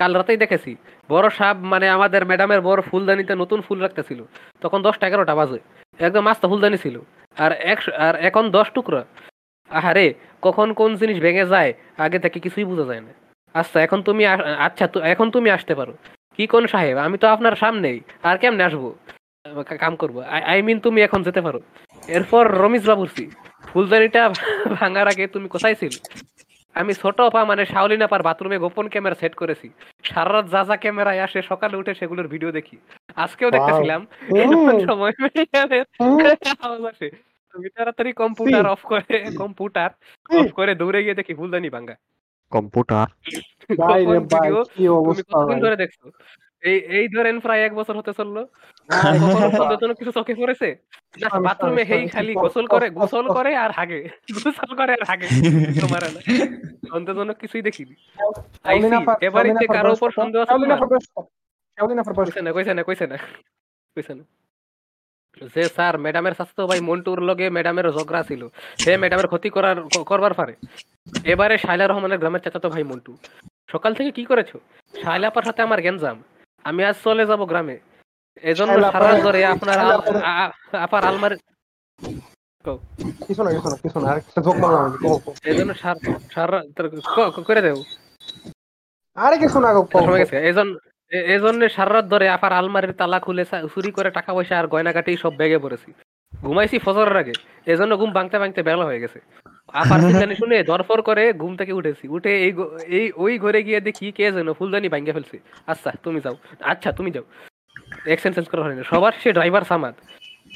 [0.00, 0.76] কাল রাতেই দেখেছি।
[1.10, 4.20] বড় সাপ মানে আমাদের ম্যাডামের বড় ফুলদানিতে নতুন ফুল রাখতেছিল।
[4.60, 5.58] তখন দশটা এগারোটা বাজে।
[5.98, 6.96] একদম আস্তে ফুলদানি ছিল।
[7.36, 9.02] আর এক আর এখন দশ টুকরা।
[9.70, 13.12] আহারে, কখন কোন জিনিস ভেঙে যায়, আগে থেকে কিছুই বোঝা যায় না।
[13.54, 14.22] আচ্ছা এখন তুমি
[14.66, 15.92] আচ্ছা এখন তুমি আসতে পারো।
[16.36, 16.96] কি কোন সাহেব?
[17.06, 18.84] আমি তো আপনার সামনেই। আর কেমনে আসব?
[19.84, 20.16] কাম করব।
[20.50, 21.60] আই মিন তুমি এখন যেতে পারো।
[22.08, 23.24] এরপর রমিজ বাবুরসি
[23.72, 24.22] ফুলদানিটা
[24.72, 25.94] ভাঙার আগে তুমি কোথায় ছিল?
[26.76, 29.66] আমি ছোট পা মানে শাওলিন আপার বাথরুমে গোপন ক্যামেরা সেট করেছি।
[30.04, 32.76] সারা রাত যা যা ক্যামেরায় আসে সকালে উঠে সেগুলোর ভিডিও দেখি।
[33.16, 34.00] আজকেও দেখতেছিলাম।
[34.88, 35.12] সময়
[36.92, 37.08] আসে।
[37.54, 39.90] তুমি তাড়াতাড়ি কম্পিউটার অফ করে কম্পিউটার
[40.30, 41.96] অফ করে দৌড়ে গিয়ে দেখি ভুলদানি ভাঙ্গা
[42.52, 43.08] কম্পিউটার
[43.80, 45.58] ভাই রে ভাই ভিডিও কি তুমি ভাই?
[45.64, 45.98] ধরে দেখছ?
[46.62, 48.36] এই এই ধরেন প্রায় এক বছর হতে চলল।
[49.98, 50.68] কিছু চোখে পড়েছে?
[51.20, 54.00] না বাথরুমে হেই খালি গোসল করে গোসল করে আর হাগে।
[54.36, 55.28] গোসল করে আর হাগে।
[55.80, 56.02] তোমার
[56.90, 57.94] সন্দেহজনক কিছুই দেখিনি।
[59.76, 60.54] কারও উপর সন্দেহ আছে
[62.18, 63.16] কইছে না কইছে না কইছে না
[63.96, 64.24] কইছে না।
[65.54, 68.42] যে স্যার ম্যাডামের স্বাস্থ্য ভাই মন্টুর লগে ম্যাডামের ঝগড়া ছিল।
[68.78, 69.76] সে ম্যাডামের ক্ষতি করার
[70.06, 70.54] করবার পারে।
[71.24, 73.12] এবারে শাইলা রহমানের গ্রামের চাচাতো ভাই মন্টু।
[73.68, 74.50] সকাল থেকে কি করেছ?
[74.94, 76.16] শাইলাপার সাথে আমার গেঞ্জাম
[76.66, 77.78] আমি আজ চলে যাব গ্রামে।
[78.42, 79.78] এজন্য সারা ধরে আপনার
[80.76, 81.36] আপার- আলমারি
[83.26, 85.96] কিছু না কিছু না কিছু না আরেকটা যোগ মারলাম। এজন্য সার
[86.34, 86.62] সারা
[87.46, 87.82] করে দেব।
[89.14, 90.76] আরে কিছু না সময় গেছে। এজন
[91.10, 95.58] এজন্য সারা ধরে আপার আলমারির তালা খুলে চুরি করে টাকা পয়সা আর গয়নাগাটি সব ব্যাগে
[95.58, 95.92] পড়েছি।
[96.32, 97.32] ঘুমাইছি ফজরের আগে।
[97.66, 99.18] এজন্য ঘুম ভাঙতে ভাঙতে বেলা হয়ে গেছে।
[99.72, 102.52] আপার চিল্লানি শুনে দরফর করে ঘুম থেকে উঠেছি। উঠে এই
[102.86, 107.10] এই ওই ঘরে গিয়ে দেখি কে যেন ফুলদানি ভাঙ্গে ফেলছে। আচ্ছা তুমি যাও। আচ্ছা তুমি
[107.10, 107.24] যাও।
[108.06, 109.94] এক্সচেঞ্জ করা হয়নি। সবার সে ড্রাইভার সামাদ।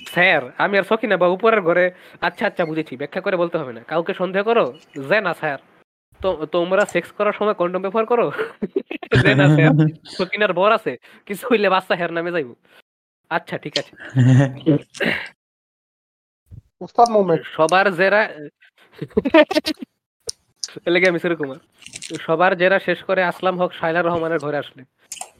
[0.07, 1.91] স্যার, আমি আর সখিনা বা উপরের ঘরে।
[2.21, 4.65] আচ্ছা আচ্ছা বুঝেছি। ব্যাখ্যা করে বলতে হবে না। কাউকে সন্দেহ করো?
[5.09, 5.59] যে না, স্যার।
[6.53, 8.27] তোমরা সেক্স করার সময় কন্ডম ব্যবহার করো?
[9.25, 10.93] যে না বর আছে।
[11.27, 12.51] কিছু হইলে বাচ্চা হের নামে যাইব।
[13.31, 13.93] আচ্ছা ঠিক আছে।
[16.81, 18.29] উস্তাদ মোমেন্ট সবার জেরা
[20.89, 21.57] লেগে আমি কুমার।
[22.19, 24.85] সবার জেরা শেষ করে আসলাম হক শাইলা রহমানের ঘরে আসলেন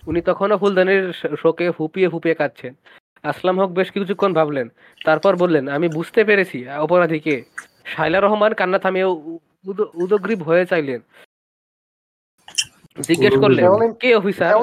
[0.07, 2.75] উনি তখনও ফুলদানির শোকে ফুপিয়ে ফুপিয়ে কাঁদছেন।
[3.23, 4.69] আসলাম হক বেশ কিছুক্ষণ ভাবলেন।
[5.05, 7.45] তারপর বললেন আমি বুঝতে পেরেছি অপরাধীকে
[7.85, 11.01] শাইলা রহমান কান্না থামিয়ে উদ- উদগ্রীব হয়ে চাইলেন।
[13.01, 14.55] জিজ্ঞেস করলেন কে অফিসার?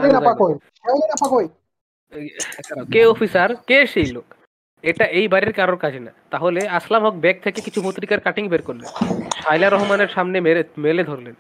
[2.92, 3.56] কে অফিসার?
[3.56, 4.37] কে সেই লোক?
[4.82, 8.62] এটা এই বাড়ির কারোর কাজ না। তাহলে আসলাম হক ব্যাগ থেকে কিছু পত্রিকার কাটিং বের
[8.62, 11.34] করলেন। সাইলা রহমানের সামনে মেরে, মেলে ধরলেন।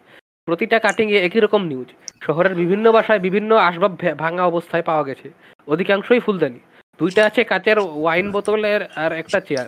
[0.46, 1.88] প্রতিটা কাটিং এ একই রকম নিউজ
[2.24, 5.32] শহরের বিভিন্ন বাসায় বিভিন্ন আসবাব ভাঙা অবস্থায় পাওয়া গেছে।
[5.68, 6.60] অধিকাংশই ফুলদানি।
[7.00, 9.68] দুইটা আছে কাচের ওয়াইন বোতলের আর একটা চেয়ার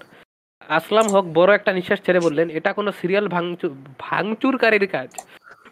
[0.69, 5.09] আসলাম হক বড় একটা নিঃশ্বাস ছেড়ে বললেন, এটা কোনো সিরিয়াল ভাঙচুর ভাঙচুরকারীর কাজ।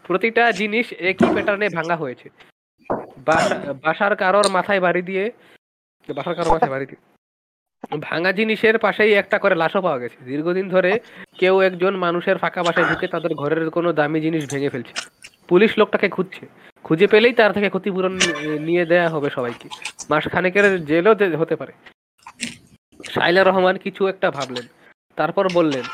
[0.06, 2.30] প্রতিটা জিনিস একই প্যাটার্নে ভাঙা হয়েছে।
[3.18, 5.30] বাসা- বাসার কারোর মাথায় বাড়ি দিয়ে,
[6.14, 7.07] বাসার কারোর মাথায় বাড়ি দিয়ে
[8.06, 10.90] ভাঙা জিনিসের পাশেই একটা করে লাশও পাওয়া গেছে। দীর্ঘদিন ধরে
[11.38, 14.94] কেউ একজন মানুষের ফাঁকা বাসায় ঢুকে তাদের ঘরের কোনো দামি জিনিস ভেঙে ফেলছে।
[15.48, 16.44] পুলিশ লোকটাকে খুঁজছে।
[16.84, 18.14] খুঁজে পেলেই তার থেকে ক্ষতিপূরণ
[18.68, 19.68] নিয়ে দেয়া হবে সবাইকে।
[20.10, 21.72] মাস খানেকের জেলও হতে পারে।
[23.14, 24.66] শাইলা রহমান কিছু একটা ভাবলেন।
[25.18, 25.84] তারপর বললেন,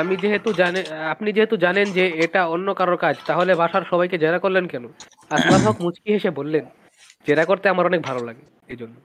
[0.00, 0.80] আমি যেহেতু জানে,
[1.12, 4.84] আপনি যেহেতু জানেন যে এটা অন্য কারোর কাজ, তাহলে বাসার সবাইকে জেরা করলেন কেন?
[5.30, 6.64] আসলাম হক মুচকি হেসে বললেন,
[7.26, 8.42] জেরা করতে আমার অনেক ভালো লাগে
[8.72, 8.96] এই জন্য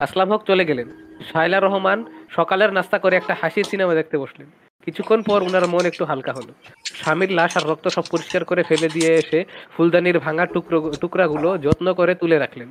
[0.00, 0.88] আসলাম হক চলে গেলেন।
[1.30, 1.98] শাইলা রহমান
[2.36, 4.48] সকালের নাস্তা করে একটা হাসির সিনেমা দেখতে বসলেন।
[4.86, 6.52] কিছুক্ষণ পর উনার মন একটু হালকা হলো।
[7.00, 9.38] স্বামীর লাশ আর রক্ত সব পরিষ্কার করে ফেলে দিয়ে এসে
[9.74, 12.68] ফুলদানির ভাঙা টুকরো টুকরাগুলো যত্ন করে তুলে রাখলেন।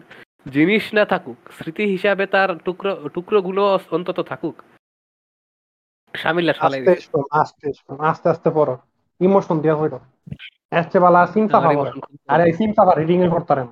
[0.56, 3.62] জিনিস না থাকুক স্মৃতি হিসাবে তার টুকরো টুকরোগুলো
[3.98, 4.56] অন্তত থাকুক।
[6.14, 6.82] স্বামীর লাশ ফালাই
[7.42, 7.66] আস্তে
[8.12, 8.74] আস্তে আস্তে পড়ো।
[9.22, 9.96] ইমোশন দিয়া হইল।
[10.80, 11.20] আসছে বালা
[12.34, 12.44] আরে
[13.00, 13.64] রিডিং করতারে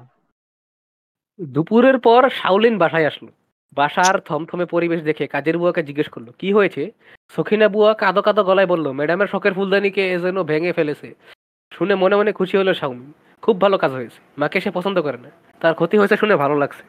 [1.40, 3.32] দুপুরের পর শাওলিন বাসায় আসলো।
[3.78, 6.84] বাসার থমথমে পরিবেশ দেখে কাজের বুয়াকে জিজ্ঞেস করল, কি হয়েছে?
[7.34, 11.08] সখিনা বুয়া কাদো কাদো গলায় বলল, ম্যাডামের শখের ফুলদানিকে এ যেন ভেঙে ফেলেছে।
[11.72, 13.08] শুনে মনে মনে খুশি হলো শাওমি,
[13.44, 15.30] খুব ভালো কাজ হয়েছে, মাকে সে পছন্দ করে না,
[15.62, 16.84] তার ক্ষতি হয়েছে শুনে ভালো লাগছে।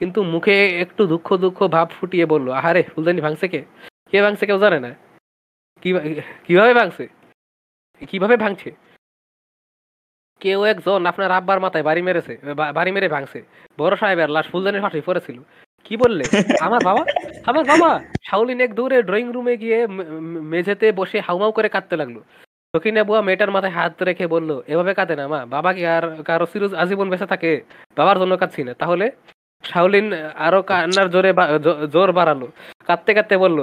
[0.00, 3.60] কিন্তু মুখে একটু দুঃখ দুঃখ ভাব ফুটিয়ে বলল, আহারে, ফুলদানি ভাঙছে কে?
[4.10, 4.90] কে ভাঙছে কেউ জানে না।
[6.46, 7.04] কীভাবে ভাঙছে?
[8.10, 8.70] কীভাবে ভাঙছে?
[10.40, 12.34] কেউ একজন আপনার আব্বার মাথায় বাড়ি মেরেছে
[12.78, 13.38] বাড়ি মেরে ভাঙছে।
[13.78, 15.38] বড় সাহেবের লাশ ফুলদানির ফাঁসি পড়েছিল।
[15.86, 16.24] কি বললে?
[16.66, 17.02] আমার বাবা?
[17.50, 17.90] আমার বাবা?
[18.26, 19.78] শাওলিন এক দূরে ড্রয়িং রুমে গিয়ে
[20.52, 22.16] মেঝেতে বসে হাউমাউ করে কাঁদতে লাগল।
[22.74, 26.46] সখিনা বুয়া মেয়েটার মাথায় হাত রেখে বলল এভাবে কাঁদে না মা। বাবা কি আর কারও
[26.52, 27.52] সিরুজ আজীবন বেঁচে থাকে?
[27.98, 29.06] বাবার জন্য কাঁদছি না। তাহলে
[29.64, 30.06] শাওলিন
[30.46, 31.30] আরও কান্নার জোরে
[31.94, 32.46] জোর বাড়ালো।
[32.88, 33.60] কাঁদতে কাঁদতে বলল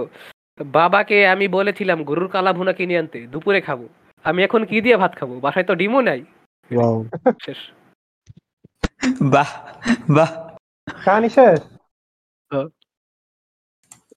[0.77, 3.79] বাবাকে আমি বলেছিলাম গরুর কালা ভুনা কিনে আনতে দুপুরে খাব।
[4.25, 5.29] আমি এখন কি দিয়ে ভাত খাব?
[5.45, 6.21] বাসায় তো ডিমও নাই।
[7.45, 7.59] শেষ।
[9.33, 9.49] বাহ
[10.15, 10.31] বাহ।
[11.05, 11.59] কাহিনী শেষ?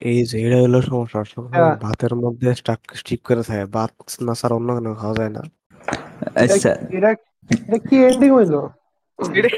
[0.02, 3.92] এই যে এটা হলো সমস্যা সবসময় হ্যাঁ। ভাতের মধ্যে স্টাক স্টিক করে থাকে ভাত
[4.22, 5.42] না ছাড়া অন্য কোনো খাওয়া যায় না
[6.44, 7.10] আচ্ছা এটা
[7.64, 8.60] এটা কি এন্ডিং হইলো
[9.38, 9.52] এটা-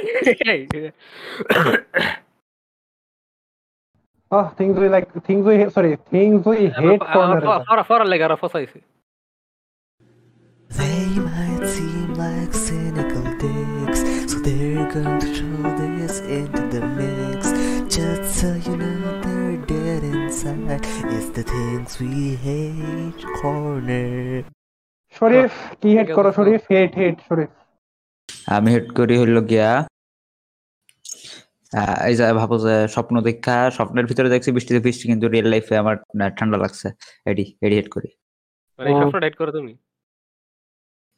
[4.31, 7.39] Oh, things we like, things we, sorry, things we hate আমার corner.
[7.41, 8.79] ফ- ফরা- ফরার লেগে আরো ফসাইছে
[10.69, 13.99] They might seem like cynical dicks,
[14.29, 17.38] so they're going to throw this into the mix.
[18.00, 20.84] Just so you know they're dead inside.
[21.14, 22.14] It's the things we
[22.46, 24.44] hate corner.
[25.18, 26.60] শরীফ কি head করো। শরীফ?
[26.72, 27.50] হেট হেট শরীফ।
[28.56, 29.70] আমি head করি হইল গিয়া
[32.08, 35.96] এই যে ভাবো যে স্বপ্ন দেখা স্বপ্নের ভিতরে দেখছি বৃষ্টিতে বৃষ্টি কিন্তু রিয়েল লাইফে আমার
[36.38, 36.88] ঠান্ডা লাগছে।
[37.30, 38.08] এডি এডি হেড করি।
[38.78, 38.90] মানে
[39.40, 39.72] করো তুমি?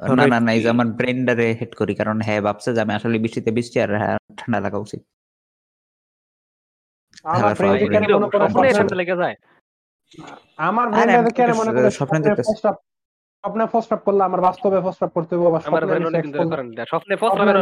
[0.01, 3.17] না না না এই যে আমার ব্রেন্ডারে হেড করি কারণ হ্যাঁ ভাবছে যে আমি আসলে
[3.25, 5.03] বৃষ্টিতে বৃষ্টি আর হ্যাঁ ঠান্ডা লাগা উচিত।
[7.25, 7.53] আমার
[7.95, 8.45] কেন মনে করে
[8.79, 8.99] স্বপ্নে?
[9.01, 9.37] লেগে যায়
[10.69, 12.77] আমার আরে আমি কেন মনে করে স্বপ্নে স্বপ্নে দেখতেছি। ফার্স্ট আপ
[13.45, 15.63] স্বপ্নে ফার্স্ট করলে আমার বাস্তবে ফার্স্ট করতে হবে আমার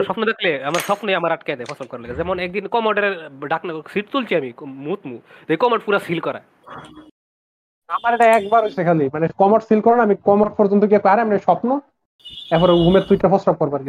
[0.09, 3.07] স্বপ্নে দেখলে আমার স্বপ্নে আমার আটকে দেয় ফসল করার লেগে যেমন একদিন কমোডের
[3.53, 4.49] ডাকনা সিট তুলছি আমি
[4.87, 5.17] মুত মু
[5.53, 6.41] এই কমোড পুরো সিল করা
[7.89, 11.21] আমার এটা একবার হয়েছে খালি। মানে কমার্স সিল করে না, আমি কমার্স পর্যন্ত গিয়ে পারে
[11.25, 11.69] আমি স্বপ্ন
[12.55, 13.29] এরপরে ঘুমের তুইটা
[13.61, 13.81] করবার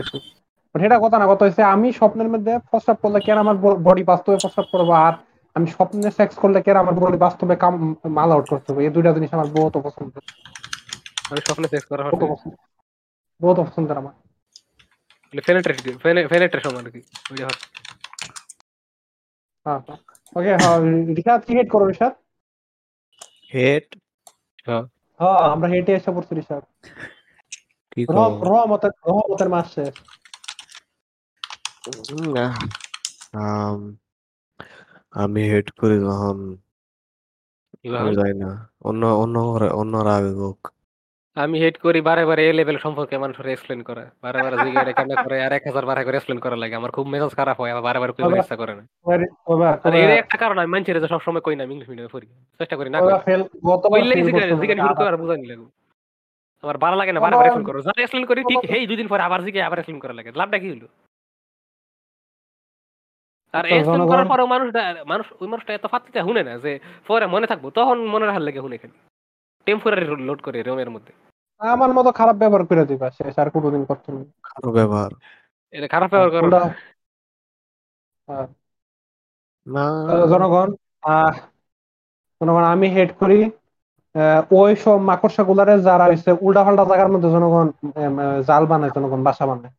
[0.76, 1.44] But এটা কথা না কথা
[1.76, 3.58] আমি স্বপ্নের মধ্যে ফার্স্ট করলে কেন আমার
[3.88, 4.90] বডি বাস্তবে ফার্স্ট করব?
[5.08, 5.14] আর
[5.56, 7.74] আমি স্বপ্নে সেক্স করলে কেন আমার বডি বাস্তবে কাম
[8.18, 8.82] মাল আউট করতে হবে?
[8.86, 10.14] এই দুইটা জিনিস আমার বহুত পছন্দ
[11.30, 12.54] মানে স্বপ্নে সেক্স করা বহুত পছন্দ
[13.42, 14.14] বহুত পছন্দের আমার।
[15.34, 15.96] ফেনেট্রেশন
[16.32, 17.02] ফেনেট্রেশন আর কি?
[17.32, 17.60] ওইটা হয়।
[19.66, 19.80] হ্যাঁ।
[20.36, 20.78] ওকে হ্যাঁ
[21.18, 22.14] রিসাদ কি হেড করো রিসাদ
[23.54, 23.86] হেড
[24.68, 24.84] হ্যাঁ।
[25.54, 26.64] আমরা হেঁটে এসে পড়ছি রিসাদ
[27.92, 28.02] কি
[28.48, 29.96] রহমতের রহমতের মাস শেষ।
[33.38, 33.80] আম,
[35.12, 36.58] আমি হেড করি যখন
[37.98, 40.72] আমি যাই না। অন্য অন্য ঘরে- অন্যরা আগে হোক।
[41.36, 45.24] আমি হেড করি বারে বারে এ লেভেল সম্পর্কে মানুষের এক্সপ্লেন করে। বারে বারে জিজ্ঞাসা কেন
[45.24, 47.82] করে আর এক হাজার বারে করে এক্সপ্লেন করা লাগে। আমার খুব মেজাজ খারাপ হয় আমার
[47.82, 48.88] বারে বারে কইবার। ইচ্ছা করে না।
[49.46, 52.28] ওইবার- আর এর একটা কারণ আমি মানছি যে সবসময় কই না আমি ইংলিশ মিডিয়ামে পড়ি।
[52.58, 55.66] চেষ্টা করি না কই fail- গতবার fail জিজ্ঞাসা করছ জিজ্ঞাসা শুরু করে আর বুঝানি লাগে
[56.62, 59.08] আমার ভালো লাগে না বারে বারে এক্সপ্লেন করো। যা এক্সপ্লেন করি ঠিক হেই দুই দিন
[59.08, 60.88] পরে আবার জিজ্ঞাসা আবার এক্সপ্লেন করা লাগে। লাভটা কি হলো
[63.54, 65.86] আর এক্সপ্লেন করার পরেও মানুষটা মানুষ ওই মানুষটা এত
[66.22, 66.72] শুনে না যে
[67.08, 68.98] পরে মনে থাকব তখন মনে রাখার লাগে শুনে খালি।
[69.68, 71.14] টেম্পোরারি লোড করে রোমের মধ্যে।
[71.62, 75.12] আমার মতো খারাপ ব্যবহার করে দিবা শেষ আর কোনোদিন করতো না। কারও ব্যবহার।
[75.74, 76.58] এটা খারাপ ব্যবহার করো
[78.28, 78.48] হ্যাঁ।
[79.68, 79.84] না।
[80.26, 80.70] জনগণ
[81.04, 81.34] আহ
[82.42, 83.40] জনগণ আমি হেড করি।
[84.16, 87.68] আহ, ওই সব মাকড়সা গুলারে যারা হচ্ছে উল্টা পাল্টা জায়গার মধ্যে জনগণ
[88.42, 89.74] জাল বানায় জনগণ বাসা বানায়।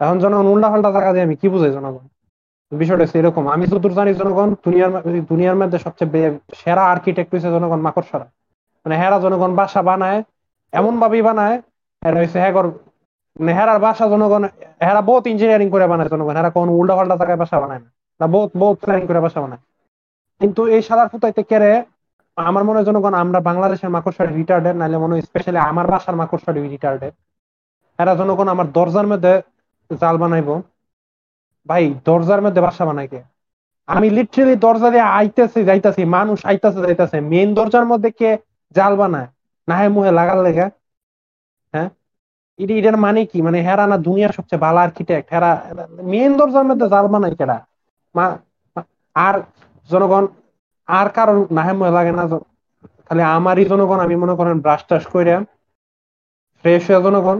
[0.00, 2.04] এখন জনগণ উল্টা পাল্টা জায়গা দিয়ে আমি কি বুঝাই জনগণ?
[2.72, 4.90] বিষয়টা এরকম আমি যতদূর জানি জনগণ, দুনিয়ার
[5.30, 6.28] দুনিয়ার মধ্যে সবচেয়ে
[6.60, 8.26] সেরা আর্কিটেক্ট হচ্ছে জনগণ মাকড়সারা
[8.86, 10.18] মানে হেরা জনগণ বাসা বানায়
[10.72, 11.56] এমন ভাবেই বানায়,
[12.02, 12.66] হেরা হচ্ছে হ্যাগর
[13.36, 14.42] মানে হেরার বাসা জনগণ
[14.86, 17.88] হেরা বহুত ইঞ্জিনিয়ারিং করে বানায় জনগণ। হেরা কোন উল্টা পাল্টা জায়গায় বাসা বানায় না।
[18.20, 19.62] না বহুত বহুত প্ল্যানিং করে বাসা বানায়।
[20.40, 21.72] কিন্তু এই সাদার ফুতাইতে কেড়ে
[22.36, 26.54] আমার মনে হয় জনগণ আমরা বাংলাদেশের মাকড়সার রিটার্ডেড নাহলে মনে হয় স্পেশালি আমার বাসার মাকড়সার
[26.74, 27.14] রিটার্ডেড
[27.98, 29.32] এরা জনগণ আমার দরজার মধ্যে
[29.90, 30.54] জাল বানাইবো।
[31.66, 33.20] ভাই, দরজার মধ্যে বাসা বানাই কে
[33.88, 38.30] আমি লিটারেলি দরজা দিয়ে আইতেছি, যাইতাছি, মানুষ আইতাছে, যাইতাছে। মেন দরজার মধ্যে কে
[38.76, 39.28] জাল বানায়?
[39.68, 40.66] না হয় মুহে লাগার লেগে।
[41.74, 41.88] হ্যাঁ?
[42.58, 43.38] এটা এটার মানে কি?
[43.46, 45.50] মানে হেরা না দুনিয়ার সবচেয়ে ভালো আর্কিটেক্ট হেরা
[46.12, 47.58] মেন দরজার মধ্যে জাল বানাই কেডা?
[49.16, 49.34] আর
[49.90, 50.24] জনগণ,
[50.88, 52.24] আর কারণ না হয় মুহে লাগে না
[53.06, 55.34] খালি আমারই জনগণ, আমি মনে করেন ব্রাশ টাশ করে
[56.60, 57.38] ফ্রেশ হয়ে জনগণ।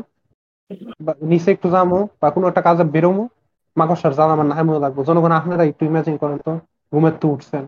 [1.31, 3.25] নিচে একটু যামো, বা কোনো একটা কাজে বেরোমো।
[3.77, 6.53] মাকড়সার জাল আমার নাহে মনে লাগবো। জনগণ আপনারা একটু ইমাজিন করেন তো
[6.93, 7.65] ঘুমের তো উঠছেন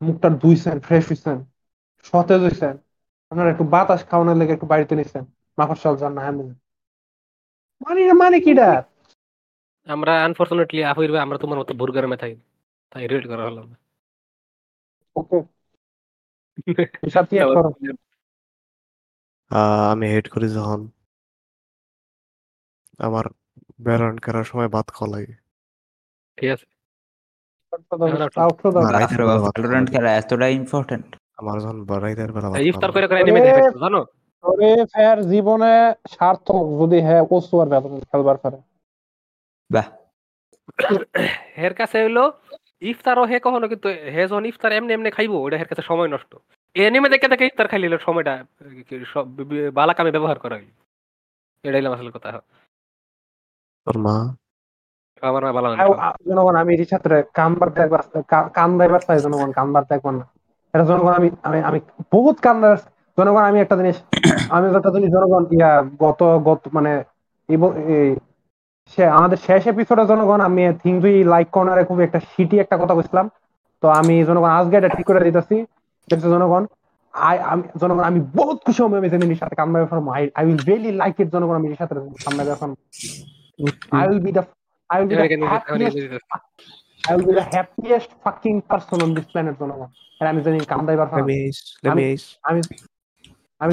[0.00, 1.38] মুখটা ধুইছেন ফ্রেশ হইছেন
[2.04, 2.74] সতেজ হইছেন
[3.32, 5.24] আপনারা একটু বাতাস খাওয়ানোর লেগে একটু বাড়িতে নিছেন
[5.58, 6.54] মাকড়সাল জাল নাহে মনে
[7.80, 8.68] মানে মানে কিটা
[9.86, 12.32] আমরা আনফরচুনেটলি আফির ভাই আমরা তোমার মতো বুর্গারে মেথাই
[12.92, 13.76] তাই রিলেট করা হলো না।
[15.16, 15.38] ওকে।
[16.58, 16.70] কি
[19.90, 20.80] আমি হেড করি যখন
[22.98, 23.24] আমার
[23.80, 25.34] বেরন করার সময় ভাত খাওয়া লাগে
[26.38, 26.66] ঠিক আছে।
[29.46, 32.06] ভ্যালোরেন্ট খেলা। এতটা ইম্পর্টেন্ট আমার যখন বেলা
[32.70, 34.00] ইফতার করে করে নেমে ওরে, জানো?
[34.44, 35.72] তবে ফের জীবনে
[36.10, 38.58] সার্থক যদি হ্যাঁ কচু আর বেতন খেলবার পারে।
[39.70, 39.86] বাহ।
[41.56, 41.98] হের কাছে
[42.82, 46.32] ইফতারও হে কখনো কিন্তু হে যখন ইফতার এমনি এমনি খাইবো ওটা হের কাছে সময় নষ্ট।
[46.76, 48.32] এনিমে দেখে দেখে ইফতার খাইলে সময়টা
[49.74, 50.56] বালা কামে ব্যবহার করা
[51.64, 52.30] এটাই আসলে কথা।
[53.88, 54.14] তোর মা
[55.52, 56.72] বালা আও- আ- জনগণ আমি
[57.34, 58.02] কামবার দেখবার
[58.78, 60.24] দেখবার চাই জনগণ কামবার দেখবার না।
[60.74, 61.78] এটা জনগণ আমি আমি আমি
[62.12, 62.86] বহুত কাম দেখার-
[63.18, 63.96] জনগণ আমি একটা জিনিস
[64.54, 66.92] আমি একটা জিনিস জনগণ ইয়া গত গত মানে
[68.92, 73.26] সে আমাদের শেষ এপিসোডে জনগণ আমি থিংজুই লাইক কর্নারে খুব একটা সিটি একটা কথা বলছিলাম।
[73.82, 75.56] তো আমি জনগণ আজকে এটা ঠিক করে দিতেছি।
[76.08, 76.62] দেখছ জনগণ
[77.14, 79.98] আই আমি জনগণ আমি বহুত খুশি হব আমি জেমিনির সাথে কাম ব্যাপার
[80.34, 81.94] I will really like it জনগণ আমি সাথে
[82.24, 82.68] কাম ব্যাপার
[83.90, 84.42] I will be the
[84.90, 85.98] I will be the happiest
[87.08, 89.86] I will be the happiest fucking person on this planet জনগণ।
[90.20, 91.86] আর আমি জানি কাম দাইবার Let me ace.
[91.86, 92.26] Let me ace.
[92.42, 92.60] আমি
[93.58, 93.72] আমি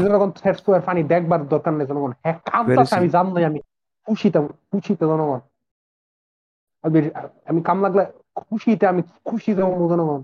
[0.53, 2.39] স্কোয়ার ফানি দেখবার দরকার নেই জনগণ। হ্যাঁ
[2.91, 3.59] আমি জানলাই আমি
[4.07, 4.39] খুশিতে
[4.71, 5.39] খুশিতে জনগণ।
[6.83, 7.11] আমি-
[7.45, 8.05] আমি কাম লাগলে
[8.35, 10.23] খুশিতে আমি খুশিতে হব জনগণ।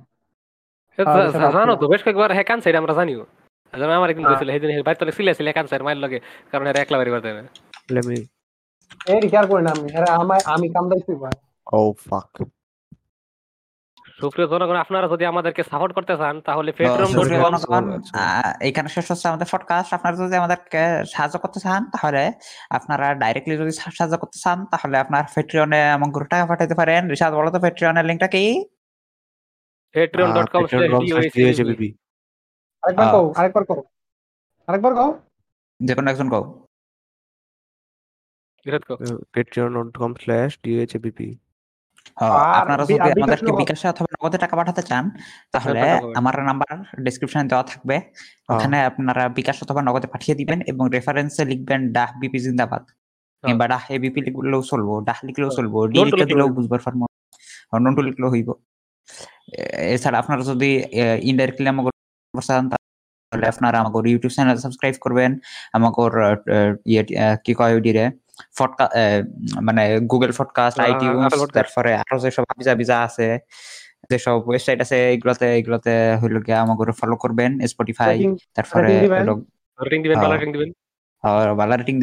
[1.52, 3.26] জানো তো বেশ কয়েকবার হ্যাঁ ক্যান্সার আমরা জানিও।
[3.74, 6.20] আমার একদিন বলছিল সেদিন বাড়ি তলে সিলে সিলে ক্যান্সার মাইল লাগে
[6.52, 7.30] কারণ এরা একলা বাড়ি করতে
[9.06, 9.96] কেয়ার করি না আমি?
[10.10, 11.32] আমায় আমি কাম দাইছি ভাই।
[11.68, 12.46] Oh fuck.
[14.20, 18.02] সুপ্রিয় জনগণ আপনারা যদি আমাদেরকে সাপোর্ট করতে চান তাহলে জনগণ,
[18.88, 22.34] শেষ হচ্ছে আমাদের পডকাস্ট আপনারা যদি আমাদেরকে সাহায্য করতে চান তাহলে
[22.70, 27.34] আপনারা ডাইরেক্টলি যদি সাহায্য করতে চান তাহলে আপনার পেট্রিয়নে এমন করে টাকা পাঠাতে পারেন। রিসাদ
[27.34, 28.66] বলো তো পেট্রিয়নের লিঙ্কটা কি?
[29.94, 31.94] কম Patreon.com
[32.84, 33.84] আরেকবার কও আরেকবার কও।
[34.68, 35.20] আরেকবার কও।
[35.84, 36.61] যে কোনো একজন কও।
[39.34, 41.20] Patreon.com slash DHABB.
[42.20, 45.04] হ্যাঁ, আপনারা যদি আমাদেরকে বিকাশে অথবা নগদে টাকা পাঠাতে চান
[45.54, 45.82] তাহলে
[46.20, 46.74] আমার নাম্বার
[47.06, 47.96] ডেসক্রিপশনে দেওয়া থাকবে।
[48.54, 52.84] ওখানে আপনারা বিকাশ অথবা নগদে পাঠিয়ে দিবেন এবং রেফারেন্সে লিখবেন ডাহ বিপি জিন্দাবাদ
[53.44, 57.02] কিংবা ডাহ এবিপি লিখলেও চলবো ডাহ লিখলেও। চলবো ডি লিখলেও দিলেও। বুঝবার পারব
[57.84, 58.50] নন্টু লিখলেও হইব।
[59.96, 60.70] এছাড়া আপনারা যদি
[61.30, 61.90] ইনডাইরেক্টলি আমাকে
[62.48, 65.32] চান তাহলে আপনারা আমাকে ইউটিউব চ্যানেল সাবস্ক্রাইব করবেন।
[65.78, 66.02] আমাকে
[66.92, 67.04] ইয়ে
[67.46, 68.06] কি কয় ওইটিরে?
[68.58, 68.90] ফটকা
[69.62, 73.40] মানে গুগল ফটকাস্ট আইটিউনস। তারপরে আরও যেসব হাবিজা বিজা আছে
[74.10, 81.78] যেসব ওয়েবসাইট আছে এগুলোতে এগুলোতে হইল গিয়ে আমাকে ফলো করবেন স্পটিফাই তারপরে রেটিং দিবেন। ভালো।
[81.78, 82.00] রেটিং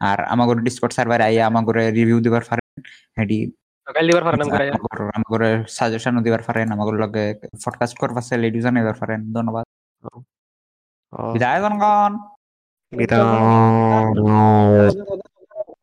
[0.00, 2.82] আর আমাকে ডিসকর্ড সার্ভারে আইয়া আমাকে রিভিউ দিবার পারেন।
[3.18, 3.52] হেডি
[4.00, 7.34] দিবার পারেন সাজেশনও দিবার পারেন আমাকে লগে
[8.28, 9.66] চাইলে এডিও জানাইবার পারেন। ধন্যবাদ।
[11.38, 12.12] বিদায় জনগণ।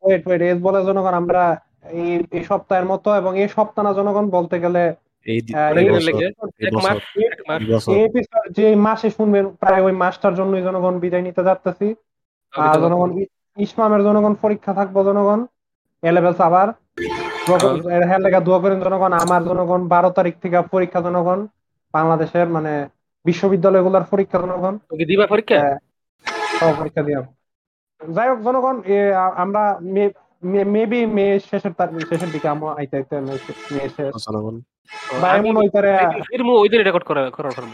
[0.08, 1.42] ওয়েট ওয়েট এস বলে জনগণ আমরা
[1.94, 4.82] এই এই সপ্তাহের মতো এবং এই সপ্তাহ না জনগণ বলতে গেলে
[8.56, 11.86] যে মাসে শুনবেন প্রায় ওই মাসটার জন্যই জনগণ বিদায় নিতে যাচ্তেছি।
[12.54, 13.10] আর জনগণ
[13.56, 15.40] ইসমামের জনগণ পরীক্ষা থাকব জনগণ
[16.02, 16.68] এ লেভেলস আবার
[18.08, 21.38] হ্যাঁ লেগা দোয়া করেন জনগণ আমার জনগণ বারো তারিখ থেকে পরীক্ষা জনগণ
[21.94, 22.72] বাংলাদেশের মানে
[23.24, 24.74] বিশ্ববিদ্যালয়গুলোর পরীক্ষা জনগণ।
[25.10, 25.58] দিবা পরীক্ষা?
[25.58, 25.78] হ্যাঁ।
[26.80, 27.20] পরীক্ষা দিয়া
[28.00, 28.76] যাই হোক জনগণ
[29.36, 29.78] আমরা
[30.66, 33.38] মেবি মে শেষের তার- শেষের দিকে আমরা আইতে আইতে মে
[33.88, 34.60] শেষ। জনগণ।
[35.22, 37.68] বা এমন হইতারে ফিরমু ওই দিন রেকর্ড করা করার পারব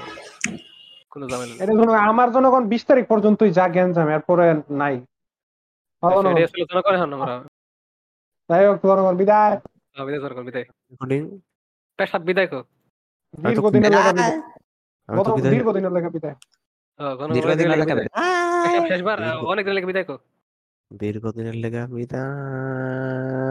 [1.10, 4.94] কোনো ঝামেলা এটা জনগণ আমার জনগণ বিশ তারিখ পর্যন্তই যা জ্ঞান জাম এরপরে নাই।
[6.02, 6.16] হ্যাঁ,
[7.02, 7.42] আমরা
[8.50, 11.24] যাই হোক জনগণ বিদায়। হ্যাঁ, বিদায় জনগণ বিদায়। Recording?
[11.98, 12.60] পেশাব বিদায় কো।
[13.48, 16.34] দীর্ঘদিনের লেখা বিদায়। বিদায়- দীর্ঘদিনের লেখা বিদায়।
[17.00, 18.10] হ্যাঁ, জনগণ দীর্ঘদিন অনেক দিনের লেখা লেগে বিদায়।
[18.64, 20.16] পেশাব শেষবার অনেক দিনের লেগে বিদায় কো
[20.90, 23.44] দীর্ঘদিনের লেগা বিদায়